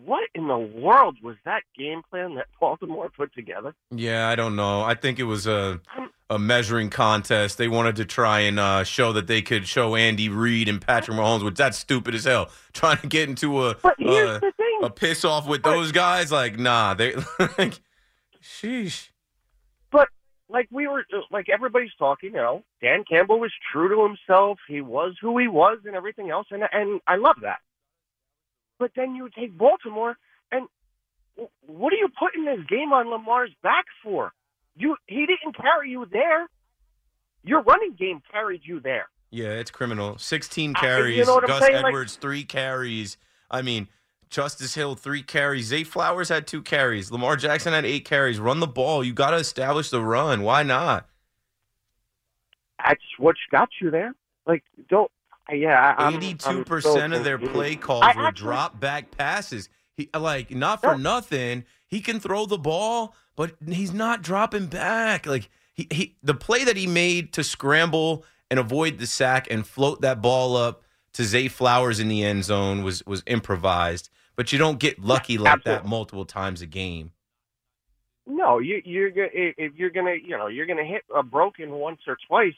what 0.05 0.29
in 0.35 0.47
the 0.47 0.59
world 0.59 1.17
was 1.23 1.37
that 1.45 1.63
game 1.77 2.03
plan 2.11 2.35
that 2.35 2.47
Baltimore 2.61 3.09
put 3.09 3.33
together? 3.35 3.75
Yeah, 3.91 4.29
I 4.29 4.35
don't 4.35 4.57
know. 4.57 4.83
I 4.83 4.95
think 4.95 5.19
it 5.19 5.25
was 5.25 5.47
a 5.47 5.81
a 6.29 6.39
measuring 6.39 6.91
contest. 6.91 7.57
They 7.57 7.69
wanted 7.69 7.97
to 7.97 8.05
try 8.05 8.41
and 8.41 8.59
uh, 8.59 8.85
show 8.85 9.13
that 9.13 9.27
they 9.27 9.43
could 9.43 9.67
show 9.67 9.95
Andy 9.95 10.29
Reid 10.29 10.69
and 10.69 10.81
Patrick 10.81 11.17
Mahomes, 11.17 11.45
which 11.45 11.55
that's 11.55 11.79
stupid 11.79 12.15
as 12.15 12.25
hell. 12.25 12.51
Trying 12.73 12.99
to 12.99 13.07
get 13.07 13.29
into 13.29 13.65
a 13.65 13.77
here's 13.99 14.29
uh, 14.29 14.39
the 14.41 14.53
thing. 14.57 14.81
a 14.83 14.91
piss 14.91 15.25
off 15.25 15.47
with 15.47 15.63
those 15.63 15.93
guys, 15.93 16.31
like 16.31 16.59
nah, 16.59 16.95
they 16.95 17.15
like, 17.59 17.81
sheesh. 18.43 19.09
But 19.91 20.09
like 20.51 20.69
we 20.71 20.87
were, 20.89 21.05
like 21.31 21.49
everybody's 21.49 21.95
talking, 21.99 22.31
you 22.31 22.37
know, 22.37 22.65
Dan 22.83 23.05
Campbell 23.09 23.41
was 23.41 23.53
true 23.73 23.89
to 23.89 24.03
himself. 24.03 24.59
He 24.69 24.83
was 24.83 25.15
who 25.21 25.39
he 25.39 25.49
was, 25.49 25.79
and 25.87 25.97
everything 25.97 26.31
else, 26.31 26.49
and 26.51 26.65
and 26.71 27.01
I 27.07 27.17
love 27.17 27.37
that. 27.43 27.61
But 28.79 28.93
then 28.97 29.15
you 29.15 29.31
take 29.37 29.57
Baltimore, 29.57 30.17
and 30.53 30.69
what 31.67 31.93
are 31.93 31.97
you 31.97 32.09
putting 32.19 32.45
this 32.45 32.65
game 32.69 32.93
on 32.93 33.11
Lamar's 33.11 33.51
back 33.63 33.87
for? 34.03 34.33
You 34.77 34.97
he 35.07 35.27
didn't 35.27 35.57
carry 35.57 35.91
you 35.91 36.07
there. 36.11 36.49
Your 37.43 37.63
running 37.63 37.95
game 37.99 38.21
carried 38.31 38.63
you 38.65 38.81
there. 38.81 39.09
Yeah, 39.31 39.49
it's 39.49 39.71
criminal. 39.71 40.19
16 40.19 40.75
I- 40.77 40.81
you 40.81 40.87
carries. 40.87 41.27
know 41.27 41.41
Gus 41.41 41.63
saying? 41.63 41.75
Like- 41.77 41.87
Edwards, 41.87 42.17
three 42.17 42.45
carries. 42.45 43.17
I 43.51 43.63
mean, 43.63 43.89
Justice 44.29 44.75
Hill, 44.75 44.95
three 44.97 45.23
carries. 45.23 45.67
Zay 45.67 45.85
Flowers 45.85 46.29
had 46.29 46.47
two 46.47 46.63
carries. 46.63 47.11
Lamar 47.13 47.37
Jackson 47.37 47.73
had 47.73 47.85
eight 47.87 48.05
carries. 48.05 48.41
Run 48.41 48.61
the 48.61 48.67
ball. 48.67 49.05
You 49.05 49.13
got 49.13 49.31
to 49.31 49.37
establish 49.37 49.91
the 49.91 50.03
run. 50.03 50.43
Why 50.43 50.63
not? 50.63 51.09
That's 52.85 53.03
what 53.19 53.37
got 53.51 53.69
you 53.81 53.91
there. 53.91 54.15
Like 54.47 54.63
don't. 54.89 55.11
Yeah, 55.53 55.81
I- 55.81 56.03
I'm- 56.03 56.15
I'm 56.15 56.15
Eighty-two 56.17 56.39
so 56.59 56.65
percent 56.65 57.13
of 57.15 57.25
their 57.25 57.39
play 57.39 57.77
calls 57.77 58.03
I 58.05 58.17
were 58.17 58.27
actually- 58.27 58.47
drop 58.47 58.81
back 58.81 59.11
passes. 59.17 59.69
He 59.97 60.11
like 60.15 60.51
not 60.51 60.83
for 60.83 60.99
nothing. 60.99 61.65
He 61.87 62.01
can 62.01 62.21
throw 62.21 62.47
the 62.47 62.59
ball, 62.59 63.15
but 63.37 63.55
he's 63.67 63.93
not 63.95 64.23
dropping 64.23 64.67
back. 64.67 65.25
Like 65.25 65.49
he, 65.73 65.87
he 65.91 66.17
the 66.23 66.35
play 66.35 66.65
that 66.65 66.77
he 66.77 66.87
made 66.87 67.33
to 67.35 67.45
scramble 67.45 68.25
and 68.51 68.61
avoid 68.61 68.99
the 68.99 69.07
sack 69.07 69.47
and 69.51 69.67
float 69.67 70.01
that 70.03 70.21
ball 70.21 70.57
up 70.57 70.83
to 71.15 71.25
Zay 71.25 71.49
Flowers 71.49 71.99
in 71.99 72.09
the 72.09 72.23
end 72.23 72.45
zone 72.45 72.83
was 72.83 73.03
was 73.07 73.23
improvised. 73.27 74.11
But 74.35 74.53
you 74.53 74.59
don't 74.59 74.79
get 74.79 74.99
lucky 74.99 75.39
like 75.39 75.65
that 75.65 75.87
multiple 75.87 76.27
times 76.27 76.61
a 76.61 76.67
game. 76.67 77.13
No, 78.27 78.59
you 78.59 78.83
you're 78.85 79.11
if 79.15 79.75
you're 79.77 79.91
gonna 79.91 80.15
you 80.23 80.37
know 80.37 80.49
you're 80.49 80.67
gonna 80.67 80.85
hit 80.85 81.05
a 81.15 81.23
broken 81.23 81.71
once 81.71 82.01
or 82.07 82.19
twice, 82.27 82.57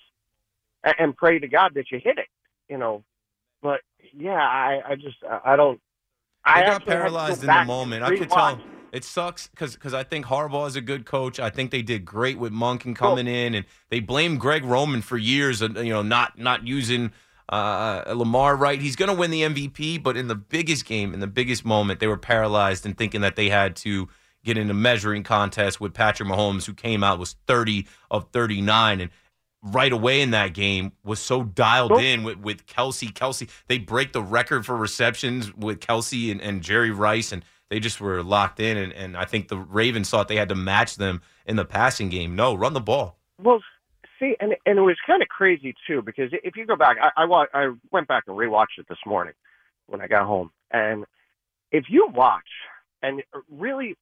and 0.98 1.16
pray 1.16 1.38
to 1.38 1.46
God 1.46 1.74
that 1.74 1.90
you 1.92 2.00
hit 2.02 2.18
it. 2.18 2.26
You 2.68 2.78
know, 2.78 3.04
but 3.62 3.80
yeah, 4.14 4.34
I 4.40 4.82
I 4.86 4.94
just 4.94 5.16
I 5.44 5.56
don't. 5.56 5.80
I 6.44 6.60
I 6.60 6.64
got 6.64 6.74
actually 6.74 6.74
had 6.74 6.78
to 6.78 6.84
go 6.86 7.00
paralyzed 7.00 7.40
in 7.42 7.46
the 7.46 7.64
moment. 7.64 8.02
I 8.04 8.16
could 8.16 8.30
tell 8.30 8.60
it 8.92 9.04
sucks 9.04 9.48
because 9.48 9.74
because 9.74 9.94
I 9.94 10.02
think 10.02 10.26
Harbaugh 10.26 10.66
is 10.66 10.76
a 10.76 10.80
good 10.80 11.04
coach. 11.04 11.38
I 11.38 11.50
think 11.50 11.70
they 11.70 11.82
did 11.82 12.04
great 12.04 12.38
with 12.38 12.52
Monken 12.52 12.96
coming 12.96 13.26
in, 13.26 13.54
and 13.54 13.66
they 13.90 14.00
blamed 14.00 14.40
Greg 14.40 14.64
Roman 14.64 15.02
for 15.02 15.18
years. 15.18 15.62
uh, 15.62 15.68
You 15.68 15.92
know, 15.92 16.02
not 16.02 16.38
not 16.38 16.66
using 16.66 17.12
uh, 17.48 18.04
Lamar 18.14 18.56
right. 18.56 18.80
He's 18.80 18.96
going 18.96 19.10
to 19.10 19.14
win 19.14 19.30
the 19.30 19.42
MVP, 19.42 20.02
but 20.02 20.16
in 20.16 20.28
the 20.28 20.34
biggest 20.34 20.84
game, 20.84 21.14
in 21.14 21.20
the 21.20 21.26
biggest 21.26 21.64
moment, 21.64 22.00
they 22.00 22.06
were 22.06 22.18
paralyzed 22.18 22.84
and 22.86 22.96
thinking 22.96 23.20
that 23.22 23.36
they 23.36 23.48
had 23.48 23.76
to 23.76 24.08
get 24.44 24.56
in 24.56 24.70
a 24.70 24.74
measuring 24.74 25.22
contest 25.22 25.80
with 25.80 25.92
Patrick 25.92 26.28
Mahomes, 26.28 26.64
who 26.66 26.74
came 26.74 27.04
out 27.04 27.18
was 27.18 27.36
thirty 27.46 27.86
of 28.10 28.28
thirty 28.32 28.60
nine, 28.60 29.00
and 29.00 29.10
right 29.62 29.92
away 29.92 30.20
in 30.20 30.30
that 30.30 30.54
game 30.54 30.92
was 31.04 31.18
so 31.18 31.42
dialed 31.42 31.92
in 31.92 32.22
with, 32.22 32.38
with 32.38 32.66
Kelce. 32.66 33.12
Kelce, 33.12 33.48
they 33.66 33.78
break 33.78 34.12
the 34.12 34.22
record 34.22 34.64
for 34.64 34.76
receptions 34.76 35.54
with 35.54 35.80
Kelce 35.80 36.30
and, 36.30 36.40
and 36.40 36.62
Jerry 36.62 36.90
Rice, 36.90 37.32
and 37.32 37.44
they 37.68 37.80
just 37.80 38.00
were 38.00 38.22
locked 38.22 38.60
in. 38.60 38.76
And, 38.76 38.92
and 38.92 39.16
I 39.16 39.24
think 39.24 39.48
the 39.48 39.58
Ravens 39.58 40.10
thought 40.10 40.28
they 40.28 40.36
had 40.36 40.48
to 40.50 40.54
match 40.54 40.96
them 40.96 41.22
in 41.46 41.56
the 41.56 41.64
passing 41.64 42.08
game. 42.08 42.36
No, 42.36 42.54
run 42.54 42.72
the 42.72 42.80
ball. 42.80 43.18
Well, 43.42 43.60
see, 44.18 44.36
and 44.40 44.54
and 44.66 44.78
it 44.78 44.82
was 44.82 44.96
kind 45.06 45.22
of 45.22 45.28
crazy 45.28 45.74
too 45.86 46.02
because 46.02 46.30
if 46.32 46.56
you 46.56 46.66
go 46.66 46.76
back, 46.76 46.96
I 47.00 47.22
I, 47.22 47.24
wa- 47.24 47.46
I 47.54 47.72
went 47.92 48.08
back 48.08 48.24
and 48.26 48.36
rewatched 48.36 48.78
it 48.78 48.86
this 48.88 48.98
morning 49.06 49.34
when 49.86 50.00
I 50.00 50.06
got 50.06 50.26
home, 50.26 50.50
and 50.70 51.04
if 51.70 51.84
you 51.88 52.08
watch 52.12 52.48
and 53.02 53.22
really 53.50 53.96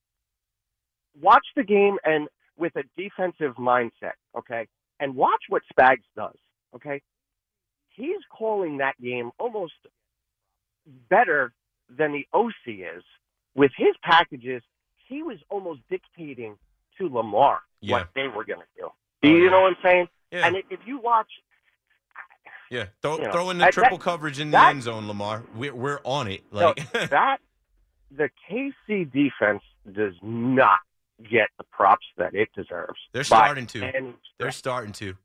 watch 1.21 1.45
the 1.55 1.65
game 1.65 1.99
and 2.05 2.29
with 2.57 2.75
a 2.77 2.83
defensive 2.97 3.57
mindset, 3.57 4.15
okay, 4.37 4.67
and 5.01 5.15
watch 5.15 5.43
what 5.49 5.63
Spags 5.73 6.05
does, 6.17 6.37
okay, 6.75 7.01
he's 7.91 8.21
calling 8.37 8.79
that 8.79 9.01
game 9.01 9.31
almost 9.39 9.75
better 11.09 11.53
than 11.89 12.13
the 12.13 12.27
OC 12.33 12.53
is 12.97 13.03
with 13.55 13.71
his 13.77 13.95
packages. 14.03 14.63
He 15.09 15.23
was 15.23 15.39
almost 15.51 15.81
dictating 15.89 16.57
to 16.99 17.09
Lamar 17.09 17.61
Yeah. 17.81 17.99
what 17.99 18.09
they 18.15 18.29
were 18.29 18.45
going 18.45 18.61
to 18.61 18.67
do. 18.77 18.87
Oh, 18.87 18.93
do 19.23 19.29
you 19.31 19.51
know 19.51 19.61
what 19.63 19.69
I'm 19.71 19.77
saying? 19.83 20.09
Yeah. 20.33 20.47
And 20.47 20.57
if 20.71 20.81
you 20.87 20.99
watch, 20.99 21.29
Yeah, 22.71 22.87
throw, 23.01 23.17
You 23.19 23.25
know, 23.25 23.33
throw 23.33 23.51
in 23.51 23.59
the 23.59 23.67
triple 23.67 23.99
that- 23.99 24.03
coverage 24.05 24.41
in 24.41 24.51
the 24.51 24.57
that- 24.57 24.71
end 24.71 24.83
zone, 24.83 25.07
Lamar. 25.07 25.45
We're 25.55 25.73
we're 25.75 26.01
on 26.03 26.27
it. 26.27 26.43
No, 26.53 26.69
Like 26.77 26.93
that 27.11 27.39
the 28.11 28.29
KC 28.51 29.05
defense 29.13 29.63
does 29.93 30.15
not 30.23 30.81
get 31.31 31.49
the 31.59 31.65
props 31.71 32.07
that 32.19 32.35
it 32.35 32.49
deserves. 32.55 32.99
they're 33.13 33.25
starting 33.25 33.67
to. 33.69 34.13
They're 34.39 34.53
starting 34.53 34.93
to. 34.95 35.17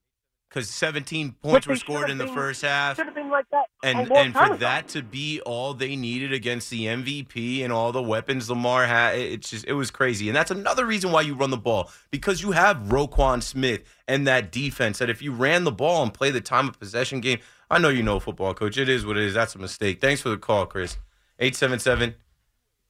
Because 0.50 0.70
17 0.70 1.32
points 1.42 1.66
were 1.66 1.78
scored 1.78 2.10
in 2.10 2.18
the 2.18 2.26
been- 2.26 2.34
first 2.34 2.62
half. 2.62 2.98
Should 2.98 3.06
have 3.06 3.16
been 3.16 3.30
like 3.30 3.46
that. 3.52 3.68
And 3.84 4.12
and 4.12 4.34
for 4.34 4.44
ago. 4.48 4.58
that 4.58 4.90
to 4.90 5.02
be 5.02 5.40
all 5.42 5.74
they 5.74 5.96
needed 5.96 6.34
against 6.34 6.70
the 6.70 6.88
MVP 6.88 7.64
and 7.64 7.72
all 7.72 7.94
the 7.94 8.04
weapons 8.04 8.50
Lamar 8.50 8.86
had, 8.86 9.16
it's 9.18 9.50
just 9.50 9.66
it 9.66 9.74
was 9.74 9.92
crazy. 9.92 10.28
And 10.28 10.36
that's 10.36 10.52
another 10.52 10.86
reason 10.86 11.14
why 11.14 11.22
you 11.22 11.36
run 11.36 11.52
the 11.52 11.58
ball 11.58 11.90
because 12.12 12.42
you 12.42 12.52
have 12.52 12.76
Roquan 12.80 13.42
Smith 13.42 13.82
and 14.10 14.28
that 14.28 14.52
defense. 14.52 14.98
That 15.00 15.10
if 15.10 15.22
you 15.22 15.32
ran 15.32 15.64
the 15.64 15.72
ball 15.72 16.04
and 16.04 16.14
play 16.14 16.32
the 16.32 16.42
time 16.42 16.68
of 16.68 16.78
possession 16.78 17.22
game, 17.22 17.40
I 17.70 17.80
know 17.80 17.88
you 17.88 18.04
know 18.04 18.20
football, 18.20 18.54
coach. 18.54 18.78
It 18.78 18.90
is 18.90 19.06
what 19.06 19.16
it 19.16 19.24
is. 19.24 19.34
That's 19.34 19.56
a 19.56 19.60
mistake. 19.60 20.02
Thanks 20.02 20.22
for 20.22 20.28
the 20.30 20.38
call, 20.38 20.66
Chris. 20.66 20.98
877 21.40 22.16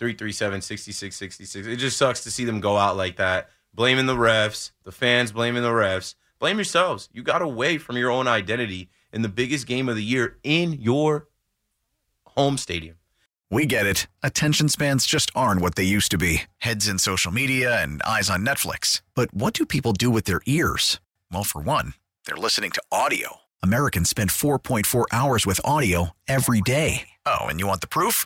337 0.02 0.62
6666. 0.62 1.68
It 1.68 1.76
just 1.76 1.96
sucks 1.96 2.24
to 2.24 2.32
see 2.32 2.44
them 2.44 2.60
go 2.60 2.76
out 2.76 2.98
like 2.98 3.18
that, 3.18 3.52
blaming 3.72 4.08
the 4.08 4.16
refs, 4.16 4.72
the 4.84 4.92
fans 4.92 5.32
blaming 5.32 5.62
the 5.62 5.70
refs. 5.70 6.16
Blame 6.40 6.58
yourselves. 6.58 7.08
You 7.14 7.22
got 7.22 7.44
away 7.44 7.78
from 7.78 7.98
your 7.98 8.10
own 8.10 8.28
identity 8.28 8.90
in 9.14 9.22
the 9.22 9.30
biggest 9.30 9.68
game 9.68 9.88
of 9.88 9.96
the 9.96 10.04
year 10.04 10.40
in 10.42 10.74
your 10.74 11.28
home 12.26 12.58
stadium. 12.58 12.96
We 13.52 13.68
get 13.68 13.86
it. 13.86 14.08
Attention 14.24 14.70
spans 14.70 15.06
just 15.06 15.30
aren't 15.36 15.62
what 15.62 15.76
they 15.76 15.84
used 15.84 16.10
to 16.12 16.18
be 16.18 16.44
heads 16.58 16.88
in 16.88 16.98
social 16.98 17.32
media 17.32 17.80
and 17.84 18.02
eyes 18.02 18.28
on 18.28 18.44
Netflix. 18.44 19.02
But 19.14 19.32
what 19.36 19.54
do 19.54 19.68
people 19.68 19.94
do 19.94 20.10
with 20.10 20.24
their 20.24 20.42
ears? 20.48 21.00
Well, 21.32 21.44
for 21.44 21.62
one, 21.62 21.94
they're 22.26 22.36
listening 22.38 22.72
to 22.72 22.82
audio. 22.92 23.42
Americans 23.62 24.10
spend 24.10 24.32
4.4 24.32 25.06
hours 25.12 25.46
with 25.46 25.62
audio 25.64 26.16
every 26.28 26.62
day. 26.62 27.08
Oh, 27.28 27.42
and 27.42 27.60
you 27.60 27.68
want 27.68 27.82
the 27.82 27.88
proof? 27.88 28.26